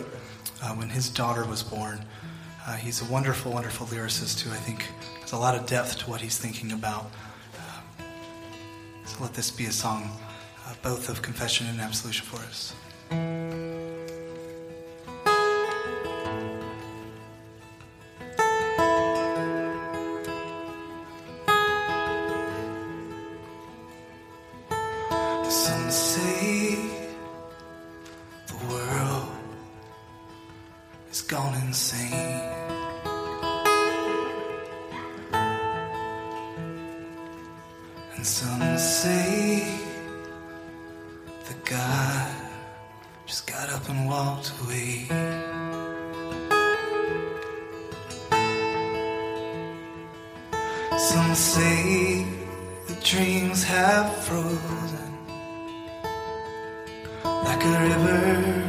uh, 0.63 0.73
when 0.73 0.89
his 0.89 1.09
daughter 1.09 1.45
was 1.45 1.61
born. 1.61 2.03
Uh, 2.65 2.75
he's 2.75 3.01
a 3.01 3.05
wonderful, 3.05 3.51
wonderful 3.53 3.87
lyricist 3.87 4.41
who 4.41 4.51
I 4.51 4.57
think 4.57 4.87
has 5.31 5.37
a 5.37 5.41
lot 5.41 5.55
of 5.55 5.65
depth 5.65 5.97
to 5.99 6.09
what 6.09 6.19
he's 6.19 6.37
thinking 6.37 6.73
about. 6.73 7.05
Uh, 7.55 8.03
so 9.05 9.23
let 9.23 9.33
this 9.33 9.49
be 9.49 9.65
a 9.65 9.71
song 9.71 10.09
uh, 10.65 10.73
both 10.83 11.09
of 11.09 11.21
confession 11.21 11.67
and 11.67 11.79
absolution 11.79 12.25
for 12.25 12.37
us. 12.43 13.80
And 38.61 38.79
say 38.79 39.67
the 41.47 41.55
guy 41.65 42.35
just 43.25 43.47
got 43.47 43.69
up 43.69 43.89
and 43.89 44.07
walked 44.07 44.51
away. 44.61 45.07
Some 50.97 51.33
say 51.35 52.25
the 52.87 52.95
dreams 53.03 53.63
have 53.63 54.15
frozen 54.25 55.11
like 57.23 57.63
a 57.65 57.75
river 57.89 58.60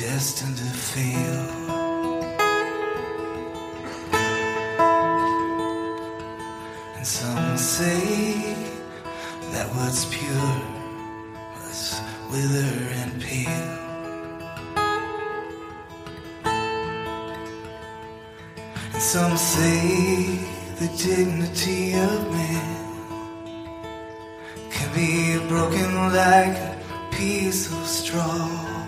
destined 0.00 0.56
to 0.56 0.64
fail. 0.64 1.40
And 6.96 7.06
some 7.06 7.58
say 7.58 8.54
that 9.52 9.66
what's 9.74 10.06
pure 10.06 10.56
must 11.54 12.02
wither 12.30 12.72
and 13.00 13.20
pale. 13.20 13.68
And 18.94 19.02
some 19.02 19.36
say 19.36 20.38
the 20.78 20.88
dignity 20.96 21.92
of 21.92 22.30
man 22.32 22.76
can 24.70 24.94
be 24.94 25.46
broken 25.46 25.94
like 26.14 26.56
a 26.56 27.08
piece 27.12 27.70
of 27.70 27.86
straw. 27.86 28.79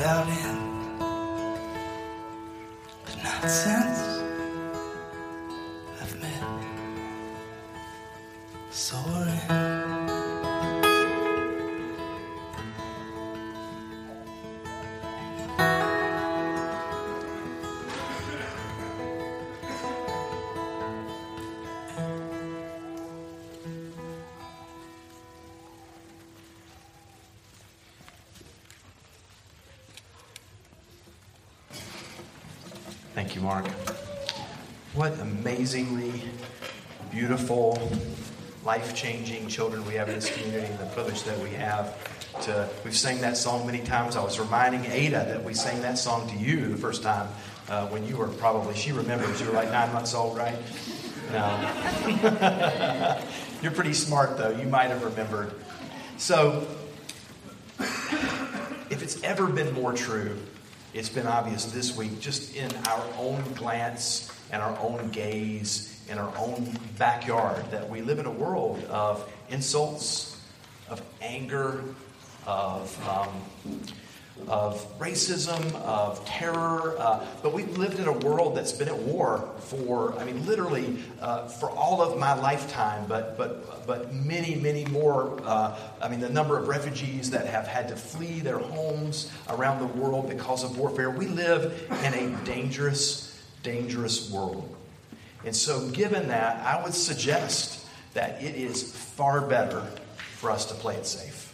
Without 0.00 0.26
end. 0.28 0.98
But 3.04 3.22
not 3.22 3.50
since 3.50 4.09
amazingly 35.72 36.20
beautiful, 37.12 37.80
life 38.64 38.92
changing 38.92 39.46
children 39.46 39.86
we 39.86 39.94
have 39.94 40.08
in 40.08 40.16
this 40.16 40.28
community, 40.28 40.66
and 40.66 40.78
the 40.80 40.86
privilege 40.86 41.22
that 41.22 41.38
we 41.38 41.50
have 41.50 41.96
to. 42.42 42.68
We've 42.82 42.96
sang 42.96 43.20
that 43.20 43.36
song 43.36 43.66
many 43.66 43.78
times. 43.78 44.16
I 44.16 44.24
was 44.24 44.40
reminding 44.40 44.84
Ada 44.86 45.26
that 45.26 45.44
we 45.44 45.54
sang 45.54 45.80
that 45.82 45.96
song 45.96 46.28
to 46.30 46.36
you 46.36 46.66
the 46.66 46.76
first 46.76 47.04
time 47.04 47.28
uh, 47.68 47.86
when 47.86 48.04
you 48.04 48.16
were 48.16 48.26
probably, 48.26 48.74
she 48.74 48.90
remembers, 48.90 49.40
you 49.40 49.46
were 49.46 49.52
like 49.52 49.70
nine 49.70 49.92
months 49.92 50.12
old, 50.12 50.36
right? 50.36 50.56
No. 51.30 53.22
You're 53.62 53.70
pretty 53.70 53.94
smart, 53.94 54.38
though. 54.38 54.50
You 54.50 54.66
might 54.66 54.90
have 54.90 55.04
remembered. 55.04 55.54
So, 56.16 56.66
if 57.78 59.04
it's 59.04 59.22
ever 59.22 59.46
been 59.46 59.72
more 59.72 59.92
true, 59.92 60.36
it's 60.94 61.10
been 61.10 61.28
obvious 61.28 61.66
this 61.66 61.96
week, 61.96 62.18
just 62.18 62.56
in 62.56 62.74
our 62.88 63.06
own 63.16 63.40
glance 63.54 64.32
and 64.52 64.62
our 64.62 64.78
own 64.80 65.10
gaze 65.10 66.00
in 66.08 66.18
our 66.18 66.36
own 66.36 66.76
backyard, 66.98 67.64
that 67.70 67.88
we 67.88 68.02
live 68.02 68.18
in 68.18 68.26
a 68.26 68.30
world 68.30 68.84
of 68.90 69.30
insults, 69.48 70.40
of 70.88 71.00
anger, 71.22 71.84
of, 72.46 73.08
um, 73.08 73.28
of 74.48 74.98
racism, 74.98 75.72
of 75.82 76.24
terror. 76.26 76.96
Uh, 76.98 77.24
but 77.42 77.52
we've 77.52 77.76
lived 77.78 78.00
in 78.00 78.08
a 78.08 78.12
world 78.12 78.56
that's 78.56 78.72
been 78.72 78.88
at 78.88 78.98
war 78.98 79.48
for, 79.60 80.18
I 80.18 80.24
mean, 80.24 80.44
literally 80.46 80.98
uh, 81.20 81.46
for 81.46 81.70
all 81.70 82.02
of 82.02 82.18
my 82.18 82.34
lifetime, 82.34 83.04
but, 83.06 83.36
but, 83.36 83.86
but 83.86 84.12
many, 84.12 84.56
many 84.56 84.84
more. 84.86 85.40
Uh, 85.44 85.78
I 86.02 86.08
mean, 86.08 86.20
the 86.20 86.28
number 86.30 86.58
of 86.58 86.66
refugees 86.66 87.30
that 87.30 87.46
have 87.46 87.68
had 87.68 87.88
to 87.88 87.96
flee 87.96 88.40
their 88.40 88.58
homes 88.58 89.30
around 89.48 89.78
the 89.78 89.86
world 89.86 90.28
because 90.28 90.64
of 90.64 90.76
warfare. 90.76 91.10
We 91.10 91.26
live 91.26 91.88
in 92.04 92.14
a 92.14 92.44
dangerous, 92.44 93.29
dangerous 93.62 94.30
world. 94.30 94.76
And 95.44 95.54
so, 95.54 95.88
given 95.90 96.28
that, 96.28 96.64
I 96.66 96.82
would 96.82 96.94
suggest 96.94 97.86
that 98.14 98.42
it 98.42 98.54
is 98.56 98.92
far 98.92 99.40
better 99.40 99.82
for 100.36 100.50
us 100.50 100.66
to 100.66 100.74
play 100.74 100.96
it 100.96 101.06
safe. 101.06 101.46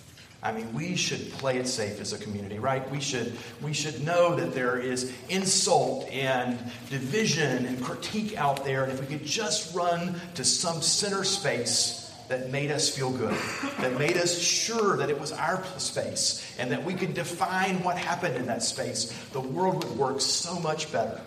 I 0.42 0.52
mean, 0.52 0.72
we 0.74 0.96
should 0.96 1.32
play 1.32 1.58
it 1.58 1.66
safe 1.66 2.00
as 2.00 2.12
a 2.12 2.18
community, 2.18 2.58
right? 2.58 2.88
We 2.90 3.00
should, 3.00 3.32
we 3.62 3.72
should 3.72 4.04
know 4.04 4.36
that 4.36 4.54
there 4.54 4.78
is 4.78 5.12
insult 5.28 6.08
and 6.10 6.58
division 6.88 7.66
and 7.66 7.82
critique 7.82 8.36
out 8.36 8.64
there. 8.64 8.84
And 8.84 8.92
if 8.92 9.00
we 9.00 9.06
could 9.06 9.26
just 9.26 9.74
run 9.74 10.20
to 10.34 10.44
some 10.44 10.82
center 10.82 11.24
space 11.24 12.12
that 12.28 12.50
made 12.50 12.70
us 12.70 12.88
feel 12.88 13.10
good, 13.10 13.36
that 13.80 13.98
made 13.98 14.16
us 14.16 14.38
sure 14.38 14.96
that 14.98 15.10
it 15.10 15.18
was 15.18 15.32
our 15.32 15.64
space, 15.78 16.54
and 16.58 16.70
that 16.70 16.84
we 16.84 16.94
could 16.94 17.14
define 17.14 17.82
what 17.82 17.96
happened 17.96 18.36
in 18.36 18.46
that 18.46 18.62
space, 18.62 19.12
the 19.32 19.40
world 19.40 19.84
would 19.84 19.98
work 19.98 20.20
so 20.20 20.58
much 20.60 20.92
better. 20.92 21.20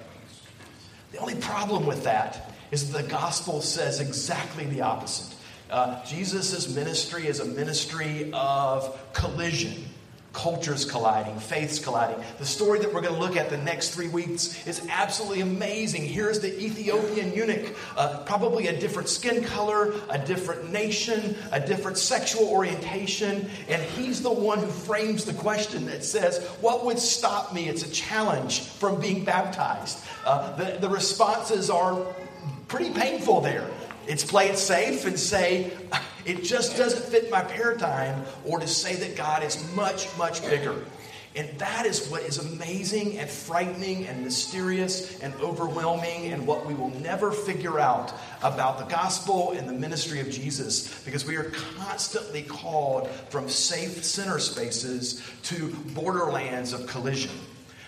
The 1.11 1.17
only 1.17 1.35
problem 1.35 1.85
with 1.85 2.03
that 2.03 2.53
is 2.71 2.91
the 2.91 3.03
gospel 3.03 3.61
says 3.61 3.99
exactly 3.99 4.65
the 4.65 4.81
opposite. 4.81 5.35
Uh, 5.69 6.03
Jesus' 6.05 6.73
ministry 6.73 7.27
is 7.27 7.39
a 7.39 7.45
ministry 7.45 8.29
of 8.33 8.99
collision, 9.13 9.85
cultures 10.33 10.85
colliding, 10.85 11.39
faiths 11.39 11.79
colliding. 11.79 12.23
The 12.37 12.45
story 12.45 12.79
that 12.79 12.93
we're 12.93 13.01
going 13.01 13.13
to 13.13 13.19
look 13.19 13.35
at 13.35 13.49
the 13.49 13.57
next 13.57 13.89
three 13.89 14.07
weeks 14.07 14.65
is 14.67 14.85
absolutely 14.89 15.41
amazing. 15.41 16.05
Here's 16.05 16.39
the 16.39 16.57
Ethiopian 16.63 17.33
eunuch, 17.33 17.75
uh, 17.97 18.19
probably 18.25 18.67
a 18.67 18.79
different 18.79 19.09
skin 19.09 19.43
color, 19.43 19.93
a 20.09 20.19
different 20.19 20.71
nation, 20.71 21.35
a 21.51 21.59
different 21.59 21.97
sexual 21.97 22.47
orientation, 22.47 23.49
and 23.67 23.81
he's 23.81 24.21
the 24.21 24.31
one 24.31 24.59
who 24.59 24.67
frames 24.67 25.25
the 25.25 25.33
question 25.33 25.85
that 25.87 26.03
says, 26.03 26.45
What 26.61 26.85
would 26.85 26.99
stop 26.99 27.53
me? 27.53 27.67
It's 27.67 27.83
a 27.83 27.91
challenge 27.91 28.61
from 28.61 29.01
being 29.01 29.25
baptized. 29.25 29.99
Uh, 30.25 30.55
the, 30.55 30.77
the 30.79 30.89
responses 30.89 31.69
are 31.69 32.05
pretty 32.67 32.91
painful 32.91 33.41
there. 33.41 33.67
It's 34.09 34.23
play 34.23 34.49
it 34.49 34.57
safe 34.57 35.05
and 35.05 35.19
say, 35.19 35.71
it 36.25 36.43
just 36.43 36.75
doesn't 36.75 37.05
fit 37.05 37.29
my 37.29 37.41
paradigm, 37.41 38.25
or 38.43 38.59
to 38.59 38.67
say 38.67 38.95
that 38.95 39.15
God 39.15 39.43
is 39.43 39.63
much, 39.75 40.07
much 40.17 40.41
bigger. 40.41 40.75
And 41.35 41.47
that 41.59 41.85
is 41.85 42.09
what 42.09 42.23
is 42.23 42.39
amazing 42.39 43.19
and 43.19 43.29
frightening 43.29 44.07
and 44.07 44.23
mysterious 44.23 45.19
and 45.19 45.31
overwhelming, 45.35 46.33
and 46.33 46.47
what 46.47 46.65
we 46.65 46.73
will 46.73 46.89
never 47.01 47.31
figure 47.31 47.79
out 47.79 48.11
about 48.41 48.79
the 48.79 48.85
gospel 48.85 49.51
and 49.51 49.69
the 49.69 49.73
ministry 49.73 50.19
of 50.21 50.31
Jesus, 50.31 51.03
because 51.05 51.25
we 51.25 51.35
are 51.37 51.51
constantly 51.77 52.41
called 52.41 53.07
from 53.29 53.47
safe 53.47 54.03
center 54.03 54.39
spaces 54.39 55.21
to 55.43 55.69
borderlands 55.93 56.73
of 56.73 56.87
collision. 56.87 57.31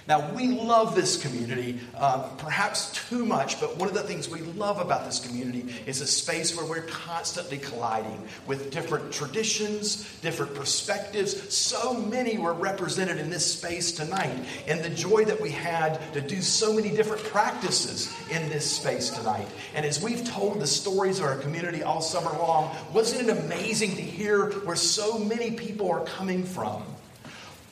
Now, 0.08 0.34
we 0.34 0.48
love 0.48 0.96
this 0.96 1.22
community, 1.22 1.80
uh, 1.96 2.30
perhaps 2.38 2.92
too 3.10 3.24
much, 3.24 3.60
but 3.60 3.78
one 3.78 3.88
of 3.88 3.94
the 3.94 4.02
things 4.02 4.28
we 4.28 4.42
love 4.42 4.80
about 4.80 5.06
this 5.06 5.20
community 5.20 5.74
is 5.86 6.02
a 6.02 6.08
space 6.08 6.58
where 6.58 6.66
we're 6.66 6.82
constantly 6.88 7.60
colliding 7.60 8.28
with 8.48 8.72
different 8.72 9.14
traditions, 9.14 10.20
different 10.22 10.56
perspectives. 10.56 11.54
So 11.54 11.94
many 11.94 12.38
were 12.40 12.54
represented 12.54 13.18
in 13.18 13.30
this 13.30 13.54
space 13.54 13.92
tonight, 13.92 14.46
and 14.68 14.82
the 14.82 14.90
joy 14.90 15.26
that 15.26 15.40
we 15.40 15.52
had 15.52 16.00
to 16.14 16.22
do 16.22 16.42
so 16.42 16.74
many 16.74 16.90
different 16.90 17.24
practices 17.26 18.12
in 18.32 18.50
this 18.50 18.70
space 18.70 19.12
tonight. 19.12 19.48
And 19.76 19.86
as 19.86 20.02
we've 20.02 20.26
told 20.26 20.60
the 20.60 20.68
stories 20.68 21.20
of 21.20 21.26
our 21.26 21.38
community 21.38 21.84
all 21.84 22.02
summer 22.02 22.32
long, 22.40 22.76
wasn't 22.92 23.30
it 23.30 23.38
amazing 23.38 23.96
to 23.96 24.02
hear 24.02 24.52
where 24.62 24.76
so 24.76 25.20
many 25.20 25.52
people 25.52 25.92
are 25.92 26.04
coming 26.06 26.44
from? 26.44 26.84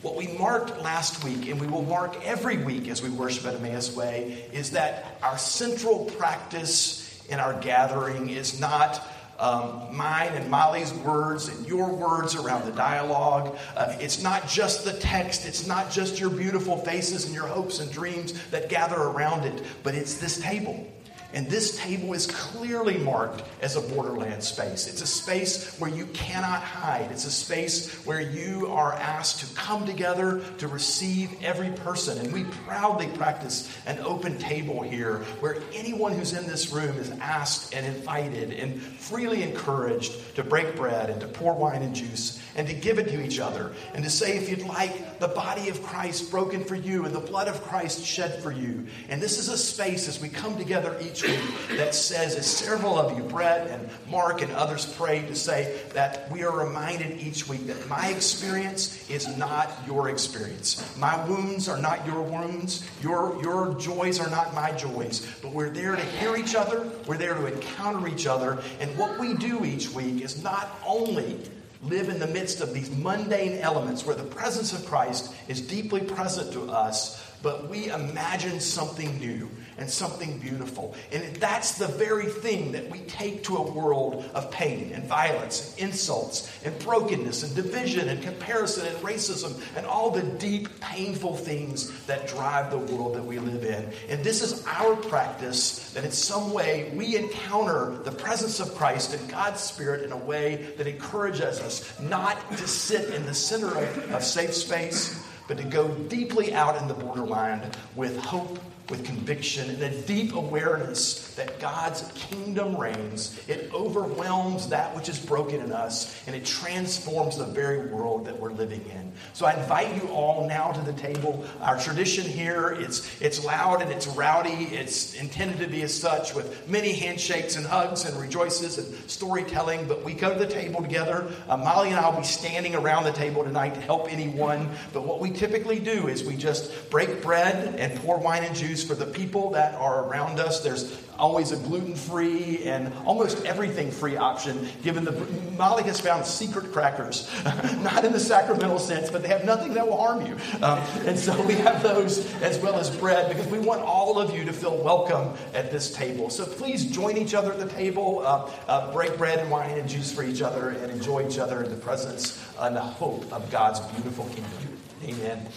What 0.02 0.16
we 0.16 0.28
marked 0.28 0.82
last 0.82 1.26
week, 1.26 1.50
and 1.50 1.60
we 1.60 1.68
will 1.68 1.84
mark 1.84 2.26
every 2.26 2.56
week 2.56 2.88
as 2.88 3.02
we 3.02 3.10
worship 3.10 3.46
at 3.46 3.56
Emmaus 3.56 3.94
Way, 3.94 4.46
is 4.54 4.72
that 4.72 5.18
our 5.22 5.38
central 5.38 6.06
practice 6.06 7.22
in 7.28 7.38
our 7.38 7.60
gathering 7.60 8.30
is 8.30 8.62
not 8.62 9.06
um, 9.40 9.90
mine 9.92 10.32
and 10.34 10.50
Molly's 10.50 10.94
words 10.94 11.50
and 11.50 11.68
your 11.68 11.94
words 11.94 12.36
around 12.36 12.66
the 12.66 12.72
dialogue. 12.72 13.58
Uh, 13.76 13.94
it's 14.00 14.24
not 14.24 14.48
just 14.48 14.86
the 14.86 14.94
text, 14.94 15.46
it's 15.46 15.68
not 15.68 15.92
just 15.92 16.18
your 16.18 16.30
beautiful 16.30 16.78
faces 16.78 17.26
and 17.26 17.34
your 17.34 17.48
hopes 17.48 17.80
and 17.80 17.92
dreams 17.92 18.34
that 18.52 18.70
gather 18.70 18.98
around 18.98 19.44
it, 19.44 19.64
but 19.84 19.96
it's 19.96 20.16
this 20.16 20.40
table. 20.40 20.88
And 21.32 21.48
this 21.48 21.78
table 21.78 22.14
is 22.14 22.26
clearly 22.26 22.98
marked 22.98 23.44
as 23.62 23.76
a 23.76 23.82
borderland 23.82 24.44
space. 24.44 24.88
It's 24.88 25.02
a 25.02 25.08
space 25.08 25.78
where 25.80 25.90
you 25.90 26.08
cannot 26.08 26.64
hide. 26.64 27.12
It's 27.12 27.26
a 27.26 27.32
space 27.32 27.94
where 28.06 28.20
you 28.20 28.68
are 28.68 28.94
asked 28.94 29.40
to 29.42 29.56
come 29.56 29.86
together 29.86 30.42
to 30.58 30.68
receive 30.68 31.32
every 31.44 31.70
person. 31.70 32.18
And 32.18 32.34
we 32.34 32.46
proudly 32.66 33.08
practice 33.10 33.70
an 33.86 34.00
open 34.00 34.40
table 34.40 34.82
here 34.82 35.20
where 35.40 35.58
anyone 35.74 36.14
who's 36.14 36.34
in 36.34 36.48
this 36.48 36.72
room 36.72 36.98
is 36.98 37.12
asked 37.22 37.76
and 37.76 37.86
invited 37.86 38.52
and 38.52 38.82
freely 38.82 39.44
encouraged 39.44 40.36
to 40.36 40.44
break 40.44 40.76
bread 40.76 41.12
and 41.12 41.22
to 41.22 41.28
pour 41.28 41.54
wine 41.54 41.84
and 41.84 41.96
juice 41.96 42.42
and 42.56 42.68
to 42.68 42.74
give 42.74 42.98
it 42.98 43.08
to 43.10 43.24
each 43.24 43.40
other 43.40 43.72
and 43.94 44.04
to 44.04 44.10
say, 44.10 44.38
if 44.38 44.50
you'd 44.50 44.64
like, 44.64 45.20
the 45.20 45.28
body 45.28 45.70
of 45.70 45.84
Christ 45.84 46.32
broken 46.32 46.64
for 46.64 46.76
you 46.76 47.06
and 47.06 47.14
the 47.14 47.20
blood 47.20 47.48
of 47.48 47.62
Christ 47.64 48.04
shed 48.04 48.42
for 48.42 48.52
you. 48.52 48.88
And 49.10 49.22
this 49.22 49.38
is 49.38 49.50
a 49.50 49.58
space 49.58 50.08
as 50.08 50.20
we 50.20 50.30
come 50.30 50.58
together 50.58 50.98
each 51.02 51.19
week 51.24 51.40
that 51.78 51.96
says, 51.96 52.36
as 52.36 52.46
several 52.46 52.98
of 52.98 53.18
you, 53.18 53.24
Brett 53.24 53.68
and 53.68 53.90
Mark 54.10 54.42
and 54.42 54.52
others 54.52 54.86
prayed 54.86 55.28
to 55.28 55.36
say, 55.36 55.82
that 55.94 56.32
we 56.32 56.44
are 56.44 56.66
reminded 56.66 57.20
each 57.20 57.48
week 57.48 57.68
that 57.68 57.88
my 57.88 58.10
experience 58.10 59.10
is 59.10 59.38
not 59.38 59.72
your 59.88 60.10
experience. 60.10 60.96
My 60.98 61.24
wounds 61.28 61.70
are 61.70 61.78
not 61.78 62.06
your 62.06 62.22
wounds. 62.22 62.88
Your, 63.02 63.42
your 63.42 63.76
joys 63.80 64.20
are 64.20 64.30
not 64.30 64.54
my 64.54 64.72
joys. 64.72 65.26
But 65.42 65.52
we're 65.52 65.70
there 65.70 65.96
to 65.96 66.04
hear 66.04 66.36
each 66.36 66.56
other, 66.56 66.90
we're 67.08 67.18
there 67.18 67.34
to 67.34 67.46
encounter 67.46 68.08
each 68.08 68.28
other. 68.28 68.62
And 68.80 68.98
what 68.98 69.20
we 69.20 69.34
do 69.36 69.66
each 69.66 69.90
week 69.92 70.24
is 70.24 70.44
not 70.44 70.80
only 70.86 71.40
live 71.84 72.10
in 72.10 72.20
the 72.20 72.28
midst 72.28 72.60
of 72.62 72.74
these 72.74 72.92
mundane 72.92 73.58
elements 73.60 74.06
where 74.06 74.16
the 74.16 74.24
presence 74.24 74.74
of 74.74 74.86
Christ 74.86 75.34
is 75.48 75.62
deeply 75.62 76.02
present 76.02 76.52
to 76.54 76.70
us, 76.70 77.26
but 77.42 77.70
we 77.70 77.90
imagine 77.90 78.60
something 78.60 79.18
new 79.20 79.50
and 79.80 79.90
something 79.90 80.38
beautiful. 80.40 80.96
And 81.12 81.36
that's 81.38 81.78
the 81.78 81.88
very 81.88 82.28
thing 82.28 82.72
that 82.72 82.90
we 82.90 83.00
take 83.00 83.44
to 83.46 83.58
a 83.58 83.72
world 83.72 84.30
of 84.34 84.50
pain 84.52 84.92
and 84.94 85.04
violence 85.04 85.76
and 85.78 85.90
insults 85.90 86.50
and 86.64 86.78
brokenness 86.80 87.44
and 87.44 87.56
division 87.56 88.10
and 88.10 88.22
comparison 88.22 88.86
and 88.86 88.96
racism 88.98 89.60
and 89.76 89.86
all 89.86 90.12
the 90.12 90.22
deep, 90.22 90.80
painful 90.80 91.36
things 91.36 92.06
that 92.06 92.28
drive 92.28 92.70
the 92.70 92.78
world 92.78 93.16
that 93.16 93.26
we 93.26 93.40
live 93.40 93.66
in. 93.66 93.90
And 94.08 94.24
this 94.24 94.42
is 94.42 94.64
our 94.68 94.96
practice 94.96 95.92
that 95.94 96.06
in 96.06 96.12
some 96.12 96.54
way 96.54 96.92
we 96.96 97.18
encounter 97.18 97.98
the 98.04 98.12
presence 98.12 98.60
of 98.60 98.76
Christ 98.76 99.14
and 99.14 99.30
God's 99.30 99.62
Spirit 99.62 100.04
in 100.04 100.12
a 100.12 100.18
way 100.18 100.74
that 100.78 100.86
encourages 100.86 101.60
us 101.60 102.00
not 102.00 102.38
to 102.58 102.68
sit 102.68 103.14
in 103.14 103.26
the 103.26 103.34
center 103.34 103.76
of, 103.76 104.14
of 104.14 104.24
safe 104.24 104.54
space, 104.54 105.22
but 105.48 105.58
to 105.58 105.64
go 105.64 105.88
deeply 105.88 106.54
out 106.54 106.80
in 106.80 106.88
the 106.88 106.94
borderland 106.94 107.76
with 107.96 108.16
hope 108.18 108.60
with 108.90 109.06
conviction 109.06 109.70
and 109.70 109.82
a 109.84 110.02
deep 110.02 110.34
awareness 110.34 111.36
that 111.36 111.60
God's 111.60 112.02
kingdom 112.16 112.76
reigns. 112.76 113.40
It 113.48 113.72
overwhelms 113.74 114.70
that 114.70 114.96
which 114.96 115.10
is 115.10 115.20
broken 115.20 115.62
in 115.62 115.72
us 115.72 116.22
and 116.28 116.36
it 116.36 116.46
transforms 116.46 117.38
the 117.38 117.46
very 117.46 117.88
world 117.88 118.26
that 118.26 118.40
we're 118.40 118.52
living 118.52 118.84
in. 118.90 119.12
So 119.34 119.46
I 119.46 119.54
invite 119.54 119.96
you 120.02 120.10
all 120.10 120.48
now 120.48 120.72
to 120.72 120.82
the 120.82 120.94
table. 120.94 121.46
Our 121.62 121.80
tradition 121.80 122.26
here, 122.26 122.76
it's, 122.80 123.22
it's 123.22 123.44
loud 123.46 123.82
and 123.82 123.92
it's 123.92 124.08
rowdy. 124.08 124.66
It's 124.72 125.14
intended 125.14 125.60
to 125.60 125.68
be 125.68 125.84
as 125.84 125.98
such 125.98 126.34
with 126.34 126.68
many 126.68 126.94
handshakes 126.94 127.56
and 127.56 127.66
hugs 127.66 128.06
and 128.06 128.20
rejoices 128.20 128.78
and 128.78 129.10
storytelling, 129.10 129.88
but 129.88 130.04
we 130.04 130.14
go 130.14 130.34
to 130.34 130.40
the 130.40 130.52
table 130.52 130.82
together. 130.82 131.32
Uh, 131.48 131.58
Molly 131.58 131.90
and 131.90 132.00
I 132.00 132.10
will 132.10 132.20
be 132.20 132.26
standing 132.26 132.76
around 132.76 133.04
the 133.04 133.12
table 133.12 133.44
tonight 133.44 133.76
to 133.76 133.82
help 133.82 134.12
anyone. 134.12 134.70
But 134.94 135.06
what 135.06 135.20
we 135.20 135.32
typically 135.32 135.80
do 135.80 136.08
is 136.08 136.24
we 136.24 136.36
just 136.36 136.90
break 136.90 137.22
bread 137.22 137.76
and 137.76 137.98
pour 138.00 138.18
wine 138.18 138.44
and 138.44 138.56
juice 138.56 138.79
for 138.84 138.96
the 138.96 139.06
people 139.06 139.52
that 139.52 139.76
are 139.76 140.06
around 140.06 140.40
us. 140.40 140.62
There's 140.62 140.98
always 141.18 141.52
a 141.52 141.58
gluten 141.58 141.96
free 141.96 142.64
and 142.64 142.94
almost 143.06 143.46
everything 143.46 143.92
free 143.92 144.16
option, 144.16 144.68
given 144.84 145.04
the. 145.04 145.12
Molly 145.58 145.84
has 145.84 146.00
found 146.00 146.26
secret 146.26 146.72
crackers, 146.72 147.30
not 147.82 148.06
in 148.06 148.14
the 148.14 148.20
sacramental 148.20 148.80
sense, 148.80 149.12
but 149.12 149.22
they 149.22 149.28
have 149.28 149.44
nothing 149.44 149.74
that 149.74 149.86
will 149.86 149.98
harm 149.98 150.26
you. 150.26 150.38
Um, 150.64 150.80
and 151.06 151.20
so 151.20 151.40
we 151.46 151.56
have 151.56 151.84
those 151.84 152.34
as 152.42 152.58
well 152.60 152.76
as 152.76 152.90
bread 152.90 153.28
because 153.28 153.48
we 153.48 153.60
want 153.60 153.82
all 153.82 154.20
of 154.20 154.34
you 154.34 154.46
to 154.46 154.54
feel 154.54 154.82
welcome 154.82 155.34
at 155.54 155.70
this 155.72 155.92
table. 155.92 156.30
So 156.30 156.46
please 156.46 156.86
join 156.86 157.18
each 157.18 157.34
other 157.34 157.52
at 157.52 157.60
the 157.60 157.68
table, 157.68 158.20
uh, 158.26 158.50
uh, 158.68 158.94
break 158.94 159.18
bread 159.18 159.40
and 159.40 159.52
wine 159.52 159.78
and 159.78 159.90
juice 159.90 160.12
for 160.12 160.24
each 160.24 160.42
other, 160.42 160.70
and 160.70 160.92
enjoy 160.92 161.28
each 161.28 161.38
other 161.38 161.64
in 161.64 161.70
the 161.70 161.78
presence 161.78 162.42
and 162.60 162.76
the 162.76 162.82
hope 162.82 163.32
of 163.34 163.52
God's 163.52 163.80
beautiful 163.80 164.26
kingdom. 164.26 164.80
Amen. 165.04 165.48